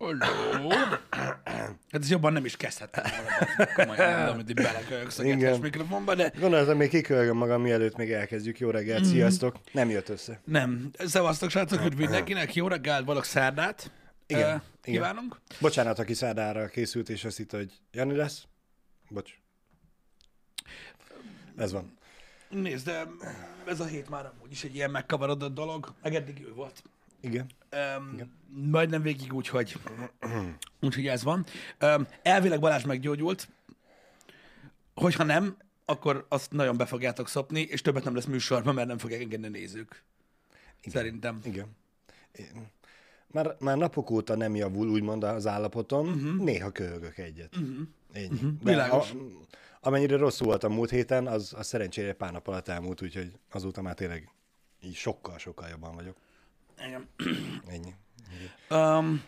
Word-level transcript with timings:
Hello. 0.00 0.68
Hát 0.70 1.78
ez 1.90 2.10
jobban 2.10 2.32
nem 2.32 2.44
is 2.44 2.56
kezdhettem 2.56 3.04
volna. 3.04 3.72
Komolyan 3.74 4.16
mondom, 4.18 4.34
hogy 4.34 4.48
így 4.48 4.54
belekölyöksz 4.54 5.18
a 5.18 5.24
Igen. 5.24 5.38
kettős 5.38 5.58
mikrofonba, 5.60 6.14
de 6.14 6.32
Gondoltam, 6.38 6.76
még 6.76 6.88
kikölgöm 6.88 7.36
magam, 7.36 7.62
mielőtt 7.62 7.96
még 7.96 8.12
elkezdjük. 8.12 8.58
Jó 8.58 8.70
reggelt, 8.70 9.00
Mhm. 9.00 9.08
sziasztok. 9.10 9.56
Nem 9.72 9.90
jött 9.90 10.08
össze. 10.08 10.40
nem. 10.44 10.90
Szevasztok, 10.98 11.50
srácok, 11.50 11.78
hogy 11.80 11.96
mindenkinek 11.96 12.54
jó 12.54 12.68
reggelt, 12.68 13.04
valak 13.04 13.24
szerdát. 13.24 13.90
Igen, 14.26 14.42
Ö, 14.42 14.44
igen. 14.48 14.62
Kívánunk. 14.82 15.36
Bocsánat, 15.60 15.98
aki 15.98 16.14
szádára 16.14 16.66
készült, 16.68 17.08
és 17.08 17.24
azt 17.24 17.36
hitt, 17.36 17.50
hogy 17.50 17.72
Jani 17.92 18.16
lesz. 18.16 18.44
Bocs. 19.08 19.30
Ez 21.56 21.72
van. 21.72 21.98
Nézd, 22.48 22.86
de 22.86 23.06
ez 23.66 23.80
a 23.80 23.84
hét 23.84 24.08
már 24.08 24.26
amúgy 24.26 24.50
is 24.52 24.64
egy 24.64 24.74
ilyen 24.74 24.90
megkavarodott 24.90 25.54
dolog, 25.54 25.94
meg 26.02 26.14
eddig 26.14 26.40
ő 26.48 26.52
volt. 26.52 26.82
Igen. 27.20 27.46
Um, 27.98 28.32
majdnem 28.70 29.02
végig 29.02 29.32
úgy, 29.32 29.48
hogy, 29.48 29.76
úgyhogy 30.80 31.06
ez 31.06 31.22
van. 31.22 31.44
Um, 31.82 32.06
elvileg 32.22 32.60
Balázs 32.60 32.84
meggyógyult, 32.84 33.48
hogyha 34.94 35.24
nem, 35.24 35.56
akkor 35.84 36.26
azt 36.28 36.52
nagyon 36.52 36.76
be 36.76 36.86
fogjátok 36.86 37.28
szopni, 37.28 37.60
és 37.60 37.80
többet 37.80 38.04
nem 38.04 38.14
lesz 38.14 38.24
műsorban, 38.24 38.74
mert 38.74 38.88
nem 38.88 38.98
fogják 38.98 39.20
engedni 39.20 39.48
nézők. 39.48 40.02
Szerintem. 40.86 41.40
Igen. 41.44 41.66
Én- 42.32 42.70
Már, 43.26 43.56
már 43.58 43.76
napok 43.76 44.10
óta 44.10 44.36
nem 44.36 44.54
javul, 44.54 44.88
úgymond 44.88 45.24
az 45.24 45.46
állapotom. 45.46 46.06
Uh-huh. 46.08 46.44
Néha 46.44 46.70
köhögök 46.70 47.18
egyet. 47.18 47.56
Uh-huh. 47.56 47.78
Ennyi. 48.12 48.26
Uh-huh. 48.34 48.50
Világos. 48.62 49.10
A, 49.10 49.16
amennyire 49.80 50.16
rosszul 50.16 50.46
voltam 50.46 50.72
múlt 50.72 50.90
héten, 50.90 51.26
az, 51.26 51.52
az 51.56 51.66
szerencsére 51.66 52.12
pár 52.12 52.32
nap 52.32 52.48
alatt 52.48 52.68
elmúlt, 52.68 53.02
úgyhogy 53.02 53.32
azóta 53.50 53.82
már 53.82 53.94
tényleg 53.94 54.28
így 54.82 54.94
sokkal-sokkal 54.94 55.68
jobban 55.68 55.94
vagyok. 55.94 56.16
Igen. 56.86 57.08
Ennyi. 57.68 57.94
Um, 58.70 59.22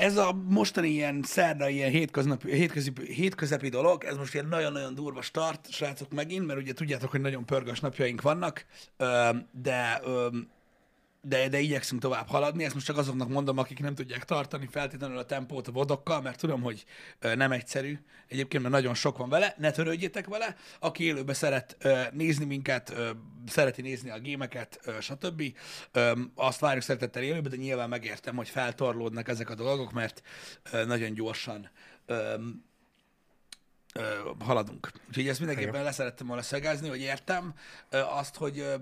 ez 0.00 0.16
a 0.16 0.32
mostani 0.32 0.88
ilyen 0.88 1.22
szerda, 1.22 1.68
ilyen 1.68 1.90
hétköznapi, 1.90 2.52
hétközi, 2.52 2.92
hétközepi 3.06 3.68
dolog, 3.68 4.04
ez 4.04 4.16
most 4.16 4.34
ilyen 4.34 4.46
nagyon-nagyon 4.46 4.94
durva 4.94 5.22
start, 5.22 5.70
srácok 5.70 6.12
megint, 6.12 6.46
mert 6.46 6.58
ugye 6.58 6.72
tudjátok, 6.72 7.10
hogy 7.10 7.20
nagyon 7.20 7.44
pörgős 7.44 7.80
napjaink 7.80 8.22
vannak, 8.22 8.64
de, 9.52 10.00
de, 11.22 11.48
de 11.48 11.58
igyekszünk 11.58 12.00
tovább 12.00 12.28
haladni. 12.28 12.64
Ezt 12.64 12.74
most 12.74 12.86
csak 12.86 12.96
azoknak 12.96 13.28
mondom, 13.28 13.58
akik 13.58 13.80
nem 13.80 13.94
tudják 13.94 14.24
tartani 14.24 14.68
feltétlenül 14.70 15.18
a 15.18 15.24
tempót 15.24 15.68
a 15.68 15.72
vodokkal, 15.72 16.20
mert 16.20 16.38
tudom, 16.38 16.62
hogy 16.62 16.84
nem 17.20 17.52
egyszerű. 17.52 17.98
Egyébként 18.28 18.62
mert 18.62 18.74
nagyon 18.74 18.94
sok 18.94 19.18
van 19.18 19.28
vele, 19.28 19.54
ne 19.58 19.70
törődjetek 19.70 20.26
vele. 20.26 20.56
Aki 20.80 21.04
élőbe 21.04 21.32
szeret 21.32 21.76
nézni 22.12 22.44
minket, 22.44 22.94
szereti 23.46 23.82
nézni 23.82 24.10
a 24.10 24.18
gémeket, 24.18 24.80
stb. 25.00 25.42
Azt 26.34 26.60
várjuk 26.60 26.82
szeretettel 26.82 27.22
élőbe, 27.22 27.48
de 27.48 27.56
nyilván 27.56 27.88
megértem, 27.88 28.36
hogy 28.36 28.48
feltorlódnak 28.48 29.28
ezek 29.28 29.50
a 29.50 29.54
dolgok, 29.54 29.92
mert 29.92 30.22
nagyon 30.86 31.14
gyorsan 31.14 31.70
ö, 33.94 34.30
haladunk. 34.38 34.90
Úgyhogy 35.08 35.28
ezt 35.28 35.38
mindenképpen 35.38 35.82
leszerettem 35.82 36.26
volna 36.26 36.42
szögezni, 36.42 36.88
hogy 36.88 37.00
értem 37.00 37.54
ö, 37.90 37.98
azt, 37.98 38.36
hogy 38.36 38.58
ö, 38.58 38.74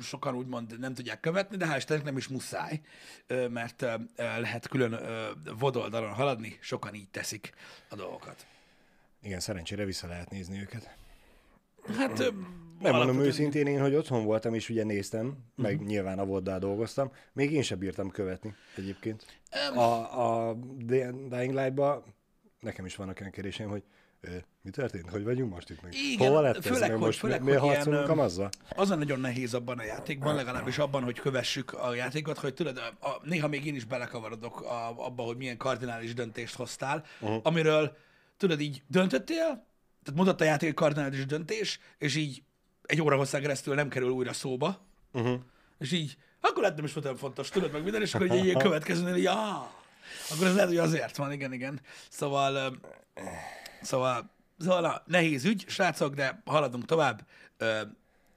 sokan 0.00 0.34
úgymond 0.34 0.78
nem 0.78 0.94
tudják 0.94 1.20
követni, 1.20 1.56
de 1.56 1.66
hál' 1.66 1.76
Istennek 1.76 2.04
nem 2.04 2.16
is 2.16 2.28
muszáj, 2.28 2.80
ö, 3.26 3.48
mert 3.48 3.82
ö, 3.82 3.94
lehet 4.16 4.68
külön 4.68 4.92
ö, 4.92 5.30
vodoldalon 5.58 6.12
haladni, 6.12 6.58
sokan 6.60 6.94
így 6.94 7.10
teszik 7.10 7.52
a 7.88 7.94
dolgokat. 7.94 8.46
Igen, 9.22 9.40
szerencsére 9.40 9.84
vissza 9.84 10.06
lehet 10.06 10.30
nézni 10.30 10.60
őket. 10.60 10.96
Hát, 11.96 12.18
ö, 12.18 12.30
Nem 12.80 12.94
mondom 12.94 13.20
őszintén, 13.20 13.66
én, 13.66 13.80
hogy 13.80 13.94
otthon 13.94 14.24
voltam, 14.24 14.54
és 14.54 14.68
ugye 14.68 14.84
néztem, 14.84 15.36
meg 15.54 15.72
uh-huh. 15.72 15.88
nyilván 15.88 16.18
a 16.18 16.24
voddal 16.24 16.58
dolgoztam, 16.58 17.12
még 17.32 17.52
én 17.52 17.62
sem 17.62 17.78
bírtam 17.78 18.10
követni 18.10 18.54
egyébként. 18.76 19.40
A, 19.74 19.80
a 20.50 20.54
Dying 21.28 21.54
Light-ba 21.54 22.04
nekem 22.60 22.86
is 22.86 22.96
vannak 22.96 23.20
olyan 23.20 23.32
kérdéseim, 23.32 23.68
hogy 23.68 23.82
mi 24.62 24.70
történt? 24.70 25.10
Hogy 25.10 25.24
vagyunk 25.24 25.52
most 25.54 25.70
itt 25.70 25.82
meg? 25.82 25.94
Igen, 25.94 26.28
Hova 26.28 26.40
lett 26.40 26.56
ez? 26.56 26.64
főleg, 26.64 26.80
Meg 26.80 26.90
hogy- 26.90 27.00
most 27.00 27.18
főleg, 27.18 27.42
mi, 27.42 27.50
mi 27.50 27.56
harcolunk 27.56 28.08
ö, 28.08 28.10
a 28.10 28.14
mazzal? 28.14 28.48
Az 28.68 28.90
a 28.90 28.94
nagyon 28.94 29.20
nehéz 29.20 29.54
abban 29.54 29.78
a 29.78 29.82
játékban, 29.84 30.34
legalábbis 30.34 30.78
abban, 30.78 31.02
hogy 31.02 31.18
kövessük 31.20 31.72
a 31.72 31.94
játékot, 31.94 32.38
hogy 32.38 32.54
tudod, 32.54 32.78
a, 33.00 33.06
a, 33.06 33.20
néha 33.22 33.48
még 33.48 33.66
én 33.66 33.74
is 33.74 33.84
belekavarodok 33.84 34.60
a, 34.60 35.04
abba, 35.06 35.22
hogy 35.22 35.36
milyen 35.36 35.56
kardinális 35.56 36.14
döntést 36.14 36.54
hoztál, 36.54 37.04
uh-huh. 37.20 37.40
amiről 37.42 37.96
tudod 38.36 38.60
így 38.60 38.82
döntöttél, 38.86 39.44
tehát 40.02 40.14
mutatta 40.20 40.44
a 40.44 40.46
játék 40.46 40.74
kardinális 40.74 41.26
döntés, 41.26 41.80
és 41.98 42.16
így 42.16 42.42
egy 42.82 43.02
óra 43.02 43.16
hosszá 43.16 43.40
keresztül 43.40 43.74
nem 43.74 43.88
kerül 43.88 44.08
újra 44.10 44.32
szóba, 44.32 44.84
Uh-huh. 45.12 45.40
és 45.78 45.92
így, 45.92 46.16
akkor 46.40 46.60
lehet 46.60 46.76
nem 46.76 46.84
is 46.84 46.92
volt 46.92 47.04
olyan 47.06 47.18
fontos, 47.18 47.48
tudod 47.48 47.72
meg 47.72 47.82
minden, 47.82 48.02
és 48.02 48.14
akkor 48.14 48.30
egy 48.30 48.44
ilyen 48.44 48.58
következőnél, 48.66 49.14
így, 49.16 49.26
ah, 49.26 49.66
akkor 50.30 50.46
ez 50.46 50.54
lehet, 50.54 50.68
hogy 50.68 50.76
azért 50.78 51.16
van, 51.16 51.32
igen, 51.32 51.52
igen. 51.52 51.80
Szóval, 52.08 52.76
szóval, 53.86 54.30
szóval 54.58 54.80
na, 54.80 55.02
nehéz 55.06 55.44
ügy, 55.44 55.64
srácok, 55.68 56.14
de 56.14 56.42
haladunk 56.44 56.84
tovább. 56.84 57.26
Ö, 57.58 57.80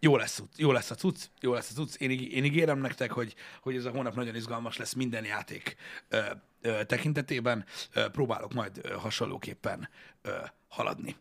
Jó 0.01 0.15
lesz, 0.17 0.43
jó 0.55 0.71
lesz 0.71 0.91
a 0.91 0.95
cucc, 0.95 1.25
jó 1.41 1.53
lesz 1.53 1.71
a 1.71 1.73
cucc. 1.73 1.95
Én, 1.95 2.09
én 2.11 2.43
ígérem 2.43 2.79
nektek, 2.79 3.11
hogy, 3.11 3.35
hogy 3.61 3.75
ez 3.75 3.85
a 3.85 3.89
hónap 3.91 4.15
nagyon 4.15 4.35
izgalmas 4.35 4.77
lesz 4.77 4.93
minden 4.93 5.25
játék 5.25 5.75
ö, 6.09 6.19
ö, 6.61 6.83
tekintetében. 6.83 7.65
Ö, 7.93 8.09
próbálok 8.09 8.53
majd 8.53 8.79
ö, 8.81 8.93
hasonlóképpen 8.93 9.89
ö, 10.21 10.31
haladni. 10.67 11.15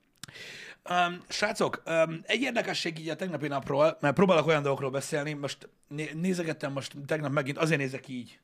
Um, 0.91 1.22
srácok, 1.28 1.83
um, 1.87 2.21
egy 2.22 2.41
érdekesség 2.41 2.99
így 2.99 3.09
a 3.09 3.17
tegnapi 3.17 3.49
napról, 3.49 3.99
mert 4.00 4.15
próbálok 4.15 4.47
olyan 4.47 4.62
dolgokról 4.62 4.91
beszélni, 4.91 5.33
most 5.33 5.69
né- 5.88 6.15
nézegettem 6.15 6.72
most 6.72 6.93
tegnap 7.06 7.33
megint, 7.33 7.59
azért 7.59 7.81
nézek 7.81 8.09
így, 8.09 8.38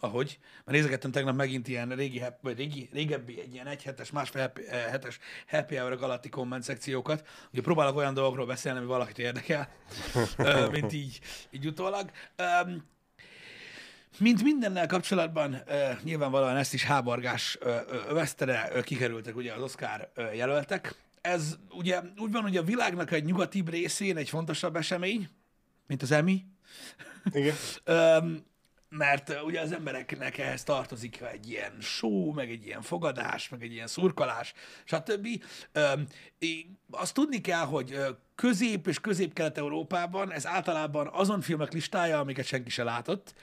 ahogy, 0.00 0.38
mert 0.64 0.78
nézegettem 0.78 1.10
tegnap 1.10 1.36
megint 1.36 1.68
ilyen 1.68 1.88
régi, 1.88 2.22
vagy 2.40 2.56
régi, 2.56 2.88
régebbi, 2.92 3.40
egy 3.40 3.54
ilyen 3.54 3.66
egy 3.66 3.82
hetes, 3.82 4.10
másfél 4.10 4.42
happy, 4.42 4.66
eh, 4.66 4.84
hetes 4.90 5.18
happy 5.48 5.76
hour 5.76 6.02
alatti 6.02 6.28
komment 6.28 6.62
szekciókat. 6.62 7.26
Ugye 7.52 7.62
próbálok 7.62 7.96
olyan 7.96 8.14
dolgokról 8.14 8.46
beszélni, 8.46 8.78
ami 8.78 8.86
valakit 8.86 9.18
érdekel, 9.18 9.68
ö, 10.36 10.68
mint 10.70 10.92
így, 10.92 11.20
így 11.50 11.66
utólag. 11.66 12.10
Mint 14.18 14.42
mindennel 14.42 14.86
kapcsolatban, 14.86 15.54
uh, 15.54 16.02
nyilvánvalóan 16.02 16.56
ezt 16.56 16.74
is 16.74 16.84
háborgás 16.84 17.58
övezte, 18.08 18.44
de 18.44 18.80
kikerültek 18.82 19.36
ugye 19.36 19.52
az 19.52 19.62
Oscar 19.62 20.12
jelöltek. 20.34 20.94
Ez 21.20 21.58
ugye 21.70 22.00
úgy 22.18 22.32
van, 22.32 22.42
hogy 22.42 22.56
a 22.56 22.62
világnak 22.62 23.10
egy 23.10 23.24
nyugatibb 23.24 23.68
részén 23.68 24.16
egy 24.16 24.28
fontosabb 24.28 24.76
esemény, 24.76 25.28
mint 25.86 26.02
az 26.02 26.10
Emmy, 26.10 26.44
Igen. 27.32 27.54
Mert 28.92 29.42
ugye 29.44 29.60
az 29.60 29.72
embereknek 29.72 30.38
ehhez 30.38 30.64
tartozik 30.64 31.20
egy 31.20 31.48
ilyen 31.50 31.72
show, 31.80 32.32
meg 32.32 32.50
egy 32.50 32.66
ilyen 32.66 32.82
fogadás, 32.82 33.48
meg 33.48 33.62
egy 33.62 33.72
ilyen 33.72 33.86
szurkolás, 33.86 34.52
stb. 34.84 35.28
Azt 36.90 37.14
tudni 37.14 37.40
kell, 37.40 37.64
hogy 37.64 37.92
ö, 37.92 38.10
közép- 38.34 38.86
és 38.86 39.00
közép-kelet-európában 39.00 40.32
ez 40.32 40.46
általában 40.46 41.08
azon 41.12 41.40
filmek 41.40 41.72
listája, 41.72 42.18
amiket 42.18 42.44
senki 42.44 42.70
se 42.70 42.82
látott, 42.82 43.34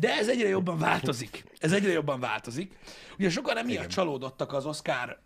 de 0.00 0.12
ez 0.12 0.28
egyre 0.28 0.48
jobban 0.48 0.78
változik. 0.78 1.44
Ez 1.58 1.72
egyre 1.72 1.92
jobban 1.92 2.20
változik. 2.20 2.78
Ugye 3.18 3.30
sokan 3.30 3.56
emiatt 3.56 3.88
csalódottak 3.88 4.52
az 4.52 4.66
Oscar 4.66 5.22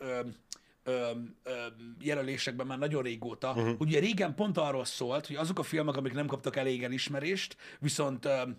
jelölésekben 2.01 2.67
már 2.67 2.79
nagyon 2.79 3.03
régóta. 3.03 3.51
Uh-huh. 3.51 3.75
Ugye 3.79 3.99
régen 3.99 4.35
pont 4.35 4.59
arról 4.59 4.85
szólt, 4.85 5.27
hogy 5.27 5.37
azok 5.37 5.59
a 5.59 5.63
filmek, 5.63 5.97
amik 5.97 6.13
nem 6.13 6.27
kaptak 6.27 6.57
elég 6.57 6.85
elismerést, 6.85 7.57
viszont 7.79 8.25
öm, 8.25 8.57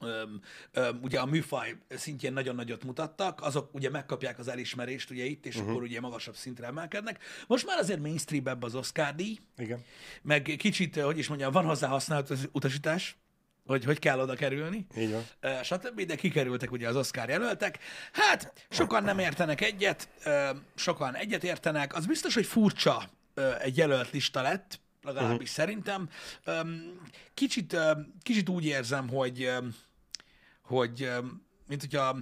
öm, 0.00 0.40
öm, 0.72 0.98
ugye 1.02 1.18
a 1.18 1.26
műfaj 1.26 1.76
szintjén 1.88 2.32
nagyon 2.32 2.54
nagyot 2.54 2.84
mutattak, 2.84 3.42
azok 3.42 3.74
ugye 3.74 3.90
megkapják 3.90 4.38
az 4.38 4.48
elismerést 4.48 5.10
ugye 5.10 5.24
itt, 5.24 5.46
és 5.46 5.54
uh-huh. 5.54 5.70
akkor 5.70 5.82
ugye 5.82 6.00
magasabb 6.00 6.36
szintre 6.36 6.66
emelkednek. 6.66 7.22
Most 7.46 7.66
már 7.66 7.78
azért 7.78 8.00
mainstream 8.00 8.46
ebbe 8.46 8.66
az 8.66 8.74
Oscar 8.74 9.14
díj, 9.14 9.38
Igen. 9.56 9.84
meg 10.22 10.54
kicsit, 10.58 10.96
eh, 10.96 11.04
hogy 11.04 11.18
is 11.18 11.28
mondjam, 11.28 11.52
van 11.52 11.64
hozzá 11.64 11.88
használt 11.88 12.30
az 12.30 12.48
utasítás, 12.52 13.16
hogy 13.66 13.84
hogy 13.84 13.98
kell 13.98 14.20
oda 14.20 14.34
kerülni, 14.34 14.86
Így 14.96 15.12
van. 15.12 15.24
eh, 15.40 15.62
stb., 15.62 16.00
de 16.00 16.14
kikerültek 16.14 16.72
ugye 16.72 16.88
az 16.88 16.96
Oscar 16.96 17.28
jelöltek. 17.28 17.78
Hát, 18.12 18.52
sokan 18.70 19.04
nem 19.04 19.18
értenek 19.18 19.60
egyet, 19.60 20.08
eh, 20.22 20.50
sokan 20.74 21.16
egyet 21.16 21.44
értenek. 21.44 21.94
Az 21.94 22.06
biztos, 22.06 22.34
hogy 22.34 22.46
furcsa 22.46 23.10
egy 23.60 23.76
jelölt 23.76 24.10
lista 24.10 24.42
lett, 24.42 24.80
legalábbis 25.02 25.34
uh-huh. 25.34 25.64
szerintem. 25.64 26.08
Kicsit, 27.34 27.76
kicsit 28.22 28.48
úgy 28.48 28.64
érzem, 28.64 29.08
hogy, 29.08 29.50
hogy 30.68 31.10
mint 31.68 31.80
hogyha 31.80 32.18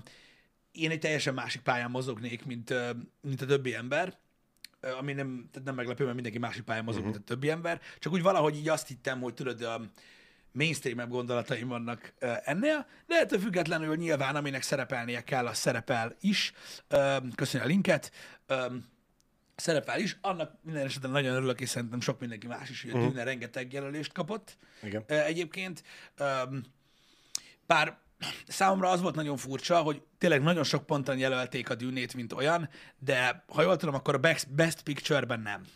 én 0.72 0.90
egy 0.90 1.00
teljesen 1.00 1.34
másik 1.34 1.60
pályán 1.60 1.90
mozognék, 1.90 2.44
mint, 2.44 2.75
mint 3.20 3.43
a 3.43 3.46
többi 3.46 3.75
ember, 3.75 4.19
ami 4.98 5.12
nem, 5.12 5.48
tehát 5.52 5.66
nem 5.66 5.75
meglepő, 5.75 6.02
mert 6.02 6.14
mindenki 6.14 6.38
másik 6.38 6.62
pályán 6.62 6.84
mozog, 6.84 7.00
uh-huh. 7.00 7.14
mint 7.16 7.31
a 7.31 7.34
többi 7.34 7.50
ember, 7.50 7.81
csak 7.98 8.12
úgy 8.12 8.22
valahogy 8.22 8.56
így 8.56 8.69
azt 8.69 8.88
hittem, 8.88 9.20
hogy 9.20 9.34
tudod, 9.34 9.62
a 9.62 9.81
mainstream 10.52 11.08
gondolataim 11.08 11.69
vannak 11.69 12.12
ennél, 12.44 12.87
de 13.06 13.14
ettől 13.14 13.38
függetlenül 13.38 13.96
nyilván, 13.96 14.37
aminek 14.37 14.62
szerepelnie 14.62 15.25
kell, 15.25 15.46
az 15.46 15.58
szerepel 15.58 16.16
is. 16.20 16.52
Köszönöm 17.34 17.66
a 17.66 17.69
linket. 17.69 18.12
Szerepel 19.56 20.00
is. 20.00 20.16
Annak 20.20 20.58
minden 20.62 20.84
esetben 20.84 21.10
nagyon 21.10 21.34
örülök, 21.34 21.60
és 21.60 21.69
szerintem 21.69 22.00
sok 22.00 22.20
mindenki 22.20 22.46
más 22.46 22.70
is, 22.70 22.82
hogy 22.82 22.90
a 22.90 23.08
Dűne 23.08 23.22
rengeteg 23.22 23.72
jelölést 23.72 24.12
kapott 24.12 24.56
Igen. 24.82 25.04
egyébként. 25.06 25.82
Bár 27.66 27.98
számomra 28.46 28.90
az 28.90 29.00
volt 29.00 29.14
nagyon 29.14 29.36
furcsa, 29.36 29.80
hogy 29.80 30.02
tényleg 30.18 30.42
nagyon 30.42 30.64
sok 30.64 30.86
ponton 30.86 31.18
jelölték 31.18 31.70
a 31.70 31.74
dűnét, 31.74 32.14
mint 32.14 32.32
olyan, 32.32 32.68
de 32.98 33.44
ha 33.48 33.62
jól 33.62 33.76
tudom, 33.76 33.94
akkor 33.94 34.14
a 34.14 34.18
Best, 34.18 34.54
best 34.54 34.82
Picture-ben 34.82 35.40
nem. 35.40 35.66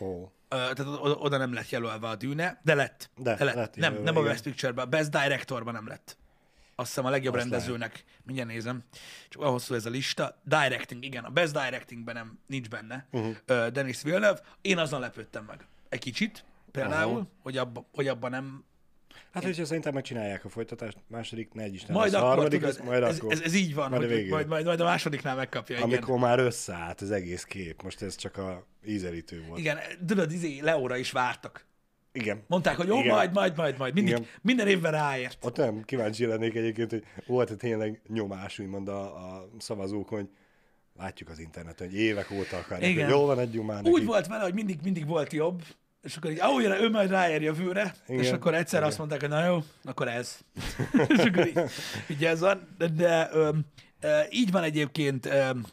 Ó. 0.00 0.32
Ö, 0.48 0.56
tehát 0.56 0.86
oda, 0.98 1.36
nem 1.36 1.52
lett 1.52 1.70
jelölve 1.70 2.08
a 2.08 2.16
dűne, 2.16 2.60
de 2.64 2.74
lett. 2.74 3.10
De, 3.16 3.44
lett. 3.44 3.54
lett 3.54 3.76
nem, 3.76 3.92
jelölve, 3.92 4.04
nem 4.04 4.16
a 4.16 4.20
igen. 4.20 4.32
Best 4.32 4.44
Picture-ben, 4.44 4.84
a 4.84 4.88
Best 4.88 5.10
Directorban 5.10 5.74
nem 5.74 5.86
lett. 5.86 6.16
Azt 6.74 6.88
hiszem 6.88 7.04
a 7.04 7.10
legjobb 7.10 7.34
Azt 7.34 7.42
rendezőnek, 7.42 8.04
mindjárt 8.22 8.50
nézem, 8.50 8.82
csak 9.28 9.40
olyan 9.40 9.52
hosszú 9.52 9.74
ez 9.74 9.86
a 9.86 9.90
lista. 9.90 10.40
Directing, 10.44 11.04
igen, 11.04 11.24
a 11.24 11.30
Best 11.30 11.52
Directingben 11.52 12.14
nem, 12.14 12.38
nincs 12.46 12.68
benne 12.68 13.06
uh-huh. 13.10 13.66
Denis 13.66 14.02
Villeneuve. 14.02 14.40
Én 14.60 14.78
azon 14.78 15.00
lepődtem 15.00 15.44
meg 15.44 15.66
egy 15.88 15.98
kicsit, 15.98 16.44
például, 16.70 17.14
Aha. 17.14 17.26
hogy, 17.42 17.56
abba, 17.56 17.88
hogy 17.92 18.08
abban 18.08 18.30
nem 18.30 18.64
Hát, 19.32 19.44
hogyha 19.44 19.64
szerintem 19.64 19.94
megcsinálják 19.94 20.44
a 20.44 20.48
folytatást, 20.48 20.96
második, 21.06 21.52
ne 21.52 21.62
egy 21.62 21.74
Isten, 21.74 21.94
Majd 21.94 22.14
akkor, 22.14 22.28
harmadik, 22.28 22.60
tudod, 22.60 22.76
az 22.80 22.86
majd 22.86 23.02
ez, 23.02 23.18
akkor, 23.18 23.32
ez, 23.32 23.40
ez, 23.40 23.54
így 23.54 23.74
van, 23.74 23.90
majd 23.90 24.02
a 24.02 24.14
hogy 24.14 24.28
majd, 24.28 24.48
majd, 24.48 24.64
majd 24.64 24.80
a 24.80 24.84
másodiknál 24.84 25.36
megkapja, 25.36 25.76
igen. 25.76 25.88
amikor 25.88 26.18
már 26.18 26.38
összeállt 26.38 27.00
az 27.00 27.10
egész 27.10 27.44
kép. 27.44 27.82
Most 27.82 28.02
ez 28.02 28.16
csak 28.16 28.36
a 28.36 28.66
ízelítő 28.86 29.44
volt. 29.48 29.60
Igen, 29.60 29.78
tudod, 30.06 30.32
izé, 30.32 30.60
Leóra 30.60 30.96
is 30.96 31.10
vártak. 31.10 31.66
Igen. 32.12 32.42
Mondták, 32.46 32.76
hogy 32.76 32.86
jó, 32.86 32.98
Igen. 32.98 33.14
majd, 33.14 33.32
majd, 33.32 33.56
majd, 33.56 33.78
majd. 33.78 33.94
Mindig, 33.94 34.12
Igen. 34.12 34.26
minden 34.42 34.66
évben 34.66 34.92
ráért. 34.92 35.44
Ott 35.44 35.56
nem 35.56 35.82
kíváncsi 35.84 36.26
lennék 36.26 36.54
egyébként, 36.54 36.90
hogy 36.90 37.04
volt-e 37.26 37.54
tényleg 37.54 38.00
nyomás, 38.08 38.58
úgymond 38.58 38.88
a, 38.88 39.02
a 39.02 39.48
szavazók, 39.58 40.08
hogy 40.08 40.28
látjuk 40.96 41.28
az 41.28 41.38
interneten, 41.38 41.88
hogy 41.88 41.98
évek 41.98 42.30
óta 42.30 42.56
akarják, 42.56 42.90
Igen. 42.90 43.04
hogy 43.04 43.14
jól 43.14 43.26
van, 43.26 43.38
adjunk 43.38 43.68
már 43.68 43.82
neki. 43.82 43.94
Úgy 43.94 44.04
volt 44.04 44.26
vele, 44.26 44.42
hogy 44.42 44.54
mindig, 44.54 44.78
mindig 44.82 45.06
volt 45.06 45.32
jobb, 45.32 45.62
és 46.02 46.16
akkor 46.16 46.30
így, 46.30 46.40
ahogy 46.40 46.64
ő 46.64 46.90
majd 46.90 47.10
ráér 47.10 47.42
jövőre, 47.42 47.94
Igen. 48.06 48.22
és 48.22 48.30
akkor 48.30 48.54
egyszer 48.54 48.78
Igen. 48.78 48.88
azt 48.88 48.98
mondták, 48.98 49.20
hogy 49.20 49.28
na 49.28 49.44
jó, 49.44 49.64
akkor 49.84 50.08
ez. 50.08 50.38
és 51.16 51.18
akkor 51.18 51.46
így, 51.46 51.60
így 52.08 52.24
ez 52.24 52.40
van. 52.40 52.74
De, 52.78 52.88
de 52.88 53.28
öm, 53.32 53.60
ö, 54.00 54.20
így 54.30 54.50
van 54.50 54.62
egyébként, 54.62 55.26
öm, 55.26 55.64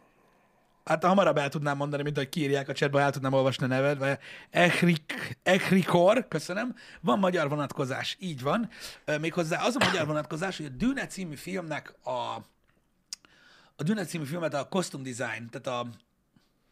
hát 0.85 1.03
hamarabb 1.03 1.37
el 1.37 1.49
tudnám 1.49 1.77
mondani, 1.77 2.03
mint 2.03 2.17
hogy 2.17 2.29
kiírják 2.29 2.69
a 2.69 2.73
chatba, 2.73 3.01
el 3.01 3.11
tudnám 3.11 3.33
olvasni 3.33 3.65
a 3.65 3.67
neved, 3.67 3.97
vagy 3.97 4.17
Echrik, 4.49 5.37
Echrikor, 5.43 6.27
köszönöm, 6.27 6.75
van 7.01 7.19
magyar 7.19 7.49
vonatkozás, 7.49 8.17
így 8.19 8.41
van. 8.41 8.69
Ö, 9.05 9.17
Méghozzá 9.17 9.65
az 9.65 9.75
a 9.79 9.85
magyar 9.85 10.05
vonatkozás, 10.05 10.57
hogy 10.57 10.65
a 10.65 10.69
Dűne 10.69 11.07
című 11.07 11.35
filmnek 11.35 11.95
a 12.03 12.47
a 13.75 13.83
Dűne 13.83 14.05
című 14.05 14.25
filmet 14.25 14.53
a 14.53 14.67
costume 14.67 15.03
design, 15.03 15.49
tehát 15.49 15.67
a 15.67 15.87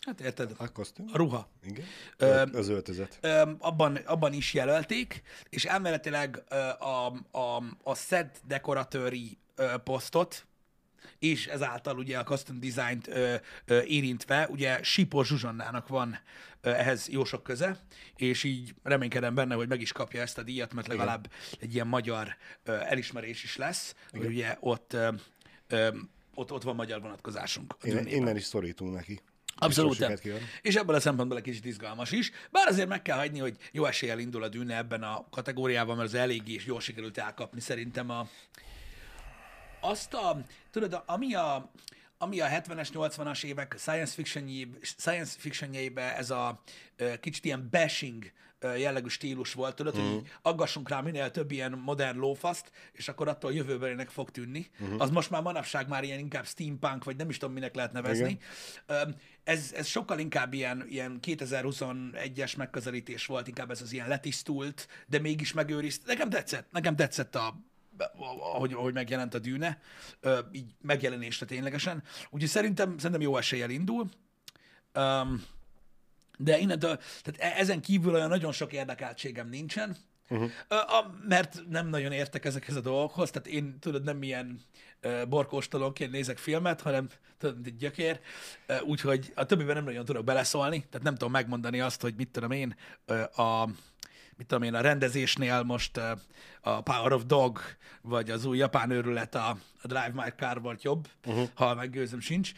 hát 0.05 0.21
érted, 0.21 0.51
A 0.57 0.71
kosztüm? 0.71 1.05
a 1.13 1.17
ruha. 1.17 1.49
Igen. 1.63 1.85
Ö, 2.17 2.43
az 2.53 2.67
öltözet. 2.69 3.17
Öm, 3.21 3.55
abban, 3.59 3.95
abban 3.95 4.33
is 4.33 4.53
jelölték, 4.53 5.21
és 5.49 5.65
elméletileg 5.65 6.43
ö, 6.49 6.55
a, 6.79 7.05
a, 7.31 7.63
a 7.83 7.95
set 7.95 8.41
dekoratőri 8.47 9.37
ö, 9.55 9.77
posztot, 9.83 10.45
és 11.19 11.47
ezáltal 11.47 11.97
ugye 11.97 12.17
a 12.17 12.23
custom 12.23 12.59
design-t 12.59 13.07
ö, 13.07 13.35
ö, 13.65 13.81
érintve, 13.81 14.47
ugye 14.51 14.83
Sipor 14.83 15.25
Zsuzsannának 15.25 15.87
van 15.87 16.19
ö, 16.61 16.69
ehhez 16.69 17.09
jó 17.09 17.23
sok 17.23 17.43
köze, 17.43 17.79
és 18.15 18.43
így 18.43 18.73
reménykedem 18.83 19.35
benne, 19.35 19.55
hogy 19.55 19.67
meg 19.67 19.81
is 19.81 19.91
kapja 19.91 20.21
ezt 20.21 20.37
a 20.37 20.43
díjat, 20.43 20.73
mert 20.73 20.87
legalább 20.87 21.31
egy 21.59 21.73
ilyen 21.73 21.87
magyar 21.87 22.35
ö, 22.63 22.73
elismerés 22.79 23.43
is 23.43 23.55
lesz, 23.55 23.95
hogy 24.11 24.25
ugye 24.25 24.57
ott, 24.59 24.93
ö, 24.93 25.09
ö, 25.67 25.87
ott, 26.33 26.51
ott 26.51 26.63
van 26.63 26.75
magyar 26.75 27.01
vonatkozásunk. 27.01 27.75
Dűnében. 27.81 28.07
innen 28.07 28.35
is 28.35 28.43
szorítunk 28.43 28.93
neki. 28.93 29.21
Abszolút. 29.59 30.19
És 30.61 30.75
ebből 30.75 30.95
a 30.95 30.99
szempontból 30.99 31.37
egy 31.37 31.43
kicsit 31.43 31.65
izgalmas 31.65 32.11
is. 32.11 32.31
Bár 32.51 32.67
azért 32.67 32.87
meg 32.87 33.01
kell 33.01 33.17
hagyni, 33.17 33.39
hogy 33.39 33.57
jó 33.71 33.85
eséllyel 33.85 34.19
indul 34.19 34.43
a 34.43 34.47
dűne 34.47 34.77
ebben 34.77 35.03
a 35.03 35.25
kategóriában, 35.29 35.95
mert 35.95 36.07
az 36.07 36.13
eléggé 36.13 36.53
is 36.53 36.65
jól 36.65 36.79
sikerült 36.79 37.17
elkapni 37.17 37.59
szerintem 37.59 38.09
a, 38.09 38.27
azt 39.79 40.13
a, 40.13 40.41
tudod, 40.71 41.03
ami 41.05 41.33
a, 41.33 41.71
ami 42.17 42.39
a 42.39 42.47
70-es, 42.47 42.89
80-as 42.93 43.43
évek 43.43 43.75
science 43.77 44.13
fiction 44.13 44.77
science 44.81 45.35
fictionjeibe 45.39 46.15
ez 46.15 46.29
a 46.29 46.63
kicsit 47.19 47.45
ilyen 47.45 47.67
bashing 47.71 48.31
jellegű 48.61 49.07
stílus 49.07 49.53
volt, 49.53 49.75
tudod, 49.75 49.95
hogy 49.95 50.11
így 50.11 50.31
aggassunk 50.41 50.89
rá 50.89 51.01
minél 51.01 51.31
több 51.31 51.51
ilyen 51.51 51.71
modern 51.71 52.17
lófaszt, 52.17 52.71
és 52.91 53.07
akkor 53.07 53.27
attól 53.27 53.53
jövőbelének 53.53 54.09
fog 54.09 54.29
tűnni. 54.29 54.69
Az 54.97 55.09
most 55.09 55.29
már 55.29 55.41
manapság 55.41 55.87
már 55.87 56.03
ilyen 56.03 56.19
inkább 56.19 56.45
steampunk, 56.45 57.03
vagy 57.03 57.15
nem 57.15 57.29
is 57.29 57.37
tudom, 57.37 57.53
minek 57.53 57.75
lehet 57.75 57.91
nevezni. 57.91 58.39
Ez, 59.43 59.73
ez 59.75 59.87
sokkal 59.87 60.19
inkább 60.19 60.53
ilyen, 60.53 60.85
ilyen 60.89 61.19
2021-es 61.21 62.57
megközelítés 62.57 63.25
volt, 63.25 63.47
inkább 63.47 63.71
ez 63.71 63.81
az 63.81 63.91
ilyen 63.91 64.07
letisztult, 64.07 64.87
de 65.07 65.19
mégis 65.19 65.53
megőrizt. 65.53 66.05
Nekem 66.05 66.29
tetszett, 66.29 66.71
nekem 66.71 66.95
tetszett 66.95 67.35
a, 67.35 67.55
ahogy, 68.53 68.73
ahogy 68.73 68.93
megjelent 68.93 69.33
a 69.33 69.39
dűne, 69.39 69.79
így 70.51 70.71
megjelenésre 70.81 71.45
ténylegesen. 71.45 72.03
Úgyhogy 72.29 72.49
szerintem, 72.49 72.97
szerintem 72.97 73.21
jó 73.21 73.37
eséllyel 73.37 73.69
indul. 73.69 74.09
Um, 74.95 75.43
de 76.37 76.57
innentől, 76.57 76.99
tehát 77.21 77.55
e- 77.55 77.59
ezen 77.59 77.81
kívül 77.81 78.13
olyan 78.13 78.29
nagyon 78.29 78.51
sok 78.51 78.73
érdekeltségem 78.73 79.49
nincsen, 79.49 79.97
uh-huh. 80.29 80.49
a, 80.69 81.13
mert 81.27 81.61
nem 81.69 81.87
nagyon 81.87 82.11
értek 82.11 82.45
ezekhez 82.45 82.75
a 82.75 82.81
dolgokhoz, 82.81 83.29
tehát 83.31 83.47
én 83.47 83.79
tudod, 83.79 84.03
nem 84.03 84.23
ilyen 84.23 84.59
uh, 85.03 85.27
borkóstolónként 85.27 86.11
nézek 86.11 86.37
filmet, 86.37 86.81
hanem 86.81 87.09
tudod, 87.37 87.55
mint 87.55 87.67
egy 87.67 87.77
gyökér, 87.77 88.19
uh, 88.67 88.87
úgyhogy 88.87 89.31
a 89.35 89.45
többiben 89.45 89.75
nem 89.75 89.83
nagyon 89.83 90.05
tudok 90.05 90.23
beleszólni, 90.23 90.85
tehát 90.89 91.05
nem 91.05 91.13
tudom 91.13 91.31
megmondani 91.31 91.81
azt, 91.81 92.01
hogy 92.01 92.13
mit 92.15 92.29
tudom 92.29 92.51
én, 92.51 92.75
uh, 93.07 93.39
a 93.39 93.69
mit 94.37 94.47
tudom 94.47 94.63
én, 94.63 94.73
a 94.73 94.81
rendezésnél 94.81 95.63
most 95.63 95.97
a 96.61 96.81
Power 96.81 97.11
of 97.11 97.25
Dog, 97.25 97.59
vagy 98.01 98.29
az 98.29 98.45
új 98.45 98.57
japán 98.57 98.89
őrület 98.89 99.35
a, 99.35 99.57
a 99.81 99.87
Drive 99.87 100.11
My 100.13 100.29
Car 100.37 100.61
volt 100.61 100.83
jobb, 100.83 101.07
uh-huh. 101.25 101.47
ha 101.53 101.75
meggyőzöm 101.75 102.19
sincs, 102.19 102.51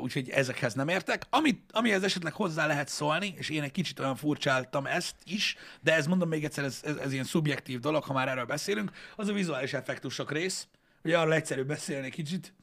úgyhogy 0.00 0.30
ezekhez 0.30 0.74
nem 0.74 0.88
értek. 0.88 1.22
Amit, 1.30 1.70
amihez 1.72 2.02
esetleg 2.02 2.32
hozzá 2.32 2.66
lehet 2.66 2.88
szólni, 2.88 3.34
és 3.36 3.48
én 3.48 3.62
egy 3.62 3.70
kicsit 3.70 3.98
olyan 3.98 4.16
furcsáltam 4.16 4.86
ezt 4.86 5.14
is, 5.24 5.56
de 5.80 5.94
ez 5.94 6.06
mondom 6.06 6.28
még 6.28 6.44
egyszer, 6.44 6.64
ez, 6.64 6.80
ez, 6.84 6.96
ez 6.96 7.12
ilyen 7.12 7.24
szubjektív 7.24 7.80
dolog, 7.80 8.04
ha 8.04 8.12
már 8.12 8.28
erről 8.28 8.44
beszélünk, 8.44 8.90
az 9.16 9.28
a 9.28 9.32
vizuális 9.32 9.72
effektusok 9.72 10.32
rész, 10.32 10.66
ugye 11.04 11.18
arról 11.18 11.34
egyszerű 11.34 11.62
beszélni 11.62 12.10
kicsit, 12.10 12.54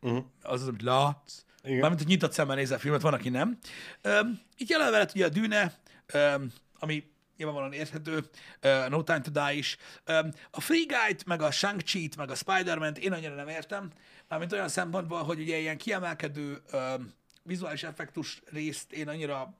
uh-huh. 0.00 0.24
az 0.42 0.62
az, 0.62 0.68
amit 0.68 0.82
látsz, 0.82 1.44
Igen. 1.62 1.78
Mármint, 1.78 2.00
hogy 2.00 2.10
nyitott 2.10 2.32
szemmel 2.32 2.56
nézel 2.56 2.76
a 2.76 2.80
filmet, 2.80 3.00
van, 3.00 3.14
aki 3.14 3.28
nem. 3.28 3.58
Um, 4.04 4.40
itt 4.56 4.68
jelen 4.68 4.90
veled 4.90 5.10
ugye 5.14 5.24
a 5.24 5.28
Dűne, 5.28 5.72
ami 6.78 7.04
nyilvánvalóan 7.38 7.72
érthető, 7.72 8.16
uh, 8.62 8.88
No 8.88 9.02
Time 9.02 9.20
to 9.20 9.30
Die 9.30 9.52
is. 9.52 9.76
A 10.50 10.60
Free 10.60 10.84
Guy-t, 10.86 11.24
meg 11.26 11.42
a 11.42 11.50
Shang-Chi-t, 11.50 12.16
meg 12.16 12.30
a 12.30 12.34
Spider-Man-t 12.34 12.98
én 12.98 13.12
annyira 13.12 13.34
nem 13.34 13.48
értem, 13.48 13.90
mármint 14.28 14.52
olyan 14.52 14.68
szempontból, 14.68 15.22
hogy 15.22 15.40
ugye 15.40 15.56
ilyen 15.56 15.78
kiemelkedő 15.78 16.62
vizuális 17.42 17.82
effektus 17.82 18.42
részt 18.50 18.92
én 18.92 19.08
annyira 19.08 19.54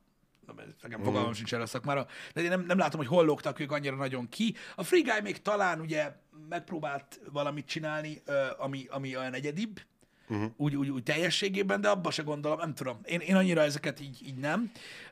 nekem 0.83 1.03
fogalmam 1.03 1.33
sincs 1.33 1.55
erre 1.55 1.63
a 1.63 1.67
szakmára, 1.67 2.07
de 2.35 2.43
én 2.43 2.49
nem, 2.49 2.61
nem 2.61 2.79
látom, 2.79 3.01
hogy 3.01 3.09
hol 3.09 3.25
lógtak 3.25 3.61
ők 3.61 3.73
annyira 3.73 3.97
nagyon 3.97 4.29
ki. 4.29 4.55
A 4.75 4.83
Free 4.85 5.03
Guy 5.03 5.21
még 5.23 5.43
talán 5.43 5.81
ugye 5.81 6.13
megpróbált 6.49 7.21
valamit 7.33 7.67
csinálni, 7.67 8.23
ami, 8.57 8.87
ami 8.91 9.17
olyan 9.17 9.35
egyedibb, 9.35 9.81
uh-huh. 10.29 10.51
úgy, 10.57 10.77
úgy, 10.77 10.89
úgy 10.89 11.03
teljességében, 11.03 11.81
de 11.81 11.89
abba 11.89 12.11
se 12.11 12.23
gondolom, 12.23 12.59
nem 12.59 12.75
tudom. 12.75 13.01
Én, 13.05 13.21
én 13.21 13.37
annyira 13.37 13.61
ezeket 13.61 14.01
így, 14.01 14.27
így 14.27 14.37
nem. 14.37 14.71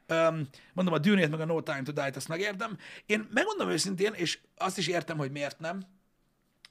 Um, 0.09 0.49
mondom, 0.73 0.95
a 0.95 0.99
Dűnét 0.99 1.31
meg 1.31 1.41
a 1.41 1.45
No 1.45 1.63
Time 1.63 1.83
to 1.83 1.93
Die-t 1.93 2.17
azt 2.17 2.29
megértem. 2.29 2.79
Én 3.07 3.29
megmondom 3.33 3.71
őszintén, 3.71 4.13
és 4.13 4.39
azt 4.57 4.79
is 4.79 4.87
értem, 4.87 5.17
hogy 5.17 5.31
miért 5.31 5.59
nem. 5.59 5.83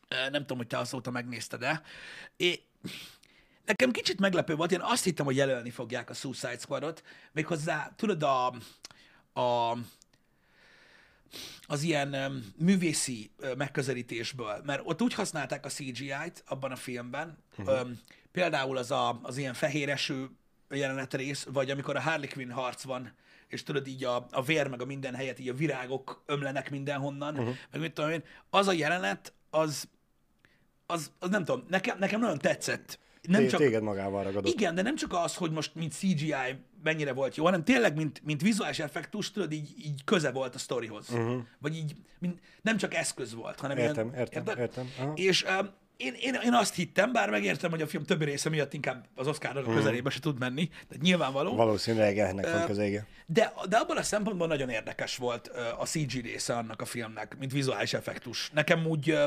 Nem 0.09 0.41
tudom, 0.41 0.57
hogy 0.57 0.67
te 0.67 0.77
azóta 0.77 1.11
megnézted-e. 1.11 1.81
É, 2.37 2.59
nekem 3.65 3.91
kicsit 3.91 4.19
meglepő 4.19 4.55
volt, 4.55 4.71
én 4.71 4.81
azt 4.81 5.03
hittem, 5.03 5.25
hogy 5.25 5.35
jelölni 5.35 5.69
fogják 5.69 6.09
a 6.09 6.13
Suicide 6.13 6.57
Squadot, 6.57 7.03
méghozzá, 7.31 7.93
tudod, 7.95 8.23
a, 8.23 8.47
a 9.41 9.77
az 11.67 11.81
ilyen 11.81 12.13
um, 12.13 12.53
művészi 12.57 13.31
uh, 13.39 13.55
megközelítésből, 13.55 14.61
mert 14.65 14.81
ott 14.83 15.01
úgy 15.01 15.13
használták 15.13 15.65
a 15.65 15.69
CGI-t 15.69 16.43
abban 16.47 16.71
a 16.71 16.75
filmben, 16.75 17.37
uh-huh. 17.57 17.81
um, 17.81 17.99
például 18.35 18.77
az 18.77 18.91
a, 18.91 19.19
az 19.23 19.37
ilyen 19.37 19.53
fehér 19.53 19.89
eső 19.89 20.29
jelenet 20.69 21.13
rész, 21.13 21.47
vagy 21.53 21.69
amikor 21.69 21.95
a 21.95 22.01
Harley 22.01 22.29
Quinn 22.33 22.49
harc 22.51 22.83
van, 22.83 23.13
és 23.47 23.63
tudod 23.63 23.87
így 23.87 24.03
a, 24.03 24.27
a 24.31 24.41
vér 24.41 24.67
meg 24.67 24.81
a 24.81 24.85
minden 24.85 25.15
helyet, 25.15 25.39
így 25.39 25.49
a 25.49 25.53
virágok 25.53 26.23
ömlenek 26.25 26.71
mindenhonnan, 26.71 27.37
uh-huh. 27.37 27.55
meg 27.71 27.81
mit 27.81 27.93
tudom 27.93 28.09
én, 28.09 28.23
az 28.49 28.67
a 28.67 28.71
jelenet, 28.71 29.33
az, 29.49 29.87
az, 30.85 31.11
az 31.19 31.29
nem 31.29 31.45
tudom, 31.45 31.65
nekem, 31.69 31.97
nekem 31.97 32.19
nagyon 32.19 32.37
tetszett. 32.37 32.99
Nem 33.21 33.41
Té- 33.41 33.49
csak, 33.49 33.59
Téged 33.59 33.83
magával 33.83 34.23
ragadott. 34.23 34.53
igen, 34.53 34.75
de 34.75 34.81
nem 34.81 34.95
csak 34.95 35.13
az, 35.13 35.35
hogy 35.35 35.51
most 35.51 35.75
mint 35.75 35.93
CGI 35.93 36.35
mennyire 36.83 37.13
volt 37.13 37.35
jó, 37.35 37.43
hanem 37.43 37.63
tényleg, 37.63 37.95
mint, 37.95 38.21
mint 38.23 38.41
vizuális 38.41 38.79
effektus, 38.79 39.31
tudod, 39.31 39.51
így, 39.51 39.73
így 39.77 40.03
köze 40.03 40.31
volt 40.31 40.55
a 40.55 40.57
sztorihoz. 40.57 41.09
Uh-huh. 41.09 41.41
Vagy 41.59 41.75
így, 41.75 41.93
mint, 42.19 42.39
nem 42.61 42.77
csak 42.77 42.93
eszköz 42.93 43.33
volt, 43.33 43.59
hanem 43.59 43.77
Értem, 43.77 44.07
ilyen, 44.07 44.19
értem, 44.19 44.57
értem. 44.57 44.91
Aha. 44.99 45.13
És 45.15 45.43
um, 45.43 45.69
én, 45.97 46.13
én, 46.13 46.33
én 46.33 46.53
azt 46.53 46.75
hittem, 46.75 47.11
bár 47.11 47.29
megértem, 47.29 47.69
hogy 47.69 47.81
a 47.81 47.87
film 47.87 48.03
többi 48.03 48.25
része 48.25 48.49
miatt 48.49 48.73
inkább 48.73 49.07
az 49.15 49.27
Oscar 49.27 49.57
uh-huh. 49.57 49.75
közelébe 49.75 50.09
se 50.09 50.19
tud 50.19 50.39
menni, 50.39 50.67
tehát 50.67 51.03
nyilvánvaló. 51.03 51.55
Valószínűleg 51.55 52.17
ennek 52.17 52.51
van 52.51 52.65
közelge. 52.65 53.07
De, 53.25 53.53
de 53.69 53.77
abban 53.77 53.97
a 53.97 54.03
szempontból 54.03 54.47
nagyon 54.47 54.69
érdekes 54.69 55.17
volt 55.17 55.47
a 55.77 55.85
CG 55.85 56.21
része 56.21 56.55
annak 56.55 56.81
a 56.81 56.85
filmnek, 56.85 57.37
mint 57.37 57.51
vizuális 57.51 57.93
effektus. 57.93 58.49
Nekem 58.53 58.85
úgy, 58.85 59.17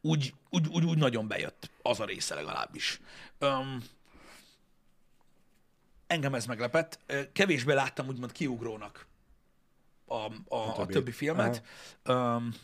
úgy, 0.00 0.34
úgy, 0.50 0.66
úgy, 0.68 0.84
úgy 0.84 0.98
nagyon 0.98 1.28
bejött 1.28 1.70
az 1.82 2.00
a 2.00 2.04
része 2.04 2.34
legalábbis. 2.34 3.00
Um, 3.40 3.82
engem 6.06 6.34
ez 6.34 6.46
meglepett. 6.46 6.98
Kevésbé 7.32 7.72
láttam 7.72 8.08
úgymond 8.08 8.32
kiugrónak 8.32 9.06
a, 10.04 10.14
a, 10.14 10.56
a 10.56 10.72
többi. 10.72 10.92
többi 10.92 11.10
filmet. 11.10 11.62
Um, 12.06 12.54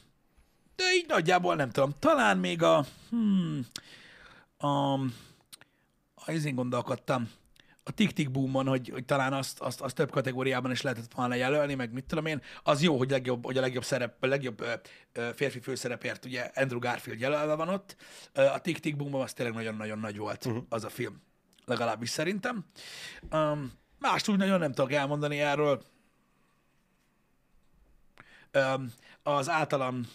de 0.78 0.94
így 0.94 1.06
nagyjából 1.08 1.54
nem 1.54 1.70
tudom. 1.70 1.94
Talán 1.98 2.38
még 2.38 2.62
a... 2.62 2.84
Hmm, 3.10 3.66
a, 4.58 4.92
a 6.14 6.32
izén 6.32 6.54
gondolkodtam. 6.54 7.30
A 7.82 7.90
Tick-Tick 7.90 8.30
Boomon, 8.30 8.66
hogy, 8.66 8.88
hogy 8.88 9.04
talán 9.04 9.32
azt, 9.32 9.60
azt, 9.60 9.80
azt, 9.80 9.94
több 9.94 10.10
kategóriában 10.10 10.70
is 10.70 10.82
lehetett 10.82 11.12
volna 11.14 11.34
jelölni, 11.34 11.74
meg 11.74 11.92
mit 11.92 12.04
tudom 12.04 12.26
én. 12.26 12.42
Az 12.62 12.82
jó, 12.82 12.96
hogy, 12.98 13.10
legjobb, 13.10 13.44
hogy 13.44 13.58
a 13.58 13.60
legjobb, 13.60 13.84
szerep, 13.84 14.22
a 14.22 14.26
legjobb 14.26 14.60
ö, 14.60 14.72
ö, 15.12 15.28
férfi 15.34 15.60
főszerepért 15.60 16.24
ugye 16.24 16.50
Andrew 16.54 16.78
Garfield 16.78 17.20
jelölve 17.20 17.54
van 17.54 17.68
ott. 17.68 17.96
A 18.34 18.60
Tick-Tick 18.60 18.96
Boomon 18.96 19.22
az 19.22 19.32
tényleg 19.32 19.54
nagyon-nagyon 19.54 19.98
nagy 19.98 20.16
volt 20.16 20.44
uh-huh. 20.44 20.64
az 20.68 20.84
a 20.84 20.88
film. 20.88 21.22
Legalábbis 21.64 22.10
szerintem. 22.10 22.64
Um, 23.32 23.72
mást 23.98 24.28
úgy 24.28 24.38
nagyon 24.38 24.58
nem 24.58 24.72
tudok 24.72 24.92
elmondani 24.92 25.40
erről. 25.40 25.82
Um, 28.54 28.92
az 29.22 29.48
általam 29.48 30.06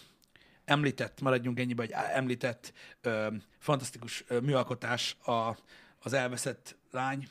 említett, 0.64 1.20
maradjunk 1.20 1.58
ennyibe, 1.58 1.82
hogy 1.82 1.92
említett 2.14 2.72
ö, 3.00 3.26
fantasztikus 3.58 4.24
ö, 4.28 4.40
műalkotás 4.40 5.16
a, 5.24 5.56
az 5.98 6.12
elveszett 6.12 6.76
lány, 6.90 7.28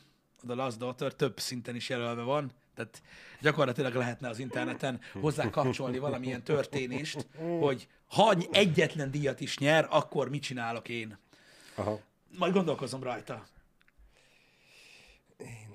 a 0.47 0.53
Last 0.53 0.77
Daughter 0.77 1.13
több 1.13 1.39
szinten 1.39 1.75
is 1.75 1.89
jelölve 1.89 2.21
van, 2.21 2.51
tehát 2.75 3.01
gyakorlatilag 3.41 3.93
lehetne 3.93 4.29
az 4.29 4.39
interneten 4.39 4.99
hozzá 5.21 5.49
kapcsolni 5.49 5.97
valamilyen 5.97 6.43
történést, 6.43 7.27
hogy 7.59 7.87
ha 8.07 8.35
egyetlen 8.51 9.11
díjat 9.11 9.39
is 9.39 9.57
nyer, 9.57 9.87
akkor 9.89 10.29
mit 10.29 10.41
csinálok 10.41 10.89
én. 10.89 11.17
Aha. 11.75 11.99
Majd 12.37 12.53
gondolkozom 12.53 13.03
rajta. 13.03 13.43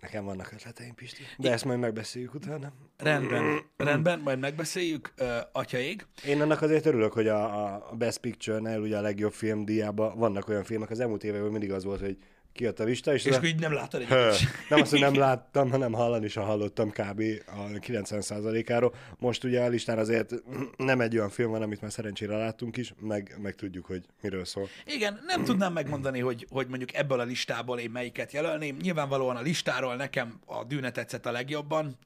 Nekem 0.00 0.24
vannak 0.24 0.52
ötleteim, 0.52 0.94
Pisti. 0.94 1.22
De 1.36 1.52
ezt 1.52 1.64
majd 1.64 1.78
megbeszéljük 1.78 2.34
utána. 2.34 2.72
Rendben, 2.96 3.60
rendben, 3.76 4.20
majd 4.20 4.38
megbeszéljük, 4.38 5.12
ö, 5.16 5.36
atyaég. 5.52 6.06
Én 6.26 6.40
annak 6.40 6.62
azért 6.62 6.86
örülök, 6.86 7.12
hogy 7.12 7.28
a, 7.28 7.64
a 7.74 7.94
Best 7.94 8.18
Picture-nél, 8.18 8.80
ugye 8.80 8.96
a 8.96 9.00
legjobb 9.00 9.32
film 9.32 9.64
díjában 9.64 10.18
vannak 10.18 10.48
olyan 10.48 10.64
filmek, 10.64 10.90
az 10.90 11.00
elmúlt 11.00 11.24
években 11.24 11.50
mindig 11.50 11.72
az 11.72 11.84
volt, 11.84 12.00
hogy 12.00 12.16
kijött 12.58 12.80
a 12.80 12.84
lista, 12.84 13.14
és, 13.14 13.24
És 13.24 13.34
akkor 13.34 13.48
így 13.48 13.60
nem 13.60 13.72
Hö, 13.72 14.30
egy 14.30 14.48
nem 14.68 14.80
azt, 14.80 14.90
hogy 14.90 15.00
nem 15.00 15.14
láttam, 15.26 15.70
hanem 15.70 15.92
hallani 15.92 16.28
sem 16.28 16.42
hallottam 16.42 16.90
kb. 16.90 17.22
a 17.46 17.78
90%-áról. 17.78 18.94
Most 19.18 19.44
ugye 19.44 19.60
a 19.60 19.68
listán 19.68 19.98
azért 19.98 20.34
nem 20.76 21.00
egy 21.00 21.16
olyan 21.16 21.30
film 21.30 21.50
van, 21.50 21.62
amit 21.62 21.80
már 21.80 21.92
szerencsére 21.92 22.36
láttunk 22.36 22.76
is, 22.76 22.94
meg, 23.00 23.36
meg 23.42 23.54
tudjuk, 23.54 23.86
hogy 23.86 24.02
miről 24.22 24.44
szól. 24.44 24.68
Igen, 24.86 25.20
nem 25.26 25.44
tudnám 25.44 25.72
megmondani, 25.72 26.20
hogy, 26.20 26.46
hogy 26.50 26.68
mondjuk 26.68 26.94
ebből 26.94 27.20
a 27.20 27.24
listából 27.24 27.78
én 27.78 27.90
melyiket 27.90 28.32
jelölném. 28.32 28.76
Nyilvánvalóan 28.80 29.36
a 29.36 29.40
listáról 29.40 29.96
nekem 29.96 30.40
a 30.46 30.64
dűne 30.64 30.90
tetszett 30.90 31.26
a 31.26 31.30
legjobban, 31.30 31.98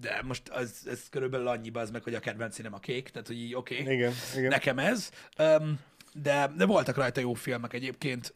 de 0.00 0.22
most 0.24 0.48
az, 0.48 0.86
ez 0.90 1.00
körülbelül 1.10 1.46
annyi 1.46 1.70
az 1.72 1.90
meg, 1.90 2.02
hogy 2.02 2.14
a 2.14 2.20
kedvenc 2.20 2.54
színem 2.54 2.74
a 2.74 2.78
kék, 2.78 3.08
tehát 3.08 3.26
hogy 3.26 3.38
így 3.38 3.54
oké, 3.54 3.80
okay, 3.80 3.94
Igen, 3.94 4.12
igen. 4.36 4.48
nekem 4.48 4.78
ez. 4.78 5.10
De, 6.12 6.52
de 6.56 6.66
voltak 6.66 6.96
rajta 6.96 7.20
jó 7.20 7.34
filmek 7.34 7.72
egyébként. 7.72 8.34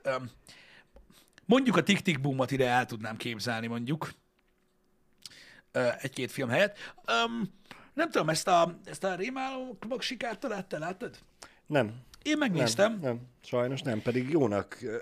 Mondjuk 1.46 1.76
a 1.76 1.82
Tick 1.82 2.20
Boomot 2.20 2.50
ide 2.50 2.68
el 2.68 2.86
tudnám 2.86 3.16
képzelni, 3.16 3.66
mondjuk. 3.66 4.10
Egy-két 6.00 6.30
film 6.30 6.48
helyett. 6.48 6.78
Öm, 7.06 7.50
nem 7.94 8.10
tudom, 8.10 8.28
ezt 8.28 8.48
a, 8.48 8.78
ezt 8.84 9.04
a 9.04 9.14
rémálomok 9.14 10.00
sikát 10.02 10.66
te 10.68 10.78
láttad? 10.78 11.18
Nem. 11.66 11.86
Én 12.22 12.38
Nem, 12.38 12.38
megnéztem. 12.38 12.98
nem, 13.02 13.20
sajnos 13.42 13.82
nem, 13.82 14.02
pedig 14.02 14.30
jónak 14.30 14.78
ö, 14.82 14.96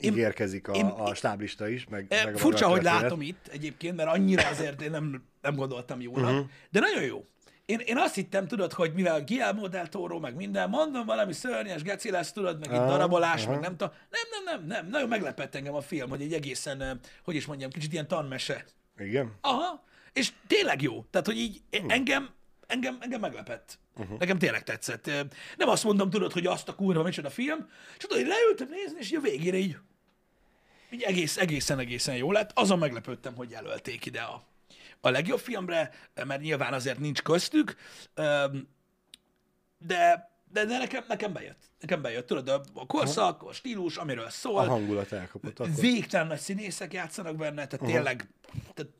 ígérkezik 0.00 0.68
a, 0.68 0.72
én- 0.72 0.86
a 0.86 1.14
stáblista 1.14 1.68
is, 1.68 1.86
meg, 1.86 2.06
E, 2.08 2.24
meg 2.24 2.36
Furcsa, 2.36 2.68
hogy 2.68 2.82
látom 2.82 3.20
itt 3.20 3.46
egyébként, 3.46 3.96
mert 3.96 4.08
annyira 4.08 4.48
azért 4.48 4.82
én 4.82 4.90
nem, 4.90 5.24
nem 5.42 5.54
gondoltam 5.54 6.00
jónak, 6.00 6.30
uh-huh. 6.30 6.46
de 6.70 6.80
nagyon 6.80 7.02
jó. 7.02 7.24
Én, 7.68 7.78
én 7.78 7.98
azt 7.98 8.14
hittem, 8.14 8.46
tudod, 8.46 8.72
hogy 8.72 8.92
mivel 8.92 9.24
Guillermo 9.24 9.68
del 9.68 9.88
Toro, 9.88 10.18
meg 10.18 10.34
minden, 10.34 10.68
mondom, 10.68 11.06
valami 11.06 11.32
szörnyes 11.32 11.82
geci 11.82 12.10
lesz, 12.10 12.32
tudod, 12.32 12.58
meg 12.58 12.70
itt 12.70 12.86
darabolás, 12.86 13.42
aha. 13.42 13.52
meg 13.52 13.60
nem 13.60 13.76
tudom. 13.76 13.94
Nem, 14.10 14.22
nem, 14.30 14.44
nem, 14.44 14.66
nem, 14.66 14.90
nagyon 14.90 15.08
meglepett 15.08 15.54
engem 15.54 15.74
a 15.74 15.80
film, 15.80 16.08
hogy 16.08 16.22
egy 16.22 16.32
egészen, 16.32 17.00
hogy 17.24 17.34
is 17.34 17.46
mondjam, 17.46 17.70
kicsit 17.70 17.92
ilyen 17.92 18.08
tanmese. 18.08 18.64
Igen? 18.98 19.34
Aha, 19.40 19.84
és 20.12 20.32
tényleg 20.46 20.82
jó. 20.82 21.04
Tehát, 21.10 21.26
hogy 21.26 21.36
így 21.36 21.62
engem, 21.70 22.30
engem, 22.66 22.98
engem 23.00 23.20
meglepett. 23.20 23.78
Uh-huh. 23.96 24.18
Nekem 24.18 24.38
tényleg 24.38 24.62
tetszett. 24.62 25.10
Nem 25.56 25.68
azt 25.68 25.84
mondom, 25.84 26.10
tudod, 26.10 26.32
hogy 26.32 26.46
azt 26.46 26.68
a 26.68 26.74
kurva, 26.74 27.02
micsoda 27.02 27.30
film, 27.30 27.68
és 27.96 28.04
tudod, 28.04 28.18
hogy 28.18 28.28
leültem 28.28 28.68
nézni, 28.70 28.98
és 28.98 29.12
a 29.12 29.20
végére 29.20 29.56
így, 29.56 29.76
így 30.90 31.02
egész, 31.02 31.36
egészen, 31.36 31.78
egészen 31.78 32.16
jó 32.16 32.32
lett. 32.32 32.50
Azon 32.54 32.78
meglepődtem, 32.78 33.34
hogy 33.34 33.50
jelölték 33.50 34.06
ide 34.06 34.20
a, 34.20 34.46
a 35.00 35.10
legjobb 35.10 35.38
filmre, 35.38 35.90
mert 36.26 36.40
nyilván 36.40 36.72
azért 36.72 36.98
nincs 36.98 37.22
köztük, 37.22 37.76
de, 39.78 40.30
de, 40.52 40.64
de 40.64 40.78
nekem, 40.78 41.04
nekem 41.08 41.32
bejött. 41.32 41.70
Nekem 41.80 42.02
bejött, 42.02 42.26
tudod, 42.26 42.48
a- 42.74 42.86
korszak, 42.86 43.42
a 43.42 43.52
stílus, 43.52 43.96
amiről 43.96 44.30
szól. 44.30 44.58
A 44.58 44.68
hangulat 44.68 45.12
elkapott 45.12 45.58
akkor. 45.58 45.74
Végtelen 45.74 46.26
nagy 46.26 46.38
színészek 46.38 46.92
játszanak 46.92 47.36
benne, 47.36 47.54
tehát 47.54 47.72
uh-huh. 47.72 47.90
tényleg 47.92 48.28
tehát 48.74 48.92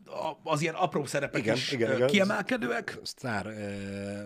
az 0.43 0.61
ilyen 0.61 0.75
apró 0.75 1.05
szerepek 1.05 1.41
Igen, 1.41 1.55
is 1.55 1.73
igen. 1.73 2.07
kiemelkedőek. 2.07 2.99
Sztár 3.03 3.47
eh, 3.47 4.25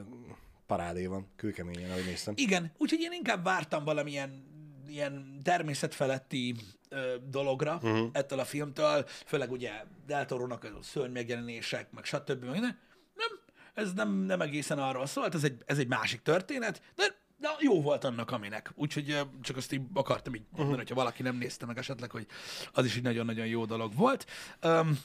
parádé 0.66 1.06
van, 1.06 1.32
kőkeményen, 1.36 1.90
ahogy 1.90 2.04
néztem. 2.04 2.34
Igen, 2.36 2.72
úgyhogy 2.78 3.00
én 3.00 3.12
inkább 3.12 3.44
vártam 3.44 3.84
valamilyen 3.84 4.50
ilyen 4.88 5.40
természetfeletti 5.42 6.54
ö, 6.92 7.14
dologra 7.28 7.74
uh-huh. 7.82 8.08
ettől 8.12 8.38
a 8.38 8.44
filmtől, 8.44 9.04
főleg 9.26 9.50
ugye 9.50 9.70
Del 10.06 10.26
Toro-nak 10.26 10.64
a 10.64 10.82
szörny 10.82 11.12
megjelenések, 11.12 11.92
meg 11.92 12.04
stb. 12.04 12.44
Meg 12.44 12.52
minden. 12.52 12.78
Nem, 13.14 13.38
ez 13.74 13.92
nem, 13.92 14.12
nem 14.12 14.40
egészen 14.40 14.78
arról 14.78 15.06
szólt, 15.06 15.34
ez 15.34 15.44
egy, 15.44 15.62
ez 15.66 15.78
egy 15.78 15.88
másik 15.88 16.22
történet, 16.22 16.82
de, 16.94 17.04
de 17.38 17.48
jó 17.58 17.82
volt 17.82 18.04
annak, 18.04 18.30
aminek. 18.30 18.72
Úgyhogy 18.74 19.18
csak 19.42 19.56
azt 19.56 19.72
így 19.72 19.80
akartam 19.94 20.34
így 20.34 20.42
mondani, 20.50 20.76
hogyha 20.76 20.94
valaki 20.94 21.22
nem 21.22 21.36
nézte 21.36 21.66
meg 21.66 21.78
esetleg, 21.78 22.10
hogy 22.10 22.26
az 22.72 22.84
is 22.84 22.96
egy 22.96 23.02
nagyon-nagyon 23.02 23.46
jó 23.46 23.64
dolog 23.64 23.94
volt. 23.94 24.26
Um, 24.62 24.98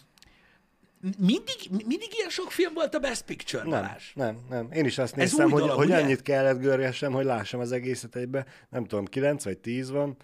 mindig, 1.02 1.56
mindig 1.70 2.10
ilyen 2.12 2.30
sok 2.30 2.52
film 2.52 2.74
volt 2.74 2.96
a 2.96 3.00
Best 3.00 3.24
Picture, 3.24 3.64
Nem, 3.64 3.72
Balázs? 3.72 4.14
nem, 4.14 4.38
nem. 4.50 4.72
Én 4.72 4.86
is 4.86 4.98
azt 4.98 5.16
néztem, 5.16 5.52
hogy, 5.52 5.62
dolog, 5.62 5.76
hogy 5.76 5.88
ugye? 5.88 5.98
annyit 5.98 6.22
kellett 6.22 6.60
görgessem, 6.60 7.12
hogy 7.12 7.26
lássam 7.26 7.60
az 7.60 7.72
egészet 7.72 8.16
egybe. 8.16 8.46
Nem 8.70 8.86
tudom, 8.86 9.06
9 9.06 9.44
vagy 9.44 9.58
10 9.58 9.90
van 9.90 10.18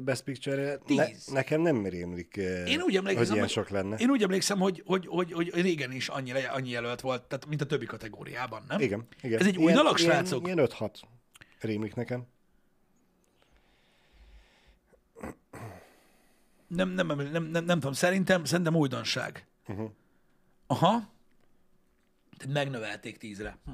Best 0.00 0.22
Picture. 0.22 0.78
Ne, 0.86 1.06
nekem 1.26 1.60
nem 1.60 1.86
rémlik, 1.86 2.36
Én 2.66 2.80
úgy 2.80 2.96
emlékszem, 2.96 3.26
hogy 3.26 3.34
ilyen 3.34 3.48
sok 3.48 3.68
lenne. 3.68 3.96
Én 3.96 4.10
úgy 4.10 4.22
emlékszem, 4.22 4.58
hogy, 4.58 4.82
hogy, 4.86 5.06
hogy, 5.06 5.32
hogy 5.32 5.50
régen 5.54 5.92
is 5.92 6.08
annyi, 6.08 6.32
annyi 6.32 6.70
jelölt 6.70 7.00
volt, 7.00 7.22
tehát 7.22 7.46
mint 7.46 7.60
a 7.60 7.66
többi 7.66 7.86
kategóriában, 7.86 8.64
nem? 8.68 8.80
Igen, 8.80 9.06
igen. 9.22 9.40
Ez 9.40 9.46
egy 9.46 9.56
új 9.56 9.62
Ilyen- 9.62 9.76
dolog, 9.76 9.98
ilyen, 9.98 10.10
srácok? 10.10 10.44
Ilyen 10.46 10.58
5-6 10.78 10.90
rémlik 11.60 11.94
nekem. 11.94 12.26
Nem, 16.66 16.88
nem, 16.88 17.06
nem, 17.06 17.18
nem, 17.18 17.44
nem, 17.44 17.64
nem 17.64 17.78
tudom, 17.80 17.92
szerintem, 17.92 18.44
szerintem 18.44 18.76
újdonság. 18.76 19.46
Uh-huh. 19.68 19.90
Aha. 20.66 21.10
Tehát 22.36 22.54
megnövelték 22.54 23.16
tízre. 23.18 23.58
Hm. 23.64 23.70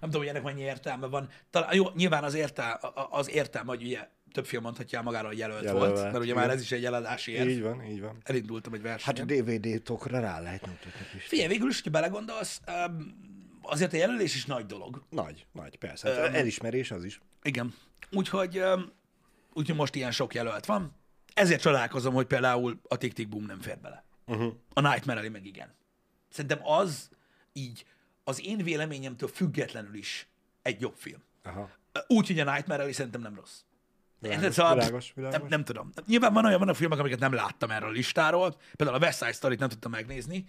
Nem 0.00 0.10
tudom, 0.10 0.20
hogy 0.20 0.28
ennek 0.28 0.42
mennyi 0.42 0.60
értelme 0.60 1.06
van. 1.06 1.28
Talán, 1.50 1.74
jó, 1.74 1.90
nyilván 1.94 2.24
az, 2.24 2.34
értel, 2.34 2.74
az 3.10 3.30
értelme, 3.30 3.68
hogy 3.68 3.82
ugye 3.82 4.08
több 4.36 4.46
film 4.46 4.62
mondhatja 4.62 5.02
magára, 5.02 5.26
hogy 5.26 5.38
jelölt, 5.38 5.64
Jelölt, 5.64 5.98
volt, 5.98 6.12
mert 6.12 6.18
ugye 6.24 6.34
már 6.34 6.50
ez 6.50 6.60
is 6.60 6.72
egy 6.72 6.84
eladási 6.84 7.32
érv. 7.32 7.48
Így 7.48 7.62
van, 7.62 7.84
így 7.84 8.00
van. 8.00 8.18
Elindultam 8.22 8.74
egy 8.74 8.82
versenyen. 8.82 9.28
Hát 9.28 9.38
a 9.38 9.42
DVD-tokra 9.42 10.20
rá 10.20 10.40
lehet 10.40 10.66
mutatni 10.66 10.90
is. 11.16 11.24
Figyelj, 11.24 11.48
végül 11.48 11.68
is, 11.68 11.74
hogyha 11.74 11.90
belegondolsz, 11.90 12.60
azért 13.62 13.92
a 13.92 13.96
jelölés 13.96 14.34
is 14.34 14.46
nagy 14.46 14.66
dolog. 14.66 15.02
Nagy, 15.10 15.46
nagy, 15.52 15.76
persze. 15.76 16.14
Hát 16.14 16.34
elismerés 16.34 16.90
az 16.90 17.04
is. 17.04 17.20
Igen. 17.42 17.74
Úgyhogy, 18.10 18.62
úgyhogy 19.52 19.76
most 19.76 19.94
ilyen 19.94 20.10
sok 20.10 20.34
jelölt 20.34 20.66
van. 20.66 20.96
Ezért 21.34 21.60
csodálkozom, 21.60 22.14
hogy 22.14 22.26
például 22.26 22.80
a 22.88 22.96
Tick 22.96 23.14
Tick 23.14 23.28
Boom 23.28 23.44
nem 23.44 23.60
fér 23.60 23.78
bele. 23.78 24.04
Uh-huh. 24.26 24.54
A 24.72 24.80
Nightmare 24.80 25.18
Alley 25.18 25.30
meg 25.30 25.46
igen. 25.46 25.74
Szerintem 26.28 26.66
az 26.66 27.08
így 27.52 27.84
az 28.24 28.44
én 28.44 28.56
véleményemtől 28.56 29.28
függetlenül 29.28 29.94
is 29.94 30.28
egy 30.62 30.80
jobb 30.80 30.94
film. 30.96 31.22
Aha. 31.42 31.70
Úgy, 32.06 32.26
hogy 32.26 32.40
a 32.40 32.52
Nightmare 32.52 32.80
Alley 32.80 32.92
szerintem 32.94 33.20
nem 33.20 33.34
rossz. 33.34 33.60
Világos? 34.28 34.54
Szóval 34.54 34.74
világos, 34.74 35.12
világos. 35.14 35.38
Nem, 35.38 35.48
nem 35.48 35.64
tudom. 35.64 35.92
Nyilván 36.06 36.32
van 36.32 36.44
olyan, 36.44 36.58
vannak 36.58 36.76
filmek, 36.76 36.98
amiket 36.98 37.18
nem 37.18 37.32
láttam 37.32 37.70
erről 37.70 37.88
a 37.88 37.92
listáról. 37.92 38.56
Például 38.76 38.98
a 38.98 39.00
West 39.04 39.18
Side 39.18 39.32
Story-t 39.32 39.58
nem 39.58 39.68
tudtam 39.68 39.90
megnézni. 39.90 40.44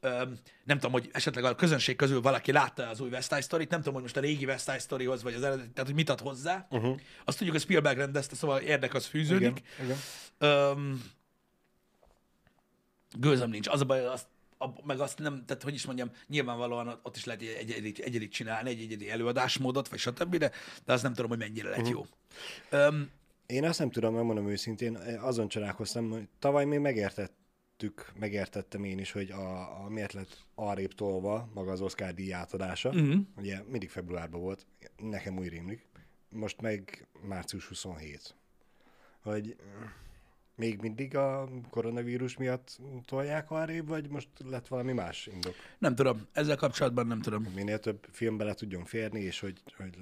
Öm, 0.00 0.38
nem 0.64 0.76
tudom, 0.76 0.92
hogy 0.92 1.08
esetleg 1.12 1.44
a 1.44 1.54
közönség 1.54 1.96
közül 1.96 2.20
valaki 2.20 2.52
látta 2.52 2.88
az 2.88 3.00
új 3.00 3.08
West 3.08 3.28
Side 3.28 3.40
Story-t. 3.40 3.70
Nem 3.70 3.78
tudom, 3.78 3.94
hogy 3.94 4.02
most 4.02 4.16
a 4.16 4.20
régi 4.20 4.44
West 4.44 4.64
Side 4.64 4.78
Storyhoz, 4.78 5.22
vagy 5.22 5.34
az 5.34 5.42
eredeti, 5.42 5.70
tehát 5.70 5.86
hogy 5.86 5.94
mit 5.98 6.08
ad 6.08 6.20
hozzá. 6.20 6.66
Uh-huh. 6.70 7.00
Azt 7.24 7.36
tudjuk, 7.36 7.56
hogy 7.56 7.64
Spielberg 7.64 7.98
rendezte, 7.98 8.34
szóval 8.34 8.60
érdek 8.60 8.94
az 8.94 9.06
fűződik. 9.06 9.62
Igen, 9.78 9.84
igen. 9.84 9.98
Öm, 10.38 11.02
gőzöm 13.18 13.50
nincs. 13.50 13.68
Az 13.68 13.80
a 13.80 13.84
baj, 13.84 14.06
azt, 14.06 14.26
a, 14.58 14.86
meg 14.86 15.00
azt 15.00 15.18
nem, 15.18 15.44
tehát 15.46 15.62
hogy 15.62 15.74
is 15.74 15.86
mondjam, 15.86 16.10
nyilvánvalóan 16.26 17.00
ott 17.02 17.16
is 17.16 17.24
lehet 17.24 17.40
egy 17.40 17.48
egyedit, 17.48 17.98
egyedit 17.98 18.32
csinálni, 18.32 18.70
egy 18.70 18.80
egyedi 18.80 19.10
előadásmódot, 19.10 19.88
vagy 19.88 19.98
stb., 19.98 20.36
de, 20.36 20.50
de 20.84 20.92
azt 20.92 21.02
nem 21.02 21.14
tudom, 21.14 21.30
hogy 21.30 21.38
mennyire 21.38 21.68
lett 21.68 21.88
jó. 21.88 22.06
Um, 22.72 23.10
Én 23.50 23.64
azt 23.64 23.78
nem 23.78 23.90
tudom, 23.90 24.14
megmondom 24.14 24.48
őszintén, 24.48 24.96
azon 25.20 25.48
csodálkoztam, 25.48 26.10
hogy 26.10 26.28
tavaly 26.38 26.64
még 26.64 26.78
megértettük, 26.78 28.12
megértettem 28.18 28.84
én 28.84 28.98
is, 28.98 29.12
hogy 29.12 29.30
a, 29.30 29.82
a 29.84 29.88
miért 29.88 30.12
lett 30.12 30.38
arrébb 30.54 30.92
tolva 30.92 31.48
maga 31.54 31.70
az 31.72 31.80
Oscar 31.80 32.14
díj 32.14 32.32
átadása. 32.32 32.88
Uh-huh. 32.88 33.20
Ugye 33.36 33.62
mindig 33.68 33.90
februárban 33.90 34.40
volt, 34.40 34.66
nekem 34.96 35.38
úgy 35.38 35.48
rémlik. 35.48 35.88
Most 36.28 36.60
meg 36.60 37.06
március 37.28 37.66
27. 37.66 38.34
Hogy 39.22 39.56
még 40.54 40.80
mindig 40.80 41.16
a 41.16 41.48
koronavírus 41.70 42.36
miatt 42.36 42.78
tolják 43.04 43.50
arrébb, 43.50 43.88
vagy 43.88 44.08
most 44.08 44.28
lett 44.44 44.66
valami 44.68 44.92
más 44.92 45.26
indok? 45.26 45.54
nem 45.78 45.94
tudom, 45.94 46.26
ezzel 46.32 46.56
kapcsolatban 46.56 47.06
nem 47.06 47.20
tudom. 47.20 47.42
Minél 47.54 47.78
több 47.78 48.06
filmbe 48.10 48.44
le 48.44 48.54
tudjon 48.54 48.84
férni, 48.84 49.20
és 49.20 49.40
hogy, 49.40 49.62
hogy 49.76 49.98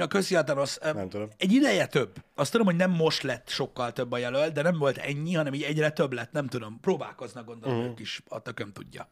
A 0.00 0.06
közjátanos, 0.06 0.78
Nem 0.78 1.08
tudom. 1.08 1.28
egy 1.36 1.52
ideje 1.52 1.86
több. 1.86 2.24
Azt 2.34 2.50
tudom, 2.50 2.66
hogy 2.66 2.76
nem 2.76 2.90
most 2.90 3.22
lett 3.22 3.48
sokkal 3.48 3.92
több 3.92 4.12
a 4.12 4.18
jelölt, 4.18 4.52
de 4.52 4.62
nem 4.62 4.78
volt 4.78 4.96
ennyi, 4.96 5.34
hanem 5.34 5.54
így 5.54 5.62
egyre 5.62 5.90
több 5.90 6.12
lett, 6.12 6.32
nem 6.32 6.46
tudom. 6.46 6.80
Próbálkoznak, 6.80 7.46
gondolom, 7.46 7.76
uh-huh. 7.76 7.92
ők 7.92 8.00
is, 8.00 8.22
a 8.28 8.38
tököm 8.38 8.72
tudja. 8.72 9.08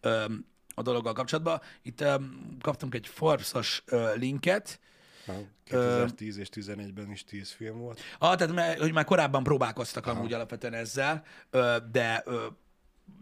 Öm, 0.00 0.46
a 0.74 0.82
dologgal 0.82 1.12
kapcsolatban. 1.12 1.60
Itt 1.82 2.00
öm, 2.00 2.56
kaptunk 2.60 2.94
egy 2.94 3.06
Forbes-os 3.06 3.82
ö, 3.86 4.14
linket, 4.14 4.80
Na, 5.26 5.34
2010 5.64 6.38
és 6.38 6.48
11-ben 6.52 7.10
is 7.10 7.24
10 7.24 7.50
film 7.50 7.78
volt. 7.78 8.00
Ah, 8.18 8.36
tehát 8.36 8.78
hogy 8.78 8.92
már 8.92 9.04
korábban 9.04 9.42
próbálkoztak 9.42 10.06
amúgy 10.06 10.32
alapvetően 10.32 10.74
ezzel, 10.74 11.24
ö, 11.50 11.76
de, 11.92 12.22
ö, 12.24 12.46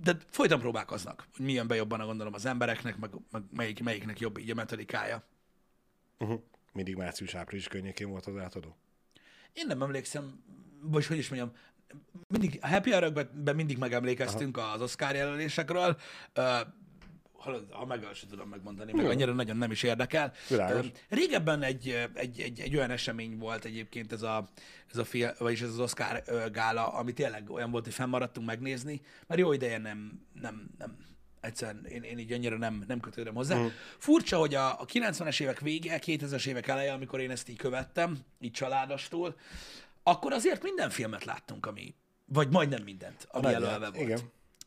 de 0.03 0.17
folyton 0.31 0.61
próbálkoznak, 0.61 1.27
hogy 1.37 1.45
milyen 1.45 1.67
be 1.67 1.75
jobban 1.75 2.07
gondolom 2.07 2.35
az 2.35 2.47
embereknek, 2.47 2.97
meg, 2.97 3.11
meg 3.31 3.43
melyik, 3.57 3.83
melyiknek 3.83 4.21
jobb 4.21 4.39
így 4.39 4.51
a 4.51 4.55
metodikája. 4.55 5.23
Uh-huh. 6.19 6.41
Mindig 6.79 6.97
március-április 6.97 7.69
környékén 7.69 8.09
volt 8.09 8.27
az 8.27 8.37
átadó. 8.37 8.77
Én 9.53 9.67
nem 9.67 9.83
emlékszem, 9.83 10.43
vagy 10.81 11.07
hogy 11.07 11.19
is 11.19 11.29
mondjam, 11.29 11.53
mindig, 12.29 12.59
a 12.63 12.69
happy 12.69 12.91
hour 12.91 13.31
mindig 13.55 13.79
megemlékeztünk 13.79 14.57
Aha. 14.57 14.73
az 14.73 14.81
Oscar 14.81 15.15
jelölésekről, 15.15 15.97
ha 17.71 17.87
meg 17.87 18.05
el 18.05 18.13
sem 18.13 18.29
tudom 18.29 18.49
megmondani, 18.49 18.93
meg 18.93 19.07
annyira 19.07 19.33
nagyon 19.33 19.57
nem 19.57 19.71
is 19.71 19.83
érdekel. 19.83 20.33
Világos. 20.49 20.87
Régebben 21.09 21.63
egy, 21.63 22.09
egy, 22.15 22.41
egy, 22.41 22.61
egy 22.61 22.77
olyan 22.77 22.91
esemény 22.91 23.39
volt 23.39 23.65
egyébként 23.65 24.13
ez 24.13 24.23
a, 24.23 24.49
ez 24.91 24.97
a 24.97 25.05
film, 25.05 25.31
vagyis 25.39 25.61
ez 25.61 25.69
az 25.69 25.81
Oscar 25.81 26.23
gála, 26.53 26.93
ami 26.93 27.13
tényleg 27.13 27.51
olyan 27.51 27.71
volt, 27.71 27.85
hogy 27.85 27.95
fennmaradtunk 27.95 28.47
megnézni, 28.47 29.01
mert 29.27 29.41
jó 29.41 29.53
ideje 29.53 29.79
nem, 29.79 30.27
nem, 30.33 30.71
nem 30.79 30.97
egyszerűen 31.41 31.85
én, 31.87 32.03
én 32.03 32.19
így 32.19 32.33
annyira 32.33 32.57
nem, 32.57 32.85
nem 32.87 33.01
kötődöm 33.01 33.35
hozzá. 33.35 33.59
Mm. 33.59 33.67
Furcsa, 33.99 34.39
hogy 34.39 34.55
a, 34.55 34.81
a 34.81 34.85
90-es 34.85 35.41
évek 35.41 35.61
vége, 35.61 35.99
2000-es 36.07 36.47
évek 36.47 36.67
eleje, 36.67 36.93
amikor 36.93 37.21
én 37.21 37.31
ezt 37.31 37.49
így 37.49 37.57
követtem, 37.57 38.19
így 38.41 38.51
családostól, 38.51 39.37
akkor 40.03 40.33
azért 40.33 40.63
minden 40.63 40.91
filmet 40.91 41.25
láttunk, 41.25 41.67
ami, 41.67 41.95
vagy 42.27 42.49
majdnem 42.51 42.83
mindent, 42.83 43.27
ami 43.31 43.51
jelölve 43.51 43.91
volt. 43.91 44.01
Igen. 44.01 44.21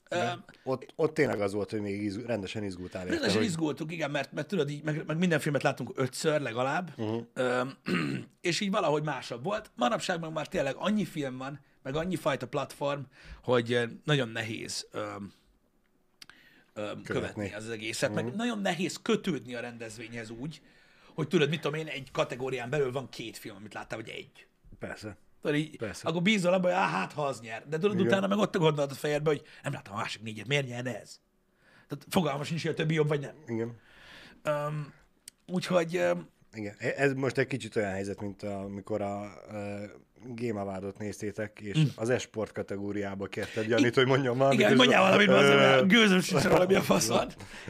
igen. 0.09 0.43
Ott, 0.63 0.93
ott 0.95 1.13
tényleg 1.13 1.41
az 1.41 1.53
volt, 1.53 1.71
hogy 1.71 1.81
még 1.81 2.01
izg, 2.01 2.25
rendesen 2.25 2.63
izgultál. 2.63 3.01
érte, 3.01 3.13
Rendesen 3.13 3.37
hogy- 3.37 3.45
izgultunk, 3.47 3.91
igen, 3.91 4.11
mert, 4.11 4.31
mert 4.31 4.47
tudod, 4.47 4.69
így, 4.69 4.83
meg, 4.83 5.05
meg 5.05 5.17
minden 5.17 5.39
filmet 5.39 5.63
láttunk 5.63 5.91
ötször 5.95 6.41
legalább, 6.41 6.91
uh-huh. 6.97 7.67
és 8.41 8.59
így 8.59 8.71
valahogy 8.71 9.03
másabb 9.03 9.43
volt. 9.43 9.71
Manapság 9.75 10.19
meg 10.19 10.31
már 10.31 10.47
tényleg 10.47 10.75
annyi 10.77 11.05
film 11.05 11.37
van, 11.37 11.59
meg 11.83 11.95
annyi 11.95 12.15
fajta 12.15 12.47
platform, 12.47 13.01
hogy 13.43 13.79
nagyon 14.03 14.29
nehéz 14.29 14.87
öm, 14.91 15.33
öm, 16.81 17.03
követni 17.03 17.53
az 17.53 17.69
egészet, 17.69 18.09
uh-huh. 18.09 18.25
meg 18.25 18.35
nagyon 18.35 18.59
nehéz 18.59 18.99
kötődni 19.01 19.55
a 19.55 19.59
rendezvényhez 19.59 20.29
úgy, 20.29 20.61
hogy 21.13 21.27
tudod, 21.27 21.49
mit 21.49 21.61
tudom 21.61 21.79
én, 21.79 21.87
egy 21.87 22.11
kategórián 22.11 22.69
belül 22.69 22.91
van 22.91 23.09
két 23.09 23.37
film, 23.37 23.55
amit 23.55 23.73
láttál, 23.73 23.97
vagy 23.97 24.09
egy. 24.09 24.47
Persze. 24.79 25.17
Tudod, 25.41 25.57
így, 25.57 25.77
Persze. 25.77 26.07
akkor 26.07 26.21
bízol 26.21 26.53
abban, 26.53 26.71
hogy 26.71 26.79
á, 26.79 26.87
hát 26.87 27.13
ha 27.13 27.25
az 27.25 27.39
nyer. 27.41 27.67
De 27.67 27.77
tudod, 27.77 27.95
Igen. 27.95 28.07
utána 28.07 28.27
meg 28.27 28.37
ott 28.37 28.55
a 28.55 28.59
gondolat 28.59 28.91
a 28.91 28.95
fejedbe, 28.95 29.29
hogy 29.29 29.41
nem 29.63 29.73
láttam 29.73 29.93
a 29.93 29.97
másik 29.97 30.21
négyet, 30.21 30.47
miért 30.47 30.67
nyerne 30.67 31.01
ez? 31.01 31.19
Tehát 31.87 32.05
fogalmas 32.09 32.49
nincs, 32.49 32.61
hogy 32.61 32.71
a 32.71 32.73
többi 32.73 32.93
jobb 32.93 33.07
vagy 33.07 33.19
nem. 33.19 33.35
Igen. 33.47 33.79
Um, 34.45 34.93
úgyhogy 35.45 35.97
um, 35.97 36.29
Igen. 36.53 36.75
E- 36.77 36.93
Ez 36.97 37.13
most 37.13 37.37
egy 37.37 37.47
kicsit 37.47 37.75
olyan 37.75 37.91
helyzet, 37.91 38.21
mint 38.21 38.43
amikor 38.43 39.01
a, 39.01 39.21
a 39.23 39.29
Game 40.25 40.59
Awardot 40.59 40.97
néztétek, 40.97 41.59
és 41.59 41.77
mm. 41.77 41.83
az 41.95 42.09
esport 42.09 42.51
kategóriába 42.51 43.25
kérted 43.25 43.67
Janit, 43.67 43.95
hogy 43.95 44.05
mondjon 44.05 44.37
valamit. 44.37 44.59
igen, 44.59 44.75
mondjál 44.75 45.01
valamit, 45.01 45.29
az, 45.29 45.87
gőzöm 45.87 46.21
sincs 46.21 46.43
valami 46.43 46.75
a 46.75 46.81
faszon. 46.91 47.27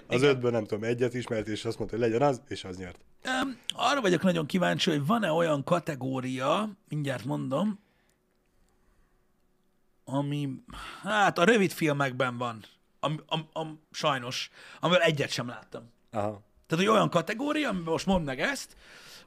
Az 0.07 0.21
ötből 0.21 0.51
nem 0.51 0.65
tudom, 0.65 0.83
egyet 0.83 1.13
ismert, 1.13 1.47
és 1.47 1.65
azt 1.65 1.77
mondta, 1.77 1.97
hogy 1.97 2.05
legyen 2.05 2.27
az, 2.27 2.41
és 2.47 2.63
az 2.63 2.77
nyert. 2.77 2.99
Um, 3.25 3.57
arra 3.67 4.01
vagyok 4.01 4.23
nagyon 4.23 4.45
kíváncsi, 4.45 4.89
hogy 4.89 5.05
van-e 5.05 5.31
olyan 5.31 5.63
kategória, 5.63 6.69
mindjárt 6.89 7.25
mondom, 7.25 7.79
ami, 10.05 10.49
hát 11.01 11.37
a 11.37 11.43
rövid 11.43 11.71
filmekben 11.71 12.37
van, 12.37 12.63
am, 12.99 13.21
am, 13.27 13.47
am, 13.53 13.79
sajnos, 13.91 14.49
amivel 14.79 15.01
egyet 15.01 15.29
sem 15.29 15.47
láttam. 15.47 15.91
Aha. 16.11 16.41
Tehát, 16.71 16.85
hogy 16.85 16.95
olyan 16.95 17.09
kategória, 17.09 17.69
amiben 17.69 17.91
most 17.91 18.05
mondd 18.05 18.25
meg 18.25 18.39
ezt, 18.39 18.75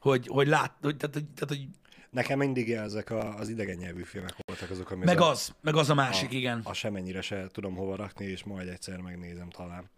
hogy, 0.01 0.27
hogy 0.27 0.47
lát, 0.47 0.73
hogy, 0.83 0.97
tehát, 0.97 1.15
hogy, 1.15 1.25
tehát, 1.25 1.49
hogy 1.49 1.69
Nekem 2.11 2.39
mindig 2.39 2.73
ezek 2.73 3.11
a, 3.11 3.35
az 3.37 3.49
idegen 3.49 3.77
nyelvű 3.77 4.03
filmek 4.03 4.35
voltak 4.47 4.71
azok, 4.71 4.91
ami 4.91 5.05
meg 5.05 5.21
a, 5.21 5.29
az, 5.29 5.55
meg 5.61 5.77
az 5.77 5.91
a 5.91 5.95
másik, 5.95 6.33
igen. 6.33 6.61
a 6.65 6.73
semennyire 6.73 7.21
se 7.21 7.47
tudom 7.53 7.75
hova 7.75 7.97
rakni, 7.97 8.25
és 8.25 8.45
majd 8.45 8.69
egyszer 8.69 9.01
megnézem 9.01 9.51
talán. 9.51 9.91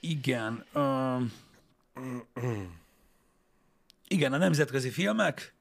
Igen. 0.00 0.64
Um, 0.74 1.32
igen, 4.08 4.32
a 4.32 4.36
nemzetközi 4.36 4.90
filmek. 4.90 5.54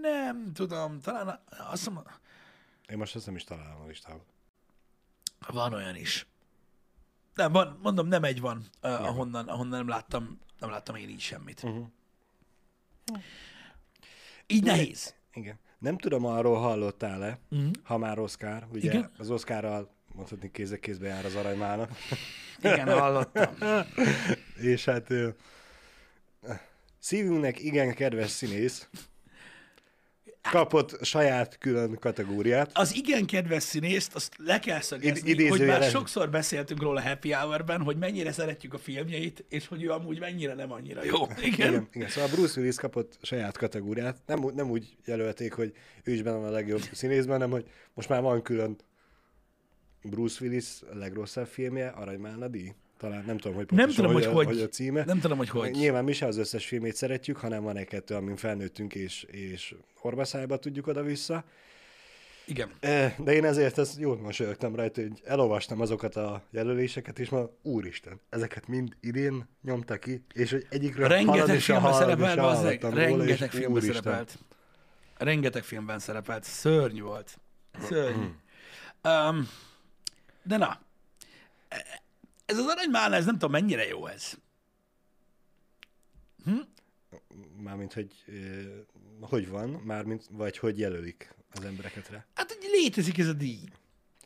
Nem 0.00 0.52
tudom, 0.52 1.00
talán 1.00 1.28
a- 1.28 1.42
azt 1.70 1.86
mondom, 1.86 2.12
Én 2.88 2.96
most 2.96 3.16
ezt 3.16 3.26
nem 3.26 3.36
is 3.36 3.44
találom 3.44 3.80
a 3.80 3.86
listában. 3.86 4.24
van 5.48 5.72
olyan 5.72 5.96
is. 5.96 6.26
Nem, 7.36 7.52
van, 7.52 7.78
mondom, 7.82 8.06
nem 8.06 8.24
egy 8.24 8.40
van, 8.40 8.64
uh, 8.82 8.90
ahonnan, 8.90 9.48
ahonnan 9.48 9.78
nem 9.78 9.88
láttam, 9.88 10.38
nem 10.58 10.70
láttam 10.70 10.94
én 10.96 11.08
így 11.08 11.20
semmit. 11.20 11.62
Uh-huh. 11.62 11.86
Így 14.46 14.62
nehéz. 14.62 15.14
Igen. 15.32 15.58
Nem 15.78 15.98
tudom, 15.98 16.24
arról 16.24 16.58
hallottál-e, 16.58 17.38
uh-huh. 17.50 17.70
ha 17.82 17.98
már 17.98 18.18
Oscar, 18.18 18.66
ugye 18.72 18.90
Igen. 18.90 19.10
az 19.18 19.30
Oscarral 19.30 19.94
mondhatni 20.14 20.50
kézek 20.50 20.80
kézbe 20.80 21.06
jár 21.06 21.24
az 21.24 21.34
aranymának, 21.34 21.90
Igen, 22.62 22.98
hallottam. 22.98 23.54
és 24.60 24.84
hát 24.84 25.08
szívünknek 26.98 27.60
igen 27.60 27.94
kedves 27.94 28.30
színész 28.30 28.88
kapott 30.50 31.04
saját 31.04 31.58
külön 31.58 31.98
kategóriát. 31.98 32.70
Az 32.74 32.94
igen 32.94 33.26
kedves 33.26 33.62
színészt, 33.62 34.14
azt 34.14 34.34
le 34.38 34.58
kell 34.58 34.80
szögezni, 34.80 35.30
Id- 35.30 35.48
hogy 35.48 35.66
már 35.66 35.82
sokszor 35.82 36.30
beszéltünk 36.30 36.82
róla 36.82 37.02
Happy 37.02 37.32
Hour-ben, 37.32 37.82
hogy 37.82 37.96
mennyire 37.96 38.32
szeretjük 38.32 38.74
a 38.74 38.78
filmjeit, 38.78 39.44
és 39.48 39.66
hogy 39.66 39.82
ő 39.82 39.90
amúgy 39.90 40.18
mennyire 40.18 40.54
nem 40.54 40.72
annyira 40.72 41.04
jó. 41.04 41.16
Igen. 41.42 41.68
Igen, 41.72 41.88
igen, 41.92 42.08
szóval 42.08 42.30
Bruce 42.30 42.60
Willis 42.60 42.76
kapott 42.76 43.18
saját 43.22 43.56
kategóriát. 43.56 44.16
Nem, 44.26 44.44
úgy- 44.44 44.54
nem 44.54 44.70
úgy 44.70 44.96
jelölték, 45.04 45.52
hogy 45.52 45.72
ő 46.04 46.12
is 46.12 46.22
benne 46.22 46.36
van 46.36 46.46
a 46.48 46.50
legjobb 46.50 46.80
színészben, 46.92 47.34
hanem 47.34 47.50
hogy 47.50 47.64
most 47.94 48.08
már 48.08 48.22
van 48.22 48.42
külön 48.42 48.76
Bruce 50.02 50.44
Willis 50.44 50.66
a 50.92 50.96
legrosszabb 50.96 51.46
filmje, 51.46 51.88
Aranymálna 51.88 52.48
díj. 52.48 52.72
Talán 52.98 53.24
nem 53.26 53.38
tudom, 53.38 53.56
hogy 53.56 53.66
Nem 53.70 53.76
pontosan, 53.78 54.04
tudom, 54.04 54.12
hogy 54.12 54.24
a, 54.24 54.32
hogy. 54.32 54.46
hogy 54.46 54.60
a 54.60 54.68
címe. 54.68 55.04
Nem 55.04 55.20
tudom, 55.20 55.38
hogy 55.38 55.48
hogy. 55.48 55.70
Nyilván 55.70 56.04
mi 56.04 56.12
se 56.12 56.26
az 56.26 56.36
összes 56.36 56.66
filmét 56.66 56.94
szeretjük, 56.96 57.36
hanem 57.36 57.62
van 57.62 57.76
egy-kettő, 57.76 58.14
amin 58.14 58.36
felnőttünk 58.36 58.94
és, 58.94 59.22
és 59.22 59.74
horbaszájba 59.94 60.56
tudjuk 60.56 60.86
oda-vissza. 60.86 61.44
Igen. 62.46 62.70
Eh, 62.80 63.14
De 63.18 63.32
én 63.32 63.44
ezért 63.44 63.78
ezt 63.78 63.98
jót 63.98 64.22
mosolyogtam 64.22 64.74
rajta, 64.74 65.00
hogy 65.00 65.20
elolvastam 65.24 65.80
azokat 65.80 66.16
a 66.16 66.42
jelöléseket, 66.50 67.18
és 67.18 67.28
ma 67.28 67.50
úristen, 67.62 68.20
ezeket 68.30 68.66
mind 68.68 68.96
idén 69.00 69.48
nyomta 69.62 69.98
ki, 69.98 70.24
és 70.32 70.50
hogy 70.50 70.66
egyikről 70.70 71.08
Rengeteg 71.08 71.60
filmben 71.60 71.92
szerepelt, 71.92 72.36
bazzeg. 72.38 72.64
hallottam 72.64 72.90
róla, 72.90 73.16
Rengeteg 73.16 73.50
filmben 73.50 73.72
úristen. 73.72 74.02
szerepelt. 74.02 74.38
Rengeteg 75.16 75.62
filmben 75.64 75.98
szerepelt. 75.98 76.44
Szörnyű 76.44 77.00
volt. 77.02 77.38
Szörnyű. 77.80 78.26
Um, 79.04 79.48
de 80.42 80.56
na, 80.56 80.80
ez 82.46 82.58
az 82.58 82.66
aranymálna, 82.66 83.14
ez 83.14 83.24
nem 83.24 83.34
tudom, 83.34 83.50
mennyire 83.50 83.86
jó 83.86 84.06
ez. 84.06 84.34
Mármint, 87.56 87.92
hogy 87.92 88.24
hogy 89.20 89.48
van, 89.48 89.70
mármint, 89.70 90.26
vagy 90.30 90.58
hogy 90.58 90.78
jelölik 90.78 91.34
az 91.50 91.64
embereket 91.64 92.08
rá. 92.08 92.26
Hát, 92.34 92.52
hogy 92.52 92.68
létezik 92.72 93.18
ez 93.18 93.28
a 93.28 93.32
díj. 93.32 93.68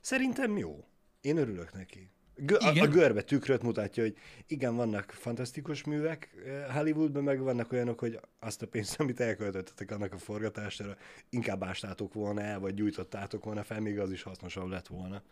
Szerintem 0.00 0.56
jó. 0.56 0.85
Én 1.20 1.37
örülök 1.37 1.72
neki. 1.72 2.11
Gö- 2.35 2.62
a, 2.62 2.68
a 2.68 2.70
Igen. 2.70 2.90
görbe 2.90 3.22
tükröt 3.22 3.62
mutatja, 3.62 4.02
hogy 4.02 4.16
igen, 4.46 4.76
vannak 4.76 5.11
fantasztikus 5.11 5.85
művek 5.85 6.35
Hollywoodban, 6.72 7.22
meg 7.22 7.40
vannak 7.40 7.72
olyanok, 7.72 7.98
hogy 7.98 8.20
azt 8.38 8.62
a 8.62 8.66
pénzt, 8.66 9.00
amit 9.00 9.20
elköltöttetek 9.20 9.90
annak 9.90 10.12
a 10.12 10.18
forgatására, 10.18 10.96
inkább 11.30 11.62
ástátok 11.62 12.12
volna 12.14 12.40
el, 12.40 12.59
vagy 12.59 12.74
gyújtottátok 12.74 13.44
volna 13.44 13.62
fel, 13.62 13.80
még 13.80 13.98
az 13.98 14.12
is 14.12 14.22
hasznosabb 14.22 14.68
lett 14.68 14.87
volna. 14.87 15.22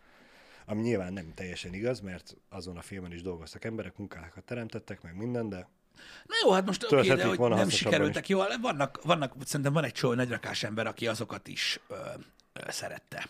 Ami 0.65 0.81
nyilván 0.81 1.13
nem 1.13 1.33
teljesen 1.33 1.73
igaz, 1.73 1.99
mert 1.99 2.37
azon 2.49 2.77
a 2.77 2.81
filmen 2.81 3.11
is 3.11 3.21
dolgoztak 3.21 3.65
emberek, 3.65 3.97
munkákat 3.97 4.43
teremtettek, 4.43 5.01
meg 5.01 5.15
minden, 5.15 5.49
de 5.49 5.67
Na 6.25 6.35
jó, 6.43 6.51
hát 6.51 6.65
most 6.65 6.83
oké, 6.83 6.95
okay, 6.95 7.15
de 7.15 7.25
hogy 7.25 7.39
nem 7.39 7.69
sikerültek 7.69 8.29
jól. 8.29 8.47
Vannak, 8.61 9.03
vannak, 9.03 9.33
szerintem 9.45 9.73
van 9.73 9.83
egy 9.83 9.91
csomó 9.91 10.13
nagyrakás 10.13 10.63
ember, 10.63 10.87
aki 10.87 11.07
azokat 11.07 11.47
is 11.47 11.79
ö, 11.87 11.95
ö, 12.53 12.71
szerette. 12.71 13.27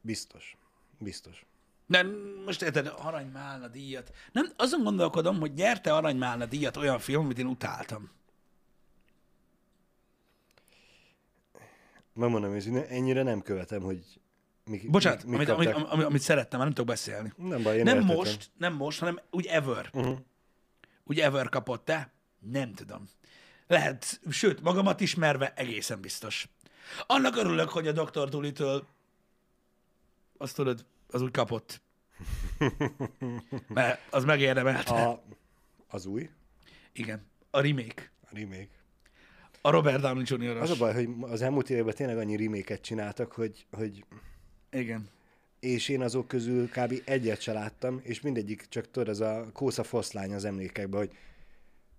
biztos. 0.00 0.56
Biztos. 0.98 1.44
De 1.86 2.06
most 2.44 2.62
érted, 2.62 2.92
aranymálna 2.96 3.68
díjat. 3.68 4.14
Nem, 4.32 4.52
azon 4.56 4.82
gondolkodom, 4.82 5.40
hogy 5.40 5.52
nyerte 5.52 5.94
aranymálna 5.94 6.46
díjat 6.46 6.76
olyan 6.76 6.98
film, 6.98 7.24
amit 7.24 7.38
én 7.38 7.46
utáltam. 7.46 8.10
Megmondom 12.14 12.54
őszintén, 12.54 12.82
ennyire 12.82 13.22
nem 13.22 13.42
követem, 13.42 13.82
hogy 13.82 14.20
mi, 14.72 14.88
Bocsánat, 14.88 15.24
mi, 15.24 15.30
mi 15.30 15.44
amit, 15.44 15.48
amit, 15.48 15.86
amit, 15.88 16.06
amit 16.06 16.20
szerettem, 16.20 16.58
már 16.58 16.66
nem 16.66 16.76
tudok 16.76 16.90
beszélni. 16.90 17.32
Nem 17.36 17.62
baj, 17.62 17.76
én 17.76 17.82
nem 17.82 17.94
értettem. 17.94 18.16
most, 18.16 18.50
nem 18.58 18.74
most, 18.74 18.98
hanem 18.98 19.20
úgy 19.30 19.46
ever. 19.46 19.90
Uh-huh. 19.92 20.18
Úgy 21.04 21.20
ever 21.20 21.48
kapott-e? 21.48 22.12
Nem 22.38 22.74
tudom. 22.74 23.08
Lehet, 23.66 24.20
sőt, 24.30 24.62
magamat 24.62 25.00
ismerve 25.00 25.52
egészen 25.56 26.00
biztos. 26.00 26.48
Annak 27.06 27.36
örülök, 27.36 27.68
hogy 27.68 27.88
a 27.88 27.92
Dr. 27.92 28.28
Dolittle 28.28 28.80
azt 30.36 30.54
tudod, 30.54 30.86
az 31.08 31.22
úgy 31.22 31.30
kapott. 31.30 31.82
Mert 33.68 34.00
az 34.10 34.24
megérdemelte. 34.24 34.94
A, 34.94 35.22
az 35.88 36.06
új, 36.06 36.30
Igen. 36.92 37.26
A 37.50 37.60
remake. 37.60 38.12
a 38.22 38.28
remake. 38.32 38.80
A 39.60 39.70
Robert 39.70 40.00
Downey 40.00 40.24
Jr. 40.26 40.56
Az 40.56 40.70
a 40.70 40.76
baj, 40.76 40.94
hogy 40.94 41.08
az 41.20 41.42
elmúlt 41.42 41.70
években 41.70 41.94
tényleg 41.94 42.18
annyi 42.18 42.36
reméket 42.36 42.80
csináltak, 42.80 43.32
hogy, 43.32 43.66
hogy 43.70 44.04
Igen. 44.72 45.08
és 45.60 45.88
én 45.88 46.02
azok 46.02 46.28
közül 46.28 46.68
kb. 46.68 47.02
egyet 47.04 47.40
se 47.40 47.52
láttam, 47.52 48.00
és 48.02 48.20
mindegyik 48.20 48.66
csak 48.68 48.90
tudod, 48.90 49.08
ez 49.08 49.20
a 49.20 49.50
kósza 49.52 49.82
foszlány 49.82 50.34
az 50.34 50.44
emlékekben, 50.44 51.00
hogy 51.00 51.16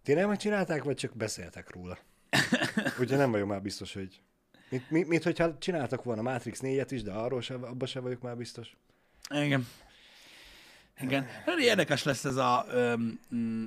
tényleg 0.04 0.28
megcsinálták, 0.28 0.84
vagy 0.84 0.96
csak 0.96 1.16
beszéltek 1.16 1.72
róla. 1.72 1.98
Ugye 3.00 3.18
nem 3.18 3.32
vagyok 3.32 3.48
már 3.48 3.62
biztos, 3.62 3.94
hogy... 3.94 4.22
Mint, 4.70 4.90
mint, 4.90 5.08
mint 5.08 5.24
hogyha 5.24 5.58
csináltak 5.58 6.04
volna 6.04 6.22
Matrix 6.22 6.60
4-et 6.64 6.88
is, 6.90 7.04
de 7.04 7.12
arról 7.12 7.42
se, 7.42 7.54
abban 7.54 7.88
se 7.88 8.00
vagyok 8.00 8.22
már 8.22 8.38
biztos. 8.38 8.76
Igen. 9.30 9.68
Igen. 11.02 11.28
Érdekes 11.60 12.04
lesz 12.04 12.26
ez 12.26 12.36
a, 12.36 12.66
mm, 13.36 13.66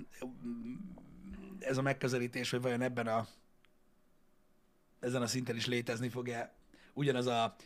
ez 1.58 1.76
a 1.76 1.82
megközelítés, 1.82 2.50
hogy 2.50 2.60
vajon 2.60 2.82
ebben 2.82 3.06
a 3.06 3.26
ezen 5.00 5.22
a 5.22 5.26
szinten 5.26 5.56
is 5.56 5.66
létezni 5.66 6.08
fog-e 6.08 6.52
ugyanaz 6.92 7.26
a 7.26 7.56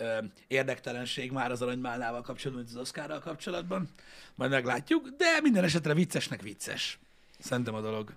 ö, 0.00 0.18
érdektelenség 0.46 1.32
már 1.32 1.50
az 1.50 1.62
aranymálnával 1.62 2.22
kapcsolatban, 2.22 2.64
mint 2.64 2.76
az 2.76 2.82
Oscarral 2.82 3.18
kapcsolatban. 3.20 3.88
Majd 4.34 4.50
meglátjuk, 4.50 5.08
de 5.08 5.40
minden 5.42 5.64
esetre 5.64 5.94
viccesnek 5.94 6.42
vicces. 6.42 6.98
Szerintem 7.38 7.74
a 7.74 7.80
dolog. 7.80 8.14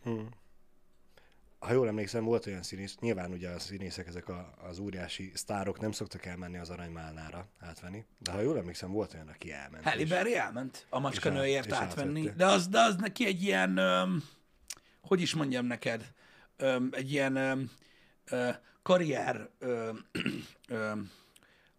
Ha 1.59 1.73
jól 1.73 1.87
emlékszem, 1.87 2.23
volt 2.23 2.45
olyan 2.45 2.63
színész, 2.63 2.97
nyilván 2.99 3.31
ugye 3.31 3.49
a 3.49 3.59
színészek, 3.59 4.07
ezek 4.07 4.29
a, 4.29 4.53
az 4.69 4.79
óriási 4.79 5.31
sztárok 5.33 5.79
nem 5.79 5.91
szoktak 5.91 6.25
elmenni 6.25 6.57
az 6.57 6.69
aranymálnára 6.69 7.47
átvenni, 7.59 8.05
de 8.17 8.31
ha 8.31 8.41
jól 8.41 8.57
emlékszem, 8.57 8.91
volt 8.91 9.13
olyan, 9.13 9.27
aki 9.27 9.51
elment. 9.51 9.83
Halle 9.83 10.05
Berry 10.05 10.35
elment 10.35 10.85
a 10.89 10.99
macska 10.99 11.29
és 11.29 11.35
át- 11.35 11.41
nőért 11.41 11.65
és 11.65 11.71
átvenni, 11.71 12.19
átvette. 12.19 12.37
de 12.37 12.45
az, 12.45 12.67
de 12.67 12.79
az 12.79 12.95
neki 12.95 13.25
egy 13.25 13.43
ilyen, 13.43 13.77
öm, 13.77 14.23
hogy 15.01 15.21
is 15.21 15.33
mondjam 15.33 15.65
neked, 15.65 16.11
öm, 16.57 16.89
egy 16.91 17.11
ilyen 17.11 17.35
öm, 17.35 17.71
ö, 18.25 18.49
karrier, 18.81 19.49
öm, 19.59 20.05
öm, 20.67 21.11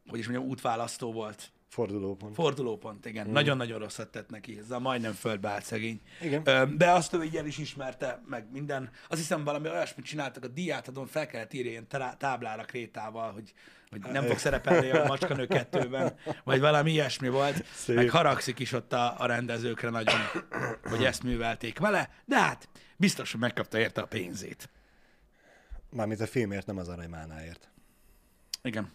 hogy 0.08 0.18
is 0.18 0.28
mondjam, 0.28 0.48
útválasztó 0.48 1.12
volt. 1.12 1.52
Fordulópont. 1.68 2.34
Fordulópont, 2.34 3.06
igen. 3.06 3.30
Nagyon-nagyon 3.30 3.78
rosszat 3.78 4.10
tett 4.10 4.30
neki. 4.30 4.58
Ez 4.58 4.70
a 4.70 4.78
majdnem 4.78 5.12
földbe 5.12 5.48
állt 5.48 5.64
szegény. 5.64 6.00
Igen. 6.20 6.76
De 6.76 6.90
azt 6.90 7.12
ő 7.12 7.22
így 7.22 7.36
el 7.36 7.46
is 7.46 7.58
ismerte, 7.58 8.22
meg 8.26 8.50
minden. 8.52 8.90
Azt 9.08 9.20
hiszem 9.20 9.44
valami 9.44 9.68
olyasmit 9.68 10.06
csináltak 10.06 10.44
a 10.44 10.48
diátadon, 10.48 11.06
fel 11.06 11.26
kellett 11.26 11.52
írni 11.52 11.70
ilyen 11.70 11.88
tá- 11.88 12.18
táblára 12.18 12.64
krétával, 12.64 13.32
hogy, 13.32 13.52
hogy 13.90 14.00
nem 14.00 14.24
fog 14.24 14.38
szerepelni 14.38 14.90
a 14.90 15.06
Macskanő 15.06 15.46
kettőben, 15.46 16.16
vagy 16.44 16.60
valami 16.60 16.90
ilyesmi 16.90 17.28
volt. 17.28 17.64
Szép. 17.66 17.96
Meg 17.96 18.10
haragszik 18.10 18.58
is 18.58 18.72
ott 18.72 18.92
a, 18.92 19.20
a 19.20 19.26
rendezőkre 19.26 19.90
nagyon, 19.90 20.20
hogy 20.82 21.04
ezt 21.04 21.22
művelték 21.22 21.78
vele, 21.78 22.10
de 22.24 22.40
hát 22.40 22.68
biztos, 22.96 23.30
hogy 23.30 23.40
megkapta 23.40 23.78
érte 23.78 24.00
a 24.00 24.06
pénzét. 24.06 24.68
Mármint 25.90 26.20
a 26.20 26.26
filmért, 26.26 26.66
nem 26.66 26.78
az 26.78 26.88
aranymálnáért. 26.88 27.70
Igen. 28.62 28.90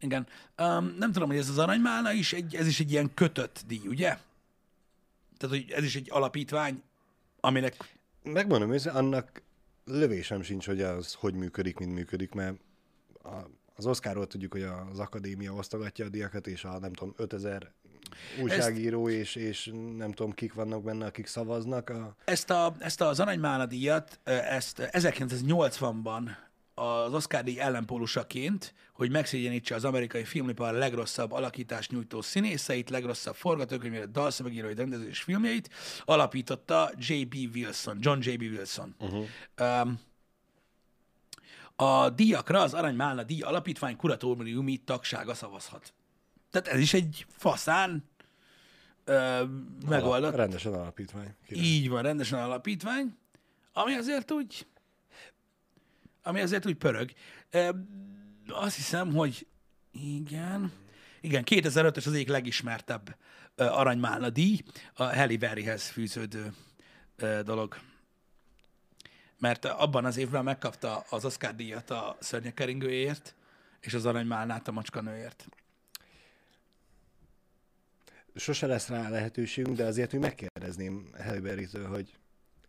Igen. 0.00 0.26
Um, 0.58 0.94
nem 0.98 1.12
tudom, 1.12 1.28
hogy 1.28 1.38
ez 1.38 1.48
az 1.48 1.58
aranymálna 1.58 2.12
is, 2.12 2.32
egy, 2.32 2.54
ez 2.54 2.66
is 2.66 2.80
egy 2.80 2.90
ilyen 2.90 3.14
kötött 3.14 3.64
díj, 3.66 3.86
ugye? 3.86 4.16
Tehát, 5.36 5.56
hogy 5.56 5.70
ez 5.70 5.84
is 5.84 5.96
egy 5.96 6.08
alapítvány, 6.10 6.82
aminek... 7.40 7.96
Megmondom 8.22 8.72
őszintén, 8.72 9.00
annak 9.00 9.42
lövésem 9.84 10.42
sincs, 10.42 10.66
hogy 10.66 10.82
az 10.82 11.14
hogy 11.14 11.34
működik, 11.34 11.78
mint 11.78 11.94
működik, 11.94 12.32
mert 12.32 12.56
a, 13.22 13.34
az 13.76 13.86
Oscarról 13.86 14.26
tudjuk, 14.26 14.52
hogy 14.52 14.62
az 14.92 14.98
akadémia 14.98 15.52
osztogatja 15.52 16.04
a 16.04 16.08
diakat, 16.08 16.46
és 16.46 16.64
a 16.64 16.78
nem 16.78 16.92
tudom, 16.92 17.14
5000 17.16 17.72
újságíró, 18.42 19.08
és, 19.08 19.34
és 19.34 19.70
nem 19.96 20.12
tudom, 20.12 20.32
kik 20.32 20.54
vannak 20.54 20.82
benne, 20.82 21.06
akik 21.06 21.26
szavaznak. 21.26 21.90
A... 21.90 22.16
Ezt, 22.24 22.50
a, 22.50 22.74
ezt 22.78 23.00
az 23.00 23.20
aranymálna 23.20 23.66
díjat, 23.66 24.20
ezt 24.24 24.88
1980-ban 24.92 26.30
az 26.78 27.14
Oscar 27.14 27.42
díj 27.42 27.60
ellenpólusaként, 27.60 28.74
hogy 28.92 29.10
megszégyenítse 29.10 29.74
az 29.74 29.84
amerikai 29.84 30.24
filmipar 30.24 30.74
legrosszabb 30.74 31.32
alakítás 31.32 31.88
nyújtó 31.88 32.20
színészeit, 32.20 32.90
legrosszabb 32.90 33.34
forgatókönyvét, 33.34 34.10
dalszövegírói 34.10 34.74
rendező 34.74 35.08
és 35.08 35.20
filmjeit, 35.20 35.70
alapította 36.04 36.90
J.B. 36.98 37.34
Wilson, 37.54 37.98
John 38.00 38.18
J.B. 38.22 38.40
Wilson. 38.40 38.94
Uh-huh. 38.98 39.24
Um, 39.60 40.00
a 41.76 42.10
díjakra 42.10 42.60
az 42.60 42.74
Aranymálna 42.74 43.22
díj 43.22 43.40
alapítvány 43.40 43.96
kuratóriumi 43.96 44.76
tagsága 44.76 45.34
szavazhat. 45.34 45.92
Tehát 46.50 46.68
ez 46.68 46.80
is 46.80 46.94
egy 46.94 47.26
faszán 47.28 48.04
ö, 49.04 49.44
megoldott. 49.88 50.34
Rendesen 50.34 50.72
alapítvány. 50.72 51.34
Király. 51.46 51.64
Így 51.64 51.88
van, 51.88 52.02
rendesen 52.02 52.38
alapítvány, 52.38 53.16
ami 53.72 53.94
azért 53.94 54.30
úgy, 54.30 54.66
ami 56.22 56.40
azért 56.40 56.66
úgy 56.66 56.76
pörög. 56.76 57.10
Azt 58.48 58.76
hiszem, 58.76 59.12
hogy 59.12 59.46
igen, 59.92 60.72
igen, 61.20 61.42
2005-ös 61.46 62.06
az 62.06 62.12
egyik 62.12 62.28
legismertebb 62.28 63.16
aranymálna 63.56 64.30
díj, 64.30 64.62
a 64.94 65.02
Halle 65.02 65.36
Berryhez 65.36 65.88
fűződő 65.88 66.52
dolog. 67.44 67.78
Mert 69.38 69.64
abban 69.64 70.04
az 70.04 70.16
évben 70.16 70.44
megkapta 70.44 71.04
az 71.10 71.24
Oscar 71.24 71.54
díjat 71.54 71.90
a 71.90 72.16
szörnyekeringőért, 72.20 73.34
és 73.80 73.94
az 73.94 74.06
aranymálnát 74.06 74.68
a 74.68 74.72
macskanőért. 74.72 75.48
Sose 78.34 78.66
lesz 78.66 78.88
rá 78.88 79.08
lehetőségünk, 79.08 79.76
de 79.76 79.84
azért 79.84 80.12
még 80.12 80.20
megkérdezném 80.20 81.10
Halle 81.18 81.40
Berry-től, 81.40 81.86
hogy 81.86 82.18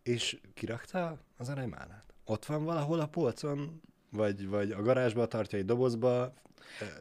és 0.02 0.40
kirakta 0.54 1.24
az 1.36 1.48
aranymálnát? 1.48 2.09
Ott 2.30 2.44
van 2.44 2.64
valahol 2.64 3.00
a 3.00 3.06
polcon? 3.06 3.80
Vagy, 4.10 4.48
vagy 4.48 4.70
a 4.70 4.82
garázsba 4.82 5.26
tartja 5.26 5.58
egy 5.58 5.64
dobozba? 5.64 6.34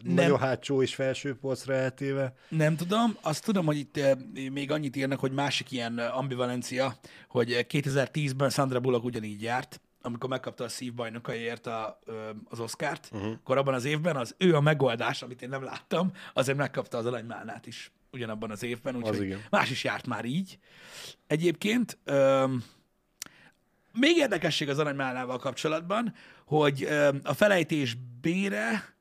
Nem. 0.01 0.13
Nagyon 0.13 0.39
hátsó 0.39 0.81
és 0.81 0.95
felső 0.95 1.35
polcra 1.35 1.73
eltéve? 1.73 2.33
Nem 2.49 2.75
tudom, 2.75 3.17
azt 3.21 3.43
tudom, 3.43 3.65
hogy 3.65 3.77
itt 3.77 3.97
eh, 3.97 4.17
még 4.51 4.71
annyit 4.71 4.95
írnak, 4.95 5.19
hogy 5.19 5.31
másik 5.31 5.71
ilyen 5.71 5.99
eh, 5.99 6.17
ambivalencia, 6.17 6.95
hogy 7.27 7.51
eh, 7.51 7.65
2010-ben 7.69 8.49
Sandra 8.49 8.79
Bullock 8.79 9.05
ugyanígy 9.05 9.41
járt, 9.41 9.81
amikor 10.01 10.29
megkapta 10.29 10.63
a 10.63 10.69
szívbajnokaiért 10.69 11.67
a, 11.67 11.99
az 12.49 12.59
Oscárt, 12.59 13.09
uh-huh. 13.11 13.31
akkor 13.31 13.57
abban 13.57 13.73
az 13.73 13.85
évben 13.85 14.15
az 14.15 14.35
ő 14.37 14.55
a 14.55 14.61
megoldás, 14.61 15.21
amit 15.21 15.41
én 15.41 15.49
nem 15.49 15.63
láttam, 15.63 16.11
azért 16.33 16.57
megkapta 16.57 16.97
az 16.97 17.05
aranymálnát 17.05 17.67
is 17.67 17.91
ugyanabban 18.11 18.51
az 18.51 18.63
évben, 18.63 18.95
úgyhogy 18.95 19.37
más 19.49 19.69
is 19.69 19.83
járt 19.83 20.07
már 20.07 20.25
így. 20.25 20.57
Egyébként 21.27 21.97
öm, 22.03 22.63
még 23.99 24.17
érdekesség 24.17 24.69
az 24.69 24.79
aranymálnával 24.79 25.37
kapcsolatban, 25.37 26.13
hogy 26.45 26.83
a 27.23 27.33
felejtés 27.33 27.97
bére 28.21 28.93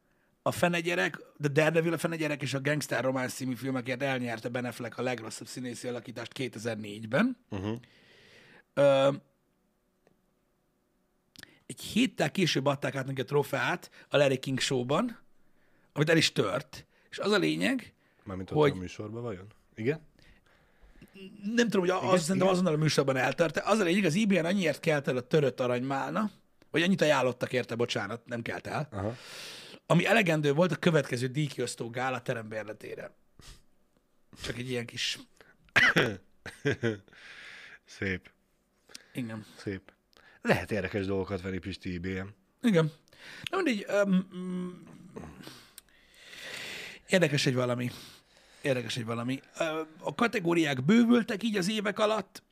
a 0.43 0.51
fenegyerek, 0.53 1.17
The 1.41 1.49
Daredevil 1.53 1.93
a 1.93 1.99
fenegyerek 1.99 2.43
és 2.43 2.55
a 2.55 2.61
Gangster 2.61 3.05
Romance 3.05 3.35
című 3.35 3.55
filmekért 3.55 4.03
elnyerte 4.03 4.49
Ben 4.49 4.65
Affleck 4.65 4.99
a 4.99 5.03
legrosszabb 5.03 5.47
színészi 5.47 5.89
alakítást 5.89 6.33
2004-ben. 6.39 7.37
Uh-huh. 7.51 7.77
Ö, 8.75 9.13
egy 11.67 11.81
héttel 11.81 12.31
később 12.31 12.67
adták 12.67 12.95
át 12.95 13.07
neki 13.07 13.21
a 13.21 13.25
trofeát 13.25 13.91
a 14.09 14.17
Larry 14.17 14.39
King 14.39 14.61
Show-ban, 14.61 15.19
amit 15.93 16.09
el 16.11 16.17
is 16.17 16.33
tört. 16.33 16.87
És 17.11 17.19
az 17.19 17.31
a 17.33 17.39
lényeg, 17.39 17.93
Mármint 18.25 18.51
Hogy- 18.51 18.71
a 18.71 18.75
műsorban 18.75 19.23
vajon? 19.23 19.47
Igen? 19.75 20.01
Nem 21.55 21.69
tudom, 21.69 21.81
hogy 21.81 21.91
az, 21.91 22.03
Igen, 22.03 22.19
szerintem 22.19 22.51
azonnal 22.51 22.75
a 22.75 22.77
műsorban 22.77 23.17
eltörte. 23.17 23.63
Az 23.65 23.79
a 23.79 23.85
lényeg, 23.85 24.05
az 24.05 24.15
IBN 24.15 24.45
annyiért 24.45 24.81
kelt 24.81 25.09
el 25.09 25.17
a 25.17 25.21
törött 25.21 25.61
aranymálna, 25.61 26.31
vagy 26.71 26.83
annyit 26.83 27.01
ajánlottak 27.01 27.53
érte, 27.53 27.75
bocsánat, 27.75 28.27
nem 28.27 28.43
kelt 28.43 28.67
el, 28.67 28.89
Aha. 28.93 29.17
ami 29.87 30.07
elegendő 30.07 30.53
volt 30.53 30.73
a 30.73 30.77
következő 30.77 31.27
díjkiosztó 31.27 31.91
gála 31.91 32.23
terembérletére. 32.23 33.15
Csak 34.43 34.57
egy 34.57 34.71
ilyen 34.71 34.87
kis... 34.87 35.19
Szép. 37.85 38.31
Igen. 39.13 39.45
Szép. 39.57 39.93
Lehet 40.43 40.71
érdekes 40.71 41.07
dolgokat 41.07 41.41
venni 41.41 41.59
Pisti 41.59 41.93
IBM. 41.93 42.27
Igen. 42.63 42.93
Na 43.51 43.57
mindegy, 43.57 43.87
um, 44.05 44.29
érdekes 47.07 47.47
egy 47.47 47.55
valami. 47.55 47.91
Érdekes 48.63 48.97
egy 48.97 49.05
valami. 49.05 49.41
A 50.01 50.15
kategóriák 50.15 50.85
bővültek 50.85 51.43
így 51.43 51.57
az 51.57 51.69
évek 51.71 51.99
alatt, 51.99 52.43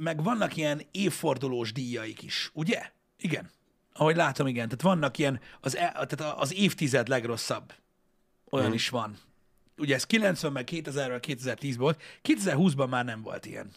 meg 0.00 0.22
vannak 0.22 0.56
ilyen 0.56 0.82
évfordulós 0.90 1.72
díjaik 1.72 2.22
is, 2.22 2.50
ugye? 2.52 2.90
Igen. 3.18 3.50
Ahogy 3.92 4.16
látom, 4.16 4.46
igen. 4.46 4.64
Tehát 4.68 4.82
vannak 4.82 5.18
ilyen, 5.18 5.40
az, 5.60 5.76
e, 5.76 6.06
tehát 6.06 6.38
az 6.38 6.54
évtized 6.54 7.08
legrosszabb. 7.08 7.72
Olyan 8.50 8.66
Mhm. 8.66 8.74
is 8.74 8.88
van. 8.88 9.18
Ugye 9.76 9.94
ez 9.94 10.06
90 10.06 10.52
meg 10.52 10.64
2000 10.64 11.20
2010 11.20 11.76
volt. 11.76 12.02
2020-ban 12.22 12.88
már 12.88 13.04
nem 13.04 13.22
volt 13.22 13.46
ilyen. 13.46 13.70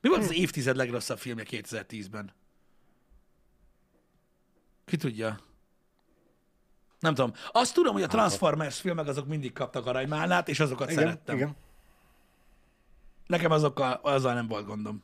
Mi 0.00 0.08
volt 0.08 0.22
az 0.22 0.32
évtized 0.32 0.76
legrosszabb 0.76 1.18
filmje 1.18 1.44
2010-ben? 1.50 2.32
Ki 4.84 4.96
tudja? 4.96 5.40
Nem 7.00 7.14
tudom. 7.14 7.32
Azt 7.52 7.74
tudom, 7.74 7.92
hogy 7.92 8.02
a 8.02 8.06
Transformers 8.06 8.80
filmek 8.80 9.06
azok 9.06 9.26
mindig 9.26 9.52
kaptak 9.52 9.86
aranymálnát, 9.86 10.48
és 10.48 10.60
azokat 10.60 10.90
Igen, 10.90 11.02
szerettem. 11.02 11.36
igen. 11.36 11.56
Nekem 13.26 13.50
azokkal, 13.50 13.92
azzal 14.02 14.34
nem 14.34 14.46
volt 14.46 14.66
gondom. 14.66 15.02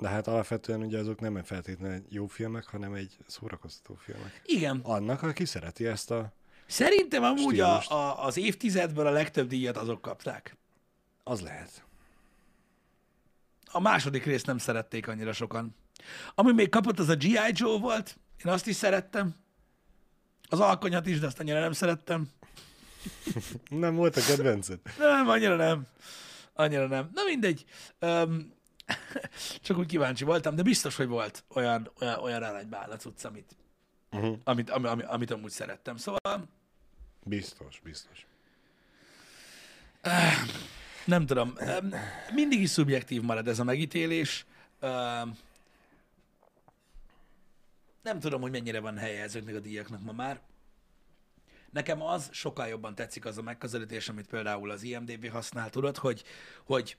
De 0.00 0.08
hát 0.08 0.26
alapvetően 0.26 0.80
ugye 0.80 0.98
azok 0.98 1.20
nem 1.20 1.42
feltétlenül 1.42 2.04
jó 2.08 2.26
filmek, 2.26 2.66
hanem 2.66 2.92
egy 2.92 3.16
szórakoztató 3.26 3.94
filmek. 3.94 4.42
Igen. 4.44 4.80
Annak, 4.82 5.22
aki 5.22 5.44
szereti 5.44 5.86
ezt 5.86 6.10
a... 6.10 6.32
Szerintem 6.66 7.22
amúgy 7.22 7.60
a, 7.60 7.88
a, 7.88 8.24
az 8.24 8.36
évtizedből 8.36 9.06
a 9.06 9.10
legtöbb 9.10 9.48
díjat 9.48 9.76
azok 9.76 10.00
kapták. 10.00 10.56
Az 11.24 11.40
lehet. 11.40 11.84
A 13.72 13.80
második 13.80 14.24
részt 14.24 14.46
nem 14.46 14.58
szerették 14.58 15.08
annyira 15.08 15.32
sokan. 15.32 15.74
Ami 16.34 16.52
még 16.52 16.68
kapott, 16.68 16.98
az 16.98 17.08
a 17.08 17.14
G.I. 17.14 17.50
Joe 17.52 17.78
volt. 17.78 18.18
Én 18.44 18.52
azt 18.52 18.66
is 18.66 18.76
szerettem. 18.76 19.34
Az 20.48 20.60
alkonyat 20.60 21.06
is, 21.06 21.18
de 21.18 21.26
azt 21.26 21.40
annyira 21.40 21.60
nem 21.60 21.72
szerettem. 21.72 22.28
Nem 23.68 23.94
volt 23.94 24.16
a 24.16 24.20
kedvenced? 24.26 24.78
Nem, 24.98 25.28
annyira 25.28 25.56
nem. 25.56 25.86
Annyira 26.52 26.86
nem. 26.86 27.10
Na 27.14 27.22
mindegy. 27.24 27.64
Um, 28.00 28.52
csak 29.62 29.78
úgy 29.78 29.86
kíváncsi 29.86 30.24
voltam, 30.24 30.54
de 30.54 30.62
biztos, 30.62 30.96
hogy 30.96 31.06
volt 31.06 31.44
olyan, 31.48 31.90
olyan, 32.00 32.18
olyan 32.18 32.42
aranybál 32.42 32.90
a 32.90 32.96
cucc, 32.96 33.24
amit, 33.24 33.54
Uh-huh. 34.12 34.38
amit, 34.44 34.70
ami, 34.70 34.86
ami, 34.86 35.02
amit 35.02 35.30
amúgy 35.30 35.50
szerettem. 35.50 35.96
Szóval 35.96 36.48
Biztos, 37.24 37.80
biztos. 37.84 38.26
nem 41.04 41.26
tudom. 41.26 41.54
Mindig 42.34 42.60
is 42.60 42.70
szubjektív 42.70 43.22
marad 43.22 43.48
ez 43.48 43.58
a 43.58 43.64
megítélés. 43.64 44.46
Nem 48.02 48.20
tudom, 48.20 48.40
hogy 48.40 48.50
mennyire 48.50 48.80
van 48.80 48.96
helye 48.98 49.22
ezeknek 49.22 49.54
a 49.54 49.60
díjaknak 49.60 50.02
ma 50.02 50.12
már. 50.12 50.40
Nekem 51.70 52.02
az 52.02 52.28
sokkal 52.32 52.66
jobban 52.68 52.94
tetszik 52.94 53.24
az 53.24 53.38
a 53.38 53.42
megközelítés, 53.42 54.08
amit 54.08 54.26
például 54.26 54.70
az 54.70 54.82
IMDB 54.82 55.28
használ, 55.28 55.70
tudod, 55.70 55.96
hogy, 55.96 56.24
hogy 56.64 56.96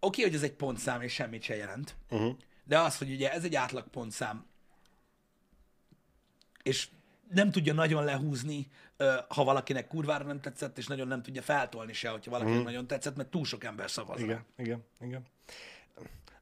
oké, 0.00 0.22
hogy 0.22 0.34
ez 0.34 0.42
egy 0.42 0.52
pontszám 0.52 1.02
és 1.02 1.12
semmit 1.12 1.42
se 1.42 1.56
jelent, 1.56 1.96
Uh-huh. 2.10 2.36
de 2.64 2.78
az, 2.78 2.98
hogy 2.98 3.10
ugye 3.10 3.32
ez 3.32 3.44
egy 3.44 3.54
átlag 3.54 3.88
pontszám, 3.88 4.46
és 6.62 6.88
nem 7.30 7.50
tudja 7.50 7.72
nagyon 7.74 8.04
lehúzni, 8.04 8.66
ha 9.28 9.44
valakinek 9.44 9.86
kurvára 9.86 10.24
nem 10.24 10.40
tetszett, 10.40 10.78
és 10.78 10.86
nagyon 10.86 11.08
nem 11.08 11.22
tudja 11.22 11.42
feltolni 11.42 11.92
se, 11.92 12.08
hogyha 12.08 12.30
valakinek 12.30 12.64
nagyon 12.64 12.86
tetszett, 12.86 13.16
mert 13.16 13.28
túl 13.30 13.44
sok 13.44 13.64
ember 13.64 13.90
szavaz. 13.90 14.20
Igen, 14.20 14.44
igen, 14.56 14.84
igen. 15.00 15.26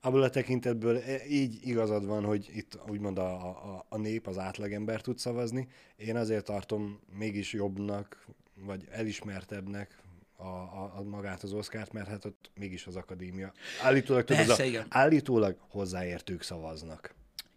Abból 0.09 0.23
a 0.23 0.31
tekintetből 0.31 0.97
e- 0.97 1.27
így 1.29 1.59
igazad 1.63 2.07
van, 2.07 2.25
hogy 2.25 2.51
itt 2.55 2.79
úgymond 2.89 3.19
a, 3.19 3.35
a, 3.47 3.85
a 3.89 3.97
nép, 3.97 4.27
az 4.27 4.39
átlagember 4.39 5.01
tud 5.01 5.19
szavazni. 5.19 5.69
Én 5.97 6.17
azért 6.17 6.45
tartom 6.45 7.01
mégis 7.19 7.53
jobbnak, 7.53 8.27
vagy 8.55 8.85
elismertebbnek 8.91 9.99
a, 10.37 10.47
a, 10.47 10.93
a 10.97 11.03
magát 11.03 11.43
az 11.43 11.53
Oszkárt, 11.53 11.93
mert 11.93 12.09
hát 12.09 12.25
ott 12.25 12.51
mégis 12.55 12.87
az 12.87 12.97
akadémia. 12.97 13.53
Állítólag, 13.83 14.25
tudod, 14.25 14.41
az 14.43 14.47
Persze, 14.47 14.63
a, 14.63 14.67
igen. 14.67 14.87
állítólag 14.89 15.57
hozzáértők 15.69 16.43
szavaznak. 16.43 17.15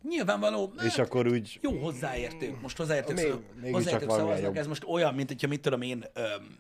Nyilvánvaló, 0.10 0.74
És 0.86 0.98
akkor 0.98 1.28
úgy 1.28 1.60
jó 1.62 1.72
hozzáértők. 1.72 2.62
Most 2.62 2.78
hozzáértők, 2.78 3.16
Még- 3.16 3.26
szav... 3.28 3.40
mégiscsak 3.62 3.74
hozzáértők 3.84 4.10
szavaznak, 4.10 4.58
ez 4.58 4.68
most 4.68 4.84
olyan, 4.88 5.14
mint 5.14 5.28
hogyha 5.28 5.48
mit 5.48 5.62
tudom 5.62 5.82
én, 5.82 6.06
öm, 6.14 6.58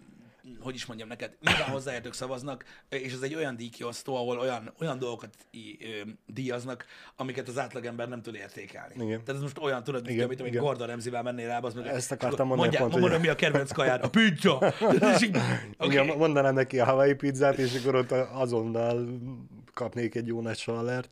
hogy 0.60 0.76
is 0.76 0.86
mondjam 0.86 1.08
neked, 1.08 1.32
nyilván 1.42 1.70
hozzáértők 1.70 2.14
szavaznak, 2.14 2.66
és 2.90 3.14
ez 3.14 3.22
egy 3.22 3.36
olyan 3.36 3.56
díjkiosztó, 3.56 4.16
ahol 4.16 4.40
olyan, 4.40 4.74
olyan 4.80 5.00
dolgokat 5.00 5.34
í- 5.52 5.84
öm, 6.02 6.18
díjaznak, 6.26 6.86
amiket 7.16 7.48
az 7.48 7.58
átlagember 7.58 8.08
nem 8.10 8.22
tud 8.22 8.36
értékelni. 8.36 8.94
Igen. 8.96 9.08
Tehát 9.24 9.30
ez 9.30 9.42
most 9.42 9.58
olyan, 9.58 9.84
tudod, 9.84 10.02
mint 10.02 10.14
Igen, 10.14 10.26
amit 10.26 10.40
amit 10.40 10.52
igen. 10.52 10.64
Gordon 10.64 10.88
Ramsay-vel 10.88 11.24
mennél 11.24 11.48
rá, 11.48 11.60
az 11.60 11.74
meg, 11.74 11.88
Ezt 11.88 12.12
akartam 12.12 12.48
mondani 12.48 12.70
mondják, 12.70 12.82
pont, 12.90 13.02
mondom, 13.02 13.22
mi 13.22 13.28
a 13.28 13.36
kedvenc 13.36 13.72
kajád? 13.72 14.04
A 14.04 14.10
pizza! 14.10 14.60
Okay. 15.78 15.98
okay. 15.98 16.16
mondanám 16.16 16.54
neki 16.54 16.80
a 16.80 16.86
Hawaii 16.86 17.14
pizzát, 17.14 17.58
és 17.58 17.76
akkor 17.76 17.96
ott 17.96 18.12
azonnal 18.12 19.20
kapnék 19.74 20.16
egy 20.16 20.28
jó 20.28 20.42
nagy 20.42 20.58
sallert. 20.58 21.10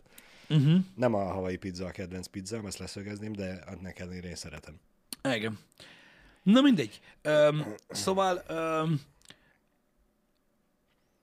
uh-huh. 0.49 0.79
Nem 0.95 1.13
a 1.13 1.23
Hawaii 1.23 1.55
pizza 1.57 1.85
a 1.85 1.91
kedvenc 1.91 2.27
pizzám, 2.27 2.65
ezt 2.65 2.77
leszögezném, 2.77 3.33
de 3.33 3.63
annak 3.77 3.99
ellenére 3.99 4.27
én 4.27 4.35
szeretem. 4.35 4.79
Igen. 5.23 5.59
Na 6.43 6.61
mindegy. 6.61 6.99
Öm, 7.21 7.75
szóval 7.89 8.43
öm, 8.47 9.01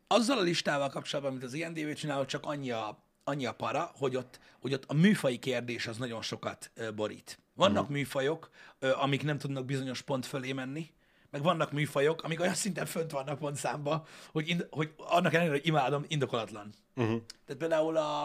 azzal 0.06 0.38
a 0.38 0.42
listával 0.42 0.88
kapcsolatban, 0.88 1.34
amit 1.34 1.44
az 1.44 1.54
INDV 1.54 1.92
csinál, 1.92 2.24
csak 2.24 2.44
annyi 2.46 2.70
a, 2.70 3.04
annyi 3.24 3.46
a 3.46 3.52
para, 3.52 3.90
hogy 3.94 4.16
ott, 4.16 4.40
hogy 4.60 4.72
ott 4.72 4.84
a 4.86 4.94
műfai 4.94 5.38
kérdés 5.38 5.86
az 5.86 5.96
nagyon 5.96 6.22
sokat 6.22 6.70
borít. 6.94 7.38
Vannak 7.54 7.82
uh-huh. 7.82 7.96
műfajok, 7.96 8.50
amik 8.80 9.22
nem 9.22 9.38
tudnak 9.38 9.64
bizonyos 9.64 10.02
pont 10.02 10.26
fölé 10.26 10.52
menni, 10.52 10.90
meg 11.30 11.42
vannak 11.42 11.72
műfajok, 11.72 12.22
amik 12.22 12.40
olyan 12.40 12.54
szinten 12.54 12.86
fönt 12.86 13.10
vannak 13.10 13.38
pontszámba, 13.38 14.06
hogy, 14.32 14.48
ind- 14.48 14.66
hogy 14.70 14.94
annak 14.96 15.32
ellenére, 15.32 15.54
hogy 15.56 15.66
imádom, 15.66 16.04
indokolatlan. 16.08 16.74
Uh-huh. 16.96 17.22
Tehát 17.46 17.60
például 17.60 17.96
a, 17.96 18.24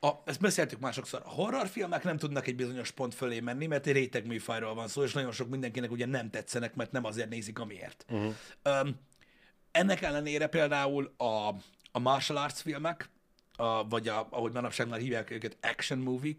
a, 0.00 0.22
ezt 0.24 0.40
beszéltük 0.40 0.80
már 0.80 0.92
sokszor, 0.92 1.22
a 1.24 1.28
horrorfilmek 1.28 2.04
nem 2.04 2.16
tudnak 2.16 2.46
egy 2.46 2.56
bizonyos 2.56 2.90
pont 2.90 3.14
fölé 3.14 3.40
menni, 3.40 3.66
mert 3.66 3.86
egy 3.86 3.92
réteg 3.92 4.26
műfajról 4.26 4.74
van 4.74 4.88
szó, 4.88 5.02
és 5.02 5.12
nagyon 5.12 5.32
sok 5.32 5.48
mindenkinek 5.48 5.90
ugye 5.90 6.06
nem 6.06 6.30
tetszenek, 6.30 6.74
mert 6.74 6.92
nem 6.92 7.04
azért 7.04 7.28
nézik, 7.28 7.58
amiért. 7.58 8.06
Uh-huh. 8.08 8.34
Um, 8.64 9.00
ennek 9.76 10.02
ellenére 10.02 10.46
például 10.46 11.14
a, 11.16 11.54
a 11.92 11.98
martial 11.98 12.38
arts 12.38 12.60
filmek, 12.60 13.10
a, 13.56 13.88
vagy 13.88 14.08
a, 14.08 14.26
ahogy 14.30 14.52
manapság 14.52 14.88
már 14.88 15.00
hívják 15.00 15.30
őket, 15.30 15.56
action 15.60 15.98
movie 15.98 16.34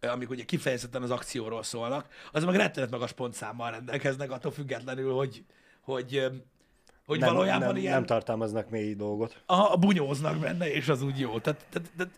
amik 0.00 0.30
ugye 0.30 0.44
kifejezetten 0.44 1.02
az 1.02 1.10
akcióról 1.10 1.62
szólnak, 1.62 2.08
az 2.32 2.44
meg 2.44 2.54
rettenet 2.54 2.90
magas 2.90 3.12
pontszámmal 3.12 3.70
rendelkeznek, 3.70 4.30
attól 4.30 4.52
függetlenül, 4.52 5.14
hogy, 5.14 5.44
hogy, 5.80 6.26
hogy 7.06 7.18
Nem, 7.18 7.34
valójában 7.34 7.66
nem, 7.66 7.76
ilyen 7.76 7.92
nem 7.92 8.06
tartalmaznak 8.06 8.70
mély 8.70 8.94
dolgot. 8.94 9.42
a, 9.46 9.72
a 9.72 9.76
bunyóznak 9.76 10.38
benne, 10.38 10.72
és 10.72 10.88
az 10.88 11.02
úgy 11.02 11.18
jó. 11.18 11.40
Tehát, 11.40 11.66
tehát, 11.70 11.90
tehát 11.96 12.12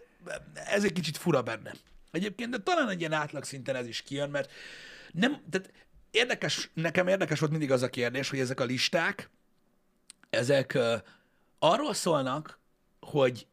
ez 0.55 0.85
egy 0.85 0.93
kicsit 0.93 1.17
fura 1.17 1.43
benne. 1.43 1.73
Egyébként, 2.11 2.51
de 2.51 2.59
talán 2.59 2.89
egy 2.89 3.01
ilyen 3.01 3.13
átlag 3.13 3.45
szinten 3.45 3.77
ez 3.77 3.87
is 3.87 4.03
kijön, 4.03 4.31
mert 4.31 4.51
nem, 5.13 5.43
tehát 5.51 5.73
érdekes, 6.11 6.71
nekem 6.75 7.09
érdekes 7.09 7.39
volt 7.39 7.53
mindig 7.53 7.71
az 7.73 7.83
a 7.83 7.89
kérdés, 7.89 8.31
hogy 8.31 8.39
ezek 8.39 8.61
a 8.61 8.65
listák, 8.65 9.31
ezek 10.31 10.73
uh, 10.75 10.95
arról 11.59 11.95
szólnak, 11.95 12.59
hogy 13.01 13.47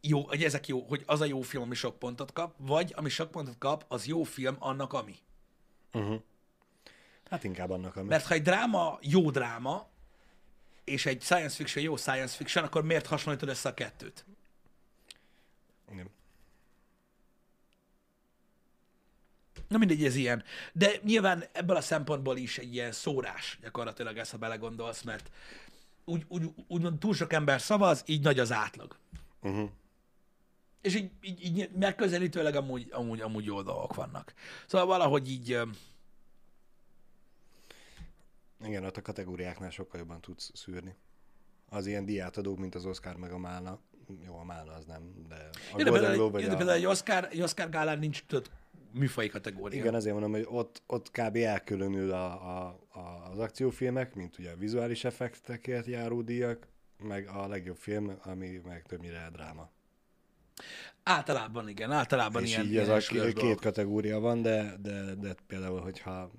jó, 0.00 0.20
hogy 0.20 0.44
ezek 0.44 0.66
jó, 0.66 0.80
hogy 0.88 1.02
az 1.06 1.20
a 1.20 1.24
jó 1.24 1.40
film, 1.40 1.62
ami 1.62 1.74
sok 1.74 1.98
pontot 1.98 2.32
kap, 2.32 2.54
vagy 2.56 2.92
ami 2.96 3.08
sok 3.08 3.30
pontot 3.30 3.58
kap, 3.58 3.84
az 3.88 4.06
jó 4.06 4.22
film 4.22 4.56
annak, 4.58 4.92
ami. 4.92 5.16
Hát 7.30 7.44
inkább 7.44 7.70
annak, 7.70 7.96
ami... 7.96 8.08
Mert 8.08 8.26
ha 8.26 8.34
egy 8.34 8.42
dráma 8.42 8.98
jó 9.02 9.30
dráma, 9.30 9.88
és 10.84 11.06
egy 11.06 11.22
science 11.22 11.56
fiction 11.56 11.84
jó 11.84 11.96
science 11.96 12.36
fiction, 12.36 12.64
akkor 12.64 12.84
miért 12.84 13.06
hasonlítod 13.06 13.48
össze 13.48 13.68
a 13.68 13.74
kettőt? 13.74 14.24
Igen. 15.92 16.10
Na 19.68 19.78
mindegy, 19.78 20.04
ez 20.04 20.14
ilyen. 20.14 20.44
De 20.72 20.92
nyilván 21.02 21.44
ebből 21.52 21.76
a 21.76 21.80
szempontból 21.80 22.36
is 22.36 22.58
egy 22.58 22.74
ilyen 22.74 22.92
szórás 22.92 23.58
gyakorlatilag 23.62 24.18
ezt, 24.18 24.30
ha 24.30 24.36
belegondolsz, 24.36 25.02
mert 25.02 25.30
úgy, 26.04 26.24
úgy, 26.28 26.50
úgymond 26.66 26.98
túl 26.98 27.14
sok 27.14 27.32
ember 27.32 27.60
szavaz, 27.60 28.02
így 28.06 28.22
nagy 28.22 28.38
az 28.38 28.52
átlag. 28.52 28.96
Uh-huh. 29.42 29.70
És 30.80 30.94
így, 30.94 31.10
így, 31.20 31.44
így 31.44 31.70
megközelítőleg 31.70 32.54
amúgy, 32.54 32.88
amúgy, 32.90 33.20
amúgy 33.20 33.44
jó 33.44 33.62
dolgok 33.62 33.94
vannak. 33.94 34.34
Szóval 34.66 34.86
valahogy 34.86 35.30
így... 35.30 35.60
Igen, 38.64 38.84
ott 38.84 38.96
a 38.96 39.02
kategóriáknál 39.02 39.70
sokkal 39.70 40.00
jobban 40.00 40.20
tudsz 40.20 40.50
szűrni. 40.54 40.94
Az 41.68 41.86
ilyen 41.86 42.04
diátadók, 42.04 42.58
mint 42.58 42.74
az 42.74 42.84
Oscar 42.84 43.16
meg 43.16 43.32
a 43.32 43.38
Málna. 43.38 43.78
Jó, 44.26 44.38
a 44.38 44.44
Málna 44.44 44.72
az 44.72 44.84
nem, 44.84 45.26
de 45.28 45.48
a 45.72 45.82
Golden 45.82 46.12
Globe 46.12 46.30
vagy 46.30 46.44
a... 46.44 46.56
például 46.56 46.78
egy 46.78 46.86
Oscar, 46.86 47.28
egy 47.30 47.40
Oscar 47.40 47.68
gálán 47.68 47.98
nincs 47.98 48.24
több 48.26 48.50
műfai 48.92 49.28
kategória. 49.28 49.80
Igen, 49.80 49.94
azért 49.94 50.12
mondom, 50.12 50.32
hogy 50.32 50.46
ott, 50.48 50.82
ott 50.86 51.10
kb. 51.10 51.36
elkülönül 51.36 52.12
a, 52.12 52.26
a, 52.26 52.78
a, 52.88 53.30
az 53.32 53.38
akciófilmek, 53.38 54.14
mint 54.14 54.38
ugye 54.38 54.50
a 54.50 54.56
vizuális 54.56 55.04
effektekért 55.04 55.86
járó 55.86 56.22
díjak, 56.22 56.68
meg 57.02 57.28
a 57.28 57.48
legjobb 57.48 57.76
film, 57.76 58.18
ami 58.22 58.60
meg 58.66 58.82
többnyire 58.82 59.28
dráma. 59.32 59.70
Általában 61.02 61.68
igen, 61.68 61.92
általában 61.92 62.42
És 62.42 62.50
ilyen, 62.50 62.64
így 62.64 62.76
ez 62.76 62.88
a 62.88 62.96
két 62.96 63.34
dolog. 63.34 63.60
kategória 63.60 64.20
van, 64.20 64.42
de, 64.42 64.74
de, 64.80 65.14
de 65.14 65.34
például, 65.46 65.80
hogyha 65.80 66.30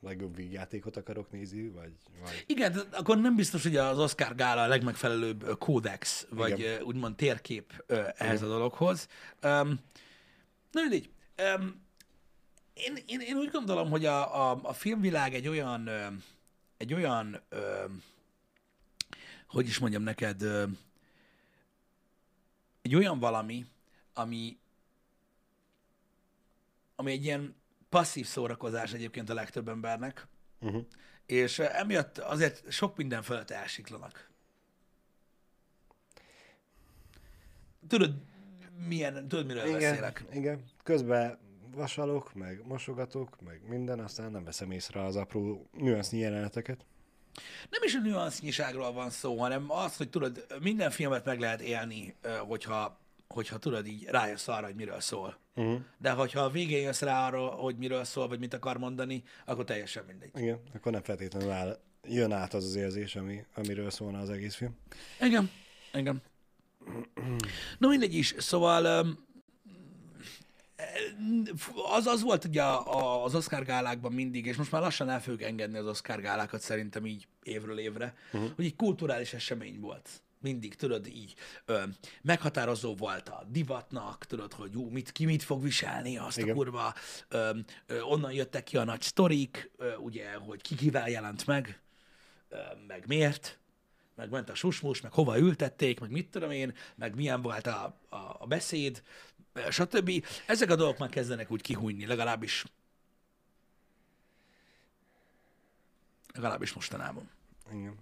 legjobb 0.00 0.36
vígjátékot 0.36 0.96
akarok 0.96 1.30
nézni, 1.30 1.68
vagy, 1.68 1.92
vagy 2.22 2.44
Igen, 2.46 2.72
de 2.72 2.80
akkor 2.92 3.18
nem 3.20 3.36
biztos, 3.36 3.62
hogy 3.62 3.76
az 3.76 3.98
Oscar 3.98 4.34
gála 4.34 4.62
a 4.62 4.66
legmegfelelőbb 4.66 5.58
kódex, 5.58 6.26
vagy 6.30 6.58
Igen. 6.58 6.82
úgymond 6.82 7.16
térkép 7.16 7.84
ehhez 8.16 8.42
a 8.42 8.46
dologhoz. 8.46 9.08
Um, 9.42 9.80
na 10.72 10.80
mindegy. 10.80 11.10
Én, 12.74 12.98
én, 13.06 13.20
én 13.20 13.36
úgy 13.36 13.50
gondolom, 13.50 13.90
hogy 13.90 14.06
a, 14.06 14.50
a, 14.50 14.58
a 14.62 14.72
filmvilág 14.72 15.34
egy 15.34 15.48
olyan, 15.48 15.88
egy 16.76 16.94
olyan, 16.94 17.42
hogy 19.46 19.66
is 19.66 19.78
mondjam 19.78 20.02
neked, 20.02 20.42
egy 22.82 22.94
olyan 22.94 23.18
valami, 23.18 23.66
ami, 24.14 24.58
ami 26.96 27.12
egy 27.12 27.24
ilyen 27.24 27.56
passzív 27.88 28.26
szórakozás 28.26 28.92
egyébként 28.92 29.30
a 29.30 29.34
legtöbb 29.34 29.68
embernek, 29.68 30.26
uh-huh. 30.60 30.84
és 31.26 31.58
eh, 31.58 31.78
emiatt 31.78 32.18
azért 32.18 32.72
sok 32.72 32.96
minden 32.96 33.22
fölött 33.22 33.50
elsiklanak. 33.50 34.30
Tudod, 37.88 38.14
milyen, 38.86 39.28
tudod, 39.28 39.46
miről 39.46 39.66
igen, 39.66 39.78
beszélek? 39.78 40.24
igen. 40.32 40.64
Közben 40.84 41.38
vasalok, 41.74 42.34
meg 42.34 42.66
mosogatok, 42.66 43.40
meg 43.40 43.60
minden, 43.68 44.00
aztán 44.00 44.30
nem 44.30 44.44
veszem 44.44 44.70
észre 44.70 45.04
az 45.04 45.16
apró 45.16 45.68
nüansznyi 45.78 46.18
jeleneteket. 46.18 46.86
Nem 47.70 47.82
is 47.82 47.94
a 47.94 48.00
nüansznyiságról 48.00 48.92
van 48.92 49.10
szó, 49.10 49.38
hanem 49.38 49.70
az, 49.70 49.96
hogy 49.96 50.10
tudod, 50.10 50.46
minden 50.60 50.90
filmet 50.90 51.24
meg 51.24 51.40
lehet 51.40 51.60
élni, 51.60 52.14
hogyha, 52.48 52.98
hogyha 53.28 53.58
tudod, 53.58 53.86
így 53.86 54.04
rájössz 54.04 54.48
arra, 54.48 54.66
hogy 54.66 54.74
miről 54.74 55.00
szól. 55.00 55.38
Uh-huh. 55.54 55.80
De 55.98 56.10
hogyha 56.10 56.40
a 56.40 56.50
végén 56.50 56.82
jössz 56.82 57.00
rá 57.00 57.26
arra, 57.26 57.46
hogy 57.46 57.76
miről 57.76 58.04
szól, 58.04 58.28
vagy 58.28 58.38
mit 58.38 58.54
akar 58.54 58.78
mondani, 58.78 59.22
akkor 59.44 59.64
teljesen 59.64 60.04
mindegy. 60.06 60.30
Igen, 60.34 60.60
akkor 60.74 60.92
nem 60.92 61.02
feltétlenül 61.02 61.50
áll, 61.50 61.78
jön 62.02 62.32
át 62.32 62.54
az 62.54 62.64
az 62.64 62.74
érzés, 62.74 63.16
ami, 63.16 63.44
amiről 63.54 63.90
szólna 63.90 64.18
az 64.18 64.30
egész 64.30 64.54
film. 64.54 64.76
Igen, 65.20 65.50
igen. 65.92 66.22
No 67.78 67.88
mindegy 67.88 68.14
is, 68.14 68.34
szóval 68.38 68.84
öm, 68.84 69.23
az, 71.96 72.06
az 72.06 72.22
volt 72.22 72.44
ugye 72.44 72.62
az 73.24 73.34
Oscar 73.34 73.64
gálákban 73.64 74.12
mindig, 74.12 74.46
és 74.46 74.56
most 74.56 74.72
már 74.72 74.82
lassan 74.82 75.10
el 75.10 75.20
fogjuk 75.20 75.42
engedni 75.42 75.78
az 75.78 75.86
Oscar 75.86 76.20
gálákat 76.20 76.60
szerintem 76.60 77.06
így 77.06 77.26
évről 77.42 77.78
évre, 77.78 78.14
uh-huh. 78.32 78.50
hogy 78.56 78.64
egy 78.64 78.76
kulturális 78.76 79.32
esemény 79.32 79.80
volt. 79.80 80.08
Mindig, 80.40 80.74
tudod, 80.74 81.06
így 81.06 81.34
ö, 81.64 81.82
meghatározó 82.22 82.94
volt 82.94 83.28
a 83.28 83.46
divatnak, 83.48 84.24
tudod, 84.24 84.52
hogy 84.52 84.70
jó, 84.72 84.88
mit, 84.90 85.12
ki 85.12 85.24
mit 85.24 85.42
fog 85.42 85.62
viselni, 85.62 86.18
azt 86.18 86.38
Igen. 86.38 86.50
a 86.50 86.54
kurva, 86.54 86.94
ö, 87.28 87.50
ö, 87.86 88.00
onnan 88.00 88.32
jöttek 88.32 88.64
ki 88.64 88.76
a 88.76 88.84
nagy 88.84 89.00
sztorik, 89.00 89.70
ö, 89.76 89.94
ugye, 89.94 90.34
hogy 90.34 90.62
ki 90.62 90.74
kivel 90.74 91.08
jelent 91.08 91.46
meg, 91.46 91.80
ö, 92.48 92.56
meg 92.86 93.04
miért, 93.06 93.58
meg 94.14 94.30
ment 94.30 94.50
a 94.50 94.54
susmus, 94.54 95.00
meg 95.00 95.12
hova 95.12 95.38
ültették, 95.38 96.00
meg 96.00 96.10
mit 96.10 96.30
tudom 96.30 96.50
én, 96.50 96.74
meg 96.94 97.14
milyen 97.14 97.42
volt 97.42 97.66
a, 97.66 98.00
a, 98.08 98.36
a 98.38 98.46
beszéd, 98.46 99.02
stb. 99.70 100.26
Ezek 100.46 100.70
a 100.70 100.76
dolgok 100.76 100.98
már 100.98 101.08
kezdenek 101.08 101.50
úgy 101.50 101.62
kihújni, 101.62 102.06
legalábbis 102.06 102.64
legalábbis 106.34 106.72
mostanában. 106.72 107.30
Igen. 107.72 107.98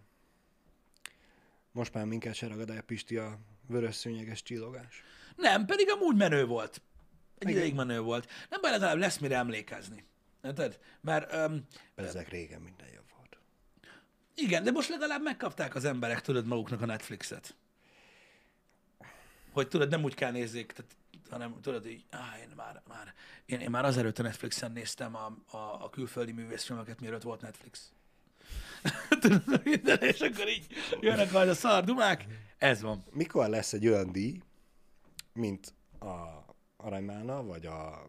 Most 1.73 1.95
már 1.95 2.05
minket 2.05 2.35
se 2.35 2.47
ragad 2.47 2.71
el 2.71 2.81
Pisti 2.81 3.17
a 3.17 3.39
vörös 3.67 3.95
szőnyeges 3.95 4.43
csillogás. 4.43 5.03
Nem, 5.37 5.67
pedig 5.67 5.91
amúgy 5.91 6.17
menő 6.17 6.47
volt. 6.47 6.83
Egy 7.39 7.49
Igen. 7.49 7.61
ideig 7.61 7.75
menő 7.75 8.01
volt. 8.01 8.31
Nem 8.51 8.61
baj, 8.61 8.71
legalább 8.71 8.97
lesz 8.97 9.19
mire 9.19 9.37
emlékezni. 9.37 10.05
Érted? 10.43 10.79
Mert 11.01 11.35
um, 11.35 11.67
Ezek 11.95 12.29
régen 12.29 12.61
minden 12.61 12.89
jobb 12.89 13.11
volt. 13.17 13.39
igen, 14.35 14.65
de 14.65 14.71
most 14.71 14.89
legalább 14.89 15.23
megkapták 15.23 15.75
az 15.75 15.85
emberek, 15.85 16.21
tudod, 16.21 16.47
maguknak 16.47 16.81
a 16.81 16.87
Netflixet. 16.87 17.57
Hogy 19.53 19.69
tudod, 19.69 19.89
nem 19.89 20.03
úgy 20.05 20.15
kell 20.15 20.31
nézzék, 20.31 20.73
tehát, 20.73 20.97
hanem 21.33 21.61
tudod, 21.63 21.87
így, 21.87 22.05
áh, 22.11 22.39
én 22.41 22.53
már, 22.57 22.83
már, 22.89 23.15
én, 23.45 23.61
én 23.61 23.71
már 23.71 23.85
azelőtt 23.85 24.19
a 24.19 24.23
Netflixen 24.23 24.73
néztem 24.73 25.15
a, 25.17 25.27
a, 25.57 25.85
a 25.85 25.91
külföldi 25.91 26.33
művészfilmeket, 26.33 27.01
mielőtt 27.01 27.23
volt 27.23 27.41
Netflix. 27.41 27.93
tudod, 29.21 29.61
minden, 29.65 29.99
és 29.99 30.21
akkor 30.21 30.49
így 30.49 30.67
jönnek 31.01 31.33
majd 31.33 31.49
a 31.49 31.55
szardumák. 31.55 32.27
Ez 32.59 32.81
van. 32.81 33.05
Mikor 33.11 33.49
lesz 33.49 33.73
egy 33.73 33.87
olyan 33.89 34.13
díj, 34.13 34.41
mint 35.33 35.75
a 36.01 36.45
Aranymálna, 36.77 37.43
vagy 37.43 37.67
a 37.67 38.07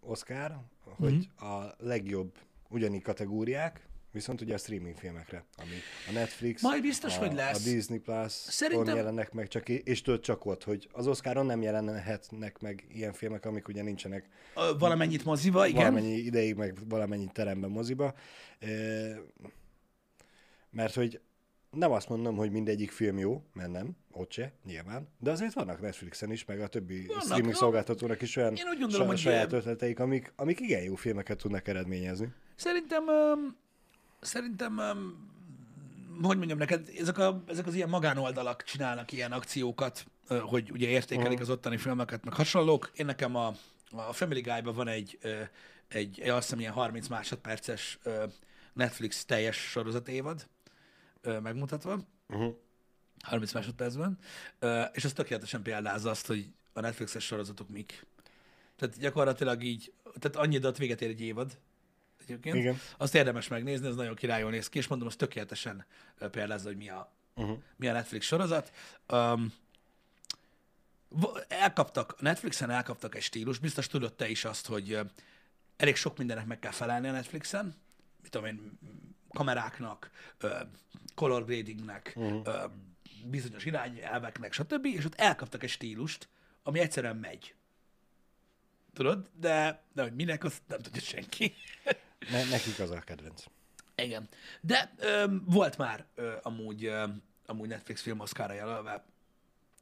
Oscar, 0.00 0.60
hogy 0.84 1.28
Mhm. 1.38 1.46
a 1.52 1.74
legjobb 1.78 2.38
ugyanígy 2.68 3.02
kategóriák, 3.02 3.88
viszont 4.14 4.40
ugye 4.40 4.54
a 4.54 4.58
streaming 4.58 4.96
filmekre, 4.96 5.44
ami 5.56 5.74
a 6.08 6.12
Netflix, 6.12 6.62
Majd 6.62 6.82
biztos, 6.82 7.16
a, 7.16 7.18
hogy 7.18 7.32
lesz. 7.32 7.66
a 7.66 7.70
Disney 7.70 7.98
Plus, 7.98 8.32
Szerintem- 8.32 8.96
jelennek 8.96 9.32
meg 9.32 9.48
csak, 9.48 9.68
és 9.68 10.02
tudod 10.02 10.20
csak 10.20 10.44
ott, 10.46 10.64
hogy 10.64 10.88
az 10.92 11.06
Oscaron 11.06 11.46
nem 11.46 11.62
jelenhetnek 11.62 12.60
meg 12.60 12.84
ilyen 12.92 13.12
filmek, 13.12 13.44
amik 13.44 13.68
ugye 13.68 13.82
nincsenek 13.82 14.28
Valamennyit 14.78 15.24
moziba, 15.24 15.66
igen. 15.66 15.80
valamennyi 15.82 16.14
ideig, 16.16 16.54
meg 16.54 16.78
valamennyi 16.88 17.28
teremben, 17.32 17.70
moziba. 17.70 18.14
Mert 20.70 20.94
hogy 20.94 21.20
nem 21.70 21.90
azt 21.92 22.08
mondom, 22.08 22.36
hogy 22.36 22.50
mindegyik 22.50 22.90
film 22.90 23.18
jó, 23.18 23.42
mert 23.52 23.70
nem, 23.70 23.96
ott 24.12 24.32
se, 24.32 24.52
nyilván, 24.64 25.08
de 25.18 25.30
azért 25.30 25.52
vannak 25.52 25.80
Netflixen 25.80 26.32
is, 26.32 26.44
meg 26.44 26.60
a 26.60 26.66
többi 26.66 27.06
Vannak, 27.06 27.22
streaming 27.22 27.52
jó. 27.52 27.58
szolgáltatónak 27.58 28.22
is 28.22 28.36
olyan 28.36 28.54
Én 28.54 28.66
úgy 28.68 28.78
gondolom, 28.78 29.06
sa- 29.06 29.12
hogy 29.12 29.18
saját 29.18 29.52
ötleteik, 29.52 30.00
amik, 30.00 30.32
amik 30.36 30.60
igen 30.60 30.82
jó 30.82 30.94
filmeket 30.94 31.38
tudnak 31.38 31.68
eredményezni. 31.68 32.28
Szerintem, 32.56 33.04
um, 33.08 33.56
szerintem, 34.24 34.80
hogy 36.22 36.36
mondjam 36.36 36.58
neked, 36.58 36.88
ezek, 36.98 37.18
a, 37.18 37.42
ezek 37.46 37.66
az 37.66 37.74
ilyen 37.74 37.88
magánoldalak 37.88 38.62
csinálnak 38.62 39.12
ilyen 39.12 39.32
akciókat, 39.32 40.06
hogy 40.28 40.70
ugye 40.70 40.88
értékelik 40.88 41.40
az 41.40 41.50
ottani 41.50 41.76
filmeket, 41.76 42.24
meg 42.24 42.34
hasonlók. 42.34 42.90
Én 42.94 43.06
nekem 43.06 43.36
a, 43.36 43.54
a 43.90 44.12
Family 44.12 44.40
Guy-ban 44.40 44.74
van 44.74 44.88
egy, 44.88 45.18
egy, 45.88 46.20
azt 46.20 46.42
hiszem 46.42 46.60
ilyen 46.60 46.72
30 46.72 47.08
másodperces 47.08 47.98
Netflix 48.72 49.24
teljes 49.24 49.56
sorozat 49.56 50.08
évad 50.08 50.48
megmutatva. 51.22 51.98
Uh-huh. 52.28 52.62
30 53.22 53.52
másodpercben, 53.52 54.18
és 54.92 55.04
az 55.04 55.12
tökéletesen 55.12 55.62
példázza 55.62 56.10
azt, 56.10 56.26
hogy 56.26 56.52
a 56.72 56.80
Netflixes 56.80 57.24
sorozatok 57.24 57.68
mik. 57.68 58.06
Tehát 58.76 58.98
gyakorlatilag 58.98 59.62
így, 59.62 59.92
tehát 60.18 60.36
annyi 60.36 60.54
időt 60.54 60.76
véget 60.76 61.02
ér 61.02 61.08
egy 61.08 61.20
évad, 61.20 61.58
egyébként. 62.24 62.56
Igen. 62.56 62.78
Azt 62.96 63.14
érdemes 63.14 63.48
megnézni, 63.48 63.86
ez 63.86 63.94
nagyon 63.94 64.14
királyul 64.14 64.50
néz 64.50 64.68
ki, 64.68 64.78
és 64.78 64.86
mondom, 64.86 65.08
az 65.08 65.16
tökéletesen 65.16 65.84
példázza, 66.30 66.68
hogy 66.68 66.76
mi 66.76 66.88
a, 66.88 67.12
Uh-huh. 67.36 67.58
mi 67.76 67.88
a 67.88 67.92
Netflix 67.92 68.26
sorozat. 68.26 68.72
Um, 69.12 69.52
elkaptak, 71.48 72.20
Netflixen 72.20 72.70
elkaptak 72.70 73.14
egy 73.14 73.22
stílus, 73.22 73.58
biztos 73.58 73.86
tudod 73.86 74.14
te 74.14 74.28
is 74.28 74.44
azt, 74.44 74.66
hogy 74.66 74.98
elég 75.76 75.96
sok 75.96 76.18
mindennek 76.18 76.46
meg 76.46 76.58
kell 76.58 76.70
felelni 76.70 77.08
a 77.08 77.12
Netflixen, 77.12 77.74
mit 78.22 78.30
tudom 78.30 78.46
én, 78.46 78.78
kameráknak, 79.28 80.10
color 81.14 81.44
gradingnek, 81.44 82.12
uh-huh. 82.16 82.70
bizonyos 83.24 83.64
irányelveknek, 83.64 84.52
stb. 84.52 84.84
És 84.84 85.04
ott 85.04 85.14
elkaptak 85.14 85.62
egy 85.62 85.70
stílust, 85.70 86.28
ami 86.62 86.78
egyszerűen 86.78 87.16
megy. 87.16 87.54
Tudod? 88.92 89.30
De, 89.32 89.82
de 89.92 90.02
hogy 90.02 90.14
minek, 90.14 90.44
azt 90.44 90.62
nem 90.66 90.78
tudja 90.78 91.00
senki. 91.00 91.54
Ne, 92.30 92.44
nekik 92.44 92.78
az 92.78 92.90
a 92.90 93.00
kedvenc. 93.00 93.44
Igen. 93.94 94.28
De 94.60 94.94
ö, 94.98 95.24
volt 95.44 95.76
már 95.76 96.06
ö, 96.14 96.32
amúgy, 96.42 96.84
ö, 96.84 97.04
amúgy 97.46 97.68
Netflix 97.68 98.00
film 98.02 98.20
Oscarra 98.20 98.52
jelölve, 98.52 99.04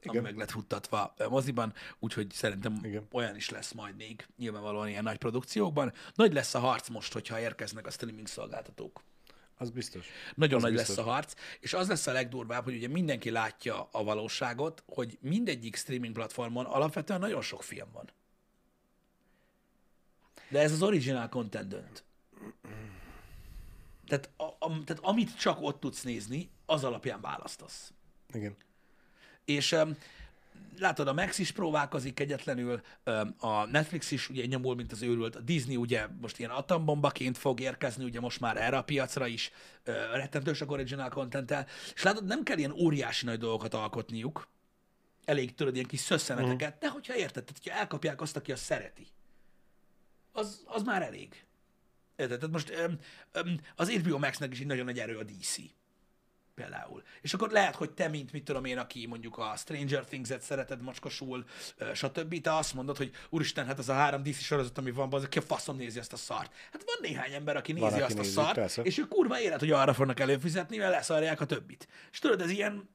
ami 0.05 0.11
Igen. 0.19 0.23
meg 0.23 0.37
lett 0.37 0.51
futtatva 0.51 1.15
moziban, 1.29 1.75
úgyhogy 1.99 2.31
szerintem. 2.33 2.79
Igen. 2.83 3.07
olyan 3.13 3.37
is 3.37 3.51
lesz 3.51 3.73
majd 3.73 3.97
még, 3.97 4.27
nyilvánvalóan 4.37 4.89
ilyen 4.89 5.03
nagy 5.03 5.19
produkciókban. 5.19 5.93
Nagy 6.15 6.33
lesz 6.33 6.55
a 6.55 6.59
harc 6.59 6.89
most, 6.89 7.13
hogyha 7.13 7.41
érkeznek 7.41 7.87
a 7.87 7.91
streaming 7.91 8.27
szolgáltatók. 8.27 9.03
Az 9.57 9.71
biztos. 9.71 10.07
Nagyon 10.35 10.57
Az 10.57 10.63
nagy 10.63 10.73
biztos. 10.73 10.97
lesz 10.97 11.07
a 11.07 11.11
harc, 11.11 11.35
és 11.61 11.75
az 11.75 11.89
lesz 11.89 12.07
a 12.07 12.13
legdurvább, 12.13 12.65
hogy 12.65 12.75
ugye 12.75 12.89
mindenki 12.89 13.31
látja 13.31 13.89
a 13.93 14.05
valóságot, 14.05 14.83
hogy 14.87 15.19
mindegyik 15.21 15.77
streaming 15.77 16.15
platformon 16.15 16.65
alapvetően 16.65 17.21
nagyon 17.21 17.43
sok 17.43 17.63
film 17.63 17.89
van. 17.93 18.11
De 20.49 20.61
ez 20.61 20.73
az 20.73 20.83
original 20.83 21.29
content 21.29 21.69
dönt. 21.69 22.05
Tehát, 24.07 24.31
a, 24.37 24.45
a, 24.45 24.85
tehát 24.85 25.03
amit 25.05 25.39
csak 25.39 25.61
ott 25.61 25.81
tudsz 25.81 26.03
nézni, 26.03 26.51
az 26.67 26.85
alapján 26.85 27.21
választasz. 27.21 27.93
Igen. 28.33 28.57
És 29.45 29.73
um, 29.73 29.97
látod, 30.79 31.09
a 31.09 31.13
Max 31.13 31.39
is 31.39 31.51
próbálkozik 31.51 32.21
egyetlenül, 32.21 32.81
um, 33.07 33.35
a 33.39 33.67
Netflix 33.67 34.11
is 34.11 34.29
ugye 34.29 34.47
nyomul, 34.47 34.75
mint 34.75 34.93
az 34.93 35.03
őrült, 35.03 35.37
a 35.37 35.41
Disney 35.41 35.77
ugye 35.77 36.07
most 36.21 36.39
ilyen 36.39 36.51
atombombaként 36.51 37.39
fog 37.39 37.61
érkezni, 37.61 38.05
ugye 38.05 38.21
most 38.21 38.41
már 38.41 38.57
erre 38.57 38.77
a 38.77 38.83
piacra 38.85 39.27
is 39.27 39.51
uh, 40.35 40.55
sok 40.55 40.71
original 40.71 41.09
content 41.09 41.55
és 41.95 42.03
látod, 42.03 42.25
nem 42.25 42.43
kell 42.43 42.59
ilyen 42.59 42.73
óriási 42.73 43.25
nagy 43.25 43.39
dolgokat 43.39 43.75
alkotniuk, 43.75 44.49
elég 45.25 45.55
tudod 45.55 45.75
ilyen 45.75 45.87
kis 45.87 46.01
szösszeneteket, 46.01 46.79
de 46.79 46.89
hogyha 46.89 47.17
érted, 47.17 47.45
tehát 47.45 47.61
hogyha 47.63 47.79
elkapják 47.79 48.21
azt, 48.21 48.37
aki 48.37 48.53
azt 48.53 48.63
szereti, 48.63 49.07
az, 50.33 50.63
az 50.67 50.83
már 50.83 51.03
elég. 51.03 51.45
Érted? 52.23 52.39
Tehát 52.39 52.55
most 52.55 52.73
um, 52.87 52.99
um, 53.45 53.57
az 53.77 53.91
HBO 53.91 54.19
Max-nek 54.19 54.53
is 54.53 54.61
egy 54.61 54.67
nagyon 54.67 54.85
nagy 54.85 54.99
erő 54.99 55.19
a 55.19 55.23
DC 55.23 55.57
például. 56.55 57.03
És 57.21 57.35
akkor 57.35 57.51
lehet, 57.51 57.75
hogy 57.75 57.91
te, 57.91 58.09
mint 58.09 58.33
mit 58.33 58.45
tudom 58.45 58.65
én, 58.65 58.79
aki 58.79 59.07
mondjuk 59.07 59.39
a 59.39 59.55
Stranger 59.57 60.05
Things-et 60.05 60.43
szereted 60.43 60.83
macskosul, 60.83 61.45
ö, 61.77 61.95
stb., 61.95 62.41
te 62.41 62.57
azt 62.57 62.75
mondod, 62.75 62.97
hogy 62.97 63.11
úristen, 63.31 63.67
hát 63.67 63.79
az 63.79 63.89
a 63.89 63.93
három 63.93 64.23
DC 64.23 64.41
sorozat, 64.41 64.79
ami 64.79 64.91
van, 64.91 65.13
az, 65.13 65.25
aki 65.25 65.39
a 65.39 65.43
faszom 65.43 65.77
nézi 65.77 65.99
ezt 65.99 66.13
a 66.13 66.17
szart. 66.17 66.53
Hát 66.73 66.83
van 66.85 66.97
néhány 67.01 67.33
ember, 67.33 67.57
aki 67.57 67.73
nézi 67.73 67.85
Van, 67.85 67.93
aki 67.93 68.03
azt 68.03 68.17
nézi, 68.17 68.29
a 68.29 68.43
szart, 68.43 68.55
persze. 68.55 68.83
és 68.83 68.99
ők 68.99 69.09
kurva 69.09 69.41
élet, 69.41 69.59
hogy 69.59 69.71
arra 69.71 69.95
fognak 69.95 70.21
előfizetni, 70.21 70.77
mert 70.77 70.93
leszarják 70.93 71.41
a 71.41 71.45
többit. 71.45 71.89
És 72.13 72.19
tudod, 72.19 72.41
ez 72.41 72.51
ilyen, 72.51 72.89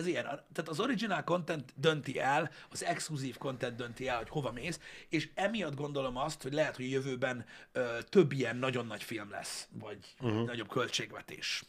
ez 0.00 0.06
ilyen, 0.06 0.24
tehát 0.24 0.68
az 0.68 0.80
original 0.80 1.24
content 1.24 1.72
dönti 1.76 2.18
el, 2.18 2.50
az 2.70 2.84
exkluzív 2.84 3.38
content 3.38 3.76
dönti 3.76 4.08
el, 4.08 4.16
hogy 4.16 4.28
hova 4.28 4.52
mész, 4.52 4.80
és 5.08 5.30
emiatt 5.34 5.74
gondolom 5.74 6.16
azt, 6.16 6.42
hogy 6.42 6.52
lehet, 6.52 6.76
hogy 6.76 6.84
a 6.84 6.88
jövőben 6.88 7.44
ö, 7.72 7.98
több 8.08 8.32
ilyen 8.32 8.56
nagyon 8.56 8.86
nagy 8.86 9.02
film 9.02 9.30
lesz, 9.30 9.68
vagy 9.72 9.98
uh-huh. 10.20 10.46
nagyobb 10.46 10.68
költségvetés. 10.68 11.64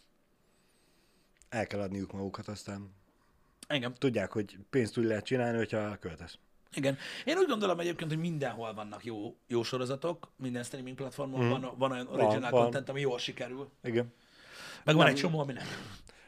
El 1.50 1.68
kell 1.68 1.80
adniuk 1.80 2.12
magukat, 2.12 2.48
aztán 2.48 2.94
Engem. 3.68 3.94
tudják, 3.94 4.32
hogy 4.32 4.58
pénzt 4.70 4.98
úgy 4.98 5.06
lehet 5.06 5.26
csinálni, 5.26 5.58
hogyha 5.58 5.98
költesz. 5.98 6.38
Igen. 6.74 6.98
Én 7.26 7.38
úgy 7.38 7.48
gondolom 7.48 7.80
egyébként, 7.80 8.10
hogy 8.12 8.20
mindenhol 8.20 8.74
vannak 8.74 9.06
jó, 9.06 9.36
jó 9.48 9.64
sorozatok, 9.64 10.32
minden 10.36 10.64
streaming 10.64 10.96
platformon 10.96 11.46
mm. 11.46 11.50
van, 11.50 11.74
van 11.78 11.92
olyan 11.92 12.08
original 12.08 12.52
van. 12.52 12.62
content, 12.62 12.90
ami 12.90 13.00
jól 13.02 13.20
sikerül. 13.20 13.72
Igen. 13.84 14.14
Meg 14.84 14.96
van 14.96 15.08
egy 15.08 15.16
csomó, 15.16 15.40
ami 15.40 15.54
nem. 15.54 15.66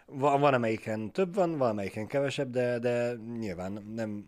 Van, 0.05 0.39
van 0.39 0.53
amelyiken 0.53 1.11
több 1.11 1.35
van, 1.35 1.57
van 1.57 1.69
amelyiken 1.69 2.07
kevesebb, 2.07 2.49
de, 2.49 2.79
de 2.79 3.13
nyilván 3.39 3.91
nem, 3.95 4.25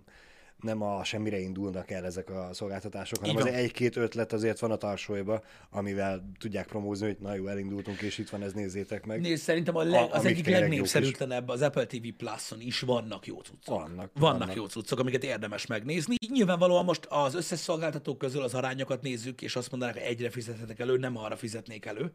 nem 0.61 0.81
a 0.81 1.03
semmire 1.03 1.39
indulnak 1.39 1.91
el 1.91 2.05
ezek 2.05 2.29
a 2.29 2.49
szolgáltatások, 2.53 3.19
hanem 3.19 3.35
az 3.35 3.45
egy-két 3.45 3.95
ötlet 3.95 4.33
azért 4.33 4.59
van 4.59 4.71
a 4.71 4.75
tarsóiba, 4.75 5.43
amivel 5.69 6.31
tudják 6.39 6.67
promózni, 6.67 7.05
hogy 7.05 7.17
na 7.19 7.35
jó, 7.35 7.47
elindultunk, 7.47 8.01
és 8.01 8.17
itt 8.17 8.29
van, 8.29 8.41
ez 8.41 8.53
nézzétek 8.53 9.05
meg. 9.05 9.21
Nézd, 9.21 9.43
szerintem 9.43 9.75
a 9.75 9.83
leg, 9.83 10.09
az 10.11 10.25
egyik 10.25 10.47
legnépszerűtlenebb 10.47 11.49
az 11.49 11.61
Apple 11.61 11.85
TV 11.85 12.07
Plus-on 12.17 12.61
is 12.61 12.79
vannak 12.79 13.27
jó 13.27 13.39
cuccok. 13.39 13.75
Vannak, 13.79 14.09
vannak. 14.13 14.37
vannak. 14.37 14.55
jó 14.55 14.65
cuccok, 14.65 14.99
amiket 14.99 15.23
érdemes 15.23 15.65
megnézni. 15.65 16.15
Nyilvánvalóan 16.31 16.85
most 16.85 17.05
az 17.09 17.35
összes 17.35 17.59
szolgáltatók 17.59 18.17
közül 18.17 18.43
az 18.43 18.53
arányokat 18.53 19.01
nézzük, 19.01 19.41
és 19.41 19.55
azt 19.55 19.71
mondanak, 19.71 19.95
hogy 19.95 20.03
egyre 20.03 20.29
fizethetek 20.29 20.79
elő, 20.79 20.97
nem 20.97 21.17
arra 21.17 21.35
fizetnék 21.35 21.85
elő. 21.85 22.11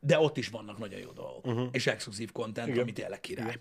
De 0.00 0.18
ott 0.18 0.36
is 0.36 0.48
vannak 0.48 0.78
nagyon 0.78 1.00
jó 1.00 1.10
dolgok. 1.12 1.46
Uh-huh. 1.46 1.68
És 1.72 1.86
exkluzív 1.86 2.32
content, 2.32 2.68
Igen. 2.68 2.80
ami 2.80 2.92
tényleg 2.92 3.20
király. 3.20 3.46
Igen. 3.48 3.60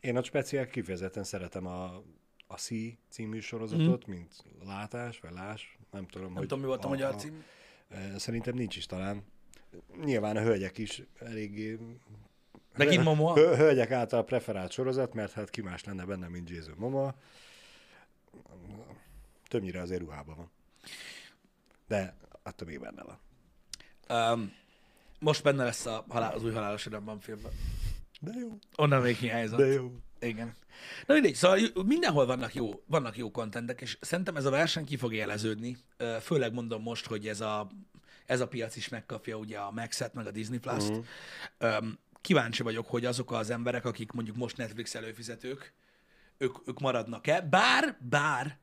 Én 0.00 0.16
a 0.16 0.22
speciál 0.22 0.66
kifejezetten 0.66 1.24
szeretem 1.24 1.66
a, 1.66 2.02
a 2.46 2.54
C 2.56 2.68
című 3.08 3.40
sorozatot, 3.40 4.08
mm. 4.08 4.12
mint 4.12 4.44
látás, 4.64 5.20
vagy 5.20 5.32
lás, 5.32 5.78
nem 5.90 6.06
tudom, 6.06 6.32
Nem 6.32 6.42
tudom, 6.42 6.60
mi 6.60 6.66
volt 6.66 6.84
a 6.84 6.88
magyar 6.88 7.14
a- 7.14 7.16
cím. 7.16 7.44
e, 7.88 8.18
Szerintem 8.18 8.54
nincs 8.54 8.76
is 8.76 8.86
talán. 8.86 9.24
Nyilván 10.04 10.36
a 10.36 10.40
hölgyek 10.40 10.78
is 10.78 11.02
eléggé... 11.18 11.78
Megint 12.76 13.04
Momoa? 13.04 13.34
Hö- 13.34 13.56
Hölgyek 13.56 13.90
által 13.90 14.24
preferált 14.24 14.70
sorozat, 14.70 15.14
mert 15.14 15.32
hát 15.32 15.50
ki 15.50 15.60
más 15.60 15.84
lenne 15.84 16.04
benne, 16.04 16.28
mint 16.28 16.50
Jason 16.50 16.74
Momoa. 16.78 17.14
Többnyire 19.48 19.80
azért 19.80 20.00
ruhában 20.00 20.36
van. 20.36 20.50
De 21.86 22.16
attól 22.42 22.68
még 22.68 22.80
benne 22.80 23.02
van. 23.02 23.18
Um, 24.32 24.52
most 25.26 25.42
benne 25.42 25.64
lesz 25.64 25.86
a 25.86 26.04
halál, 26.08 26.32
az 26.32 26.44
új 26.44 26.52
halálos 26.52 26.86
iramban 26.86 27.20
filmben. 27.20 27.52
De 28.20 28.32
jó, 28.40 28.58
Onnan 28.76 29.02
még 29.02 29.16
hiányzott. 29.16 29.58
de 29.58 29.66
jó. 29.66 29.92
Igen. 30.20 30.54
Na 31.06 31.14
mindegy, 31.14 31.34
szóval 31.34 31.58
mindenhol 31.84 32.26
vannak 32.26 32.54
jó, 32.54 32.82
vannak 32.86 33.16
jó 33.16 33.30
kontentek, 33.30 33.80
és 33.80 33.98
szerintem 34.00 34.36
ez 34.36 34.44
a 34.44 34.50
verseny 34.50 34.84
ki 34.84 34.96
fog 34.96 35.14
éleződni. 35.14 35.76
Ö, 35.96 36.16
Főleg 36.20 36.52
mondom 36.52 36.82
most, 36.82 37.06
hogy 37.06 37.28
ez 37.28 37.40
a, 37.40 37.70
ez 38.26 38.40
a 38.40 38.48
piac 38.48 38.76
is 38.76 38.88
megkapja 38.88 39.36
ugye 39.36 39.58
a 39.58 39.70
Max-et, 39.70 40.14
meg 40.14 40.26
a 40.26 40.30
Disney 40.30 40.58
Plus-t. 40.58 41.00
Uh-huh. 41.58 41.86
Kíváncsi 42.20 42.62
vagyok, 42.62 42.86
hogy 42.86 43.04
azok 43.04 43.32
az 43.32 43.50
emberek, 43.50 43.84
akik 43.84 44.12
mondjuk 44.12 44.36
most 44.36 44.56
Netflix 44.56 44.94
előfizetők, 44.94 45.72
ők, 46.38 46.56
ők 46.66 46.78
maradnak-e. 46.78 47.40
Bár, 47.40 47.98
bár, 48.00 48.58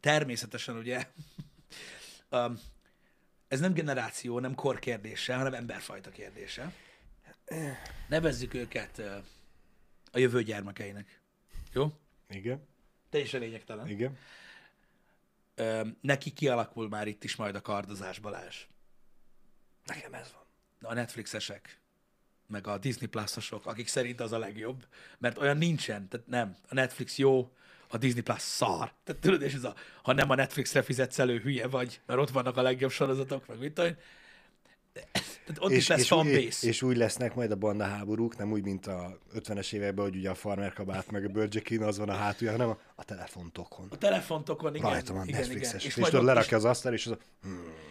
természetesen 0.00 0.76
ugye, 0.76 1.06
um, 2.30 2.58
ez 3.48 3.60
nem 3.60 3.72
generáció, 3.72 4.38
nem 4.38 4.54
kor 4.54 4.78
kérdése, 4.78 5.36
hanem 5.36 5.54
emberfajta 5.54 6.10
kérdése. 6.10 6.72
Nevezzük 8.08 8.54
őket 8.54 8.98
a 10.12 10.18
jövő 10.18 10.42
gyermekeinek. 10.42 11.20
Jó? 11.72 11.92
Igen, 12.28 12.66
Te 13.10 13.18
is 13.18 13.34
a 13.34 13.38
lényegtelen. 13.38 13.88
igen. 13.88 14.18
Ö, 15.54 15.86
neki 16.00 16.30
kialakul 16.30 16.88
már 16.88 17.06
itt 17.08 17.24
is 17.24 17.36
majd 17.36 17.54
a 17.54 17.60
kardozás 17.60 18.18
Balázs. 18.18 18.66
Nekem 19.84 20.14
ez 20.14 20.32
van. 20.32 20.90
A 20.90 20.94
Netflixesek, 20.94 21.80
meg 22.46 22.66
a 22.66 22.78
Disney 22.78 23.08
Plus-osok, 23.08 23.66
akik 23.66 23.88
szerint 23.88 24.20
az 24.20 24.32
a 24.32 24.38
legjobb, 24.38 24.86
mert 25.18 25.38
olyan 25.38 25.56
nincsen, 25.56 26.08
tehát 26.08 26.26
nem. 26.26 26.56
A 26.68 26.74
Netflix 26.74 27.18
jó, 27.18 27.52
a 27.88 27.96
Disney 27.96 28.22
Plus 28.22 28.40
szar. 28.40 28.92
Tehát 29.04 29.20
tudod, 29.20 29.42
és 29.42 29.54
ez 29.54 29.64
a, 29.64 29.74
ha 30.02 30.12
nem 30.12 30.30
a 30.30 30.34
Netflixre 30.34 30.82
fizetsz 30.82 31.18
elő, 31.18 31.38
hülye 31.38 31.66
vagy, 31.66 32.00
mert 32.06 32.20
ott 32.20 32.30
vannak 32.30 32.56
a 32.56 32.62
legjobb 32.62 32.90
sorozatok, 32.90 33.46
meg 33.46 33.58
mit 33.58 33.72
tudom. 33.72 33.96
Tehát 34.92 35.58
ott 35.58 35.70
is 35.70 35.86
lesz 35.86 36.00
és, 36.00 36.06
fanbase. 36.06 36.40
és, 36.40 36.62
és 36.62 36.82
úgy 36.82 36.96
lesznek 36.96 37.34
majd 37.34 37.50
a 37.50 37.56
banda 37.56 37.84
háborúk, 37.84 38.36
nem 38.36 38.52
úgy, 38.52 38.62
mint 38.62 38.86
a 38.86 39.18
50-es 39.34 39.72
években, 39.72 40.04
hogy 40.04 40.16
ugye 40.16 40.30
a 40.30 40.34
farmer 40.34 40.72
kabát 40.72 41.10
meg 41.10 41.24
a 41.24 41.28
Burger 41.28 41.82
az 41.82 41.98
van 41.98 42.08
a 42.08 42.14
hátulja, 42.14 42.52
hanem 42.52 42.68
a, 42.68 42.78
a 42.94 43.04
telefontokon. 43.04 43.86
a 43.90 43.98
telefontokon, 43.98 44.74
igen. 44.74 44.90
Rajta 44.90 45.12
van 45.12 45.28
igen, 45.28 45.44
igen. 45.44 45.60
És, 45.60 45.72
És, 45.72 45.96
és 45.96 46.04
tudod, 46.04 46.24
lerakja 46.24 46.56
az 46.56 46.64
asztal, 46.64 46.92
és 46.92 47.06
az 47.06 47.12
a... 47.12 47.18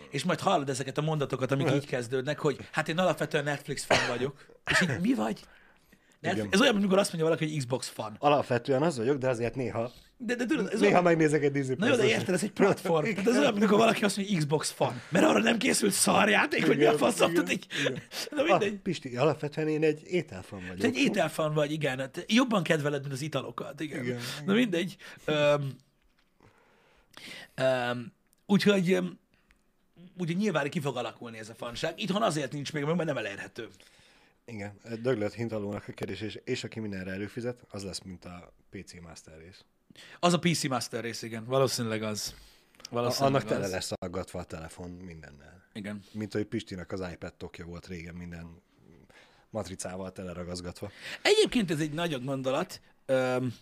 És 0.10 0.24
majd 0.24 0.40
hallod 0.40 0.70
ezeket 0.70 0.98
a 0.98 1.02
mondatokat, 1.02 1.52
amik 1.52 1.72
így 1.72 1.86
kezdődnek, 1.86 2.40
hogy 2.40 2.68
hát 2.72 2.88
én 2.88 2.98
alapvetően 2.98 3.44
Netflix 3.44 3.84
fan 3.84 4.08
vagyok. 4.08 4.46
És 4.72 4.82
így, 4.82 5.00
mi 5.02 5.14
vagy? 5.14 5.44
Netflix? 6.20 6.46
Igen. 6.46 6.54
Ez 6.54 6.62
olyan, 6.62 6.74
mint 6.74 6.84
amikor 6.84 6.98
azt 7.00 7.14
mondja 7.14 7.30
valaki, 7.30 7.50
hogy 7.50 7.58
Xbox 7.58 7.88
fan. 7.88 8.16
Alapvetően 8.20 8.82
az 8.82 8.98
vagyok, 8.98 9.18
de 9.18 9.30
azért 9.30 9.56
néha, 9.56 9.92
De, 10.18 10.36
de 10.36 10.46
tudod, 10.46 10.66
ez 10.74 10.80
néha 10.80 10.92
olyan, 10.92 11.04
megnézek 11.04 11.44
egy 11.44 11.52
Disney 11.52 11.76
na 11.80 11.88
jó, 11.88 11.96
de 11.96 12.06
érted, 12.06 12.34
ez 12.34 12.44
egy 12.44 12.52
platform. 12.52 13.06
Tehát 13.16 13.28
ez 13.28 13.38
olyan, 13.38 13.52
mint 13.52 13.58
amikor 13.58 13.78
valaki 13.78 14.04
azt 14.04 14.18
mondja, 14.18 14.36
hogy 14.36 14.44
Xbox 14.44 14.72
fan. 14.72 15.02
Mert 15.10 15.26
arra 15.26 15.40
nem 15.40 15.58
készült 15.58 15.92
szarjáték, 15.94 16.66
hogy 16.66 16.78
mi 16.78 16.86
a 16.86 16.98
faszom. 16.98 17.34
Tehát 17.34 17.52
igen. 17.52 18.02
na 18.36 18.42
Ah, 18.42 18.48
mindegy. 18.48 18.80
Pisti, 18.80 19.18
alapvetően 19.18 19.68
én 19.68 19.84
egy 19.84 20.02
ételfan 20.08 20.60
vagyok. 20.62 20.78
Te 20.78 20.88
egy 20.88 20.98
ételfan 20.98 21.54
vagy, 21.54 21.72
igen. 21.72 22.12
Te 22.12 22.22
jobban 22.28 22.64
kedveled, 22.64 23.02
mint 23.02 23.14
az 23.14 23.22
italokat, 23.22 23.80
igen. 23.80 24.04
Igen, 24.04 24.20
Na 24.46 24.54
mindegy. 24.54 24.96
Um, 25.28 25.76
um, 27.66 28.14
úgyhogy 28.46 28.94
um, 28.94 29.20
ugye 30.18 30.34
nyilván 30.34 30.70
ki 30.70 30.80
fog 30.80 30.98
alakulni 30.98 31.38
ez 31.38 31.50
a 31.50 31.54
fanság. 31.54 31.94
Itthon 32.02 32.22
azért 32.22 32.52
nincs 32.52 32.74
még 32.74 32.84
meg, 32.84 32.96
mert 32.96 33.08
nem 33.08 33.18
elérhető. 33.18 33.68
Igen, 34.52 34.80
döglött 35.02 35.34
hintalónak 35.34 35.88
a 35.88 35.92
kérdés, 35.92 36.22
és, 36.22 36.40
és 36.44 36.64
aki 36.64 36.80
mindenre 36.80 37.12
előfizet, 37.12 37.66
az 37.70 37.84
lesz, 37.84 38.02
mint 38.02 38.26
a 38.26 38.54
PC 38.70 38.94
Master 39.02 39.38
rész. 39.38 39.64
Az 40.20 40.34
a 40.34 40.40
PC 40.40 40.64
Master 40.68 41.04
rész, 41.04 41.22
igen. 41.22 41.46
Valószínűleg 41.46 42.04
az. 42.04 42.36
A, 42.78 42.88
Valószínűleg 42.90 43.36
annak 43.36 43.48
tele 43.48 43.66
az. 43.66 43.72
lesz 43.72 43.92
aggatva 43.96 44.40
a 44.40 44.44
telefon 44.44 44.90
mindennel. 44.90 45.64
Igen. 45.74 46.04
Mint 46.12 46.34
hogy 46.34 46.46
Pistinek 46.46 46.92
az 46.92 47.04
iPad 47.12 47.34
tokja 47.34 47.66
volt 47.66 47.88
régen 47.88 48.16
minden 48.16 48.62
matricával 49.50 50.12
teleragazgatva. 50.12 50.92
Egyébként 51.22 51.72
ez 51.72 51.80
egy 51.80 51.94
nagyon 51.94 52.26
gondolat, 52.26 52.82
öm, 53.06 53.54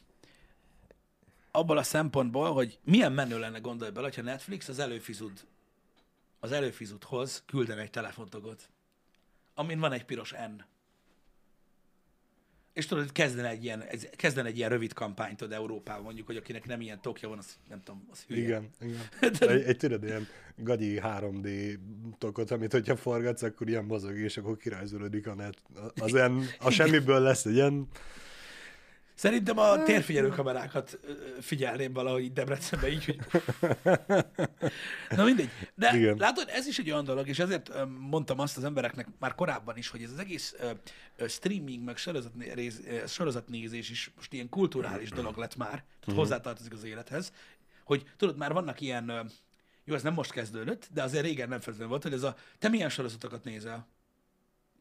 abból 1.51 1.77
a 1.77 1.83
szempontból, 1.83 2.53
hogy 2.53 2.79
milyen 2.83 3.11
menő 3.11 3.39
lenne 3.39 3.59
gondolj 3.59 3.91
bele, 3.91 4.05
hogyha 4.05 4.21
Netflix 4.21 4.67
az 4.67 4.79
előfizud, 4.79 5.45
az 6.39 6.51
előfizudhoz 6.51 7.43
küldene 7.45 7.81
egy 7.81 7.89
telefontogot, 7.89 8.69
amin 9.53 9.79
van 9.79 9.91
egy 9.91 10.05
piros 10.05 10.31
N. 10.31 10.63
És 12.76 12.86
tudod, 12.86 13.03
hogy 13.03 13.13
kezdene 13.13 13.49
egy 13.49 13.63
ilyen, 13.63 13.82
ez- 13.82 14.09
kezdene 14.15 14.47
egy 14.47 14.57
ilyen 14.57 14.69
rövid 14.69 14.93
kampányt 14.93 15.38
tudod 15.38 15.53
Európában, 15.53 16.03
mondjuk, 16.03 16.28
hogy 16.28 16.38
akinek 16.38 16.65
nem 16.65 16.82
ilyen 16.82 17.01
tokja 17.01 17.30
van, 17.30 17.38
az 17.38 17.57
nem 17.69 17.82
tudom, 17.84 18.07
az 18.11 18.23
hülye. 18.28 18.41
Igen, 18.41 18.69
igen. 18.82 19.01
Egy, 19.49 19.61
egy 19.61 19.78
tudod, 19.78 20.03
ilyen 20.03 20.28
gagyi 20.55 20.99
3D 21.03 21.78
tokot, 22.17 22.51
amit 22.51 22.71
hogyha 22.71 22.95
forgatsz, 22.95 23.41
akkor 23.41 23.69
ilyen 23.69 23.86
mozog, 23.86 24.17
és 24.17 24.38
akkor 24.38 24.57
kirajzolódik 24.57 25.28
a 25.28 25.36
net. 25.36 25.61
Az 25.95 26.13
ilyen, 26.13 26.43
a 26.59 26.69
semmiből 26.69 27.19
lesz 27.19 27.45
egy 27.45 27.53
ilyen... 27.53 27.88
Szerintem 29.16 29.57
a 29.57 29.84
térfigyelő 29.84 30.30
kamerákat 30.30 30.99
figyelném 31.39 31.93
valahogy 31.93 32.24
itt 32.24 32.34
Debrecenben 32.34 32.91
így, 32.91 33.05
hogy... 33.05 33.20
Na 35.18 35.24
mindegy. 35.24 35.49
De 35.76 35.97
Igen. 35.97 36.18
Látod, 36.18 36.49
ez 36.49 36.68
is 36.68 36.80
egy 36.80 36.91
olyan 36.91 37.03
dolog, 37.03 37.28
és 37.28 37.39
ezért 37.39 37.72
mondtam 37.99 38.39
azt 38.39 38.57
az 38.57 38.63
embereknek 38.63 39.07
már 39.20 39.36
korábban 39.36 39.78
is, 39.78 39.89
hogy 39.89 40.03
ez 40.03 40.11
az 40.11 40.20
egész 40.20 40.55
streaming, 41.28 41.84
meg 41.84 41.97
sorozatnéz, 41.97 42.82
sorozatnézés 43.07 43.89
is 43.89 44.11
most 44.16 44.34
ilyen 44.34 44.49
kulturális 44.49 45.09
dolog 45.09 45.38
lett 45.38 45.55
már, 45.55 45.84
tehát 45.99 46.20
hozzátartozik 46.20 46.74
az 46.74 46.84
élethez, 46.84 47.32
hogy 47.84 48.03
tudod, 48.18 48.38
már 48.38 48.53
vannak 48.53 48.82
ilyen, 48.82 49.32
jó, 49.84 49.95
ez 49.95 50.03
nem 50.03 50.13
most 50.13 50.32
kezdődött, 50.32 50.89
de 50.93 51.03
azért 51.03 51.24
régen 51.24 51.49
nem 51.49 51.59
feltétlenül 51.59 51.89
volt, 51.89 52.03
hogy 52.03 52.13
ez 52.13 52.24
a, 52.24 52.36
te 52.59 52.70
milyen 52.70 52.89
sorozatokat 52.89 53.43
nézel? 53.43 53.88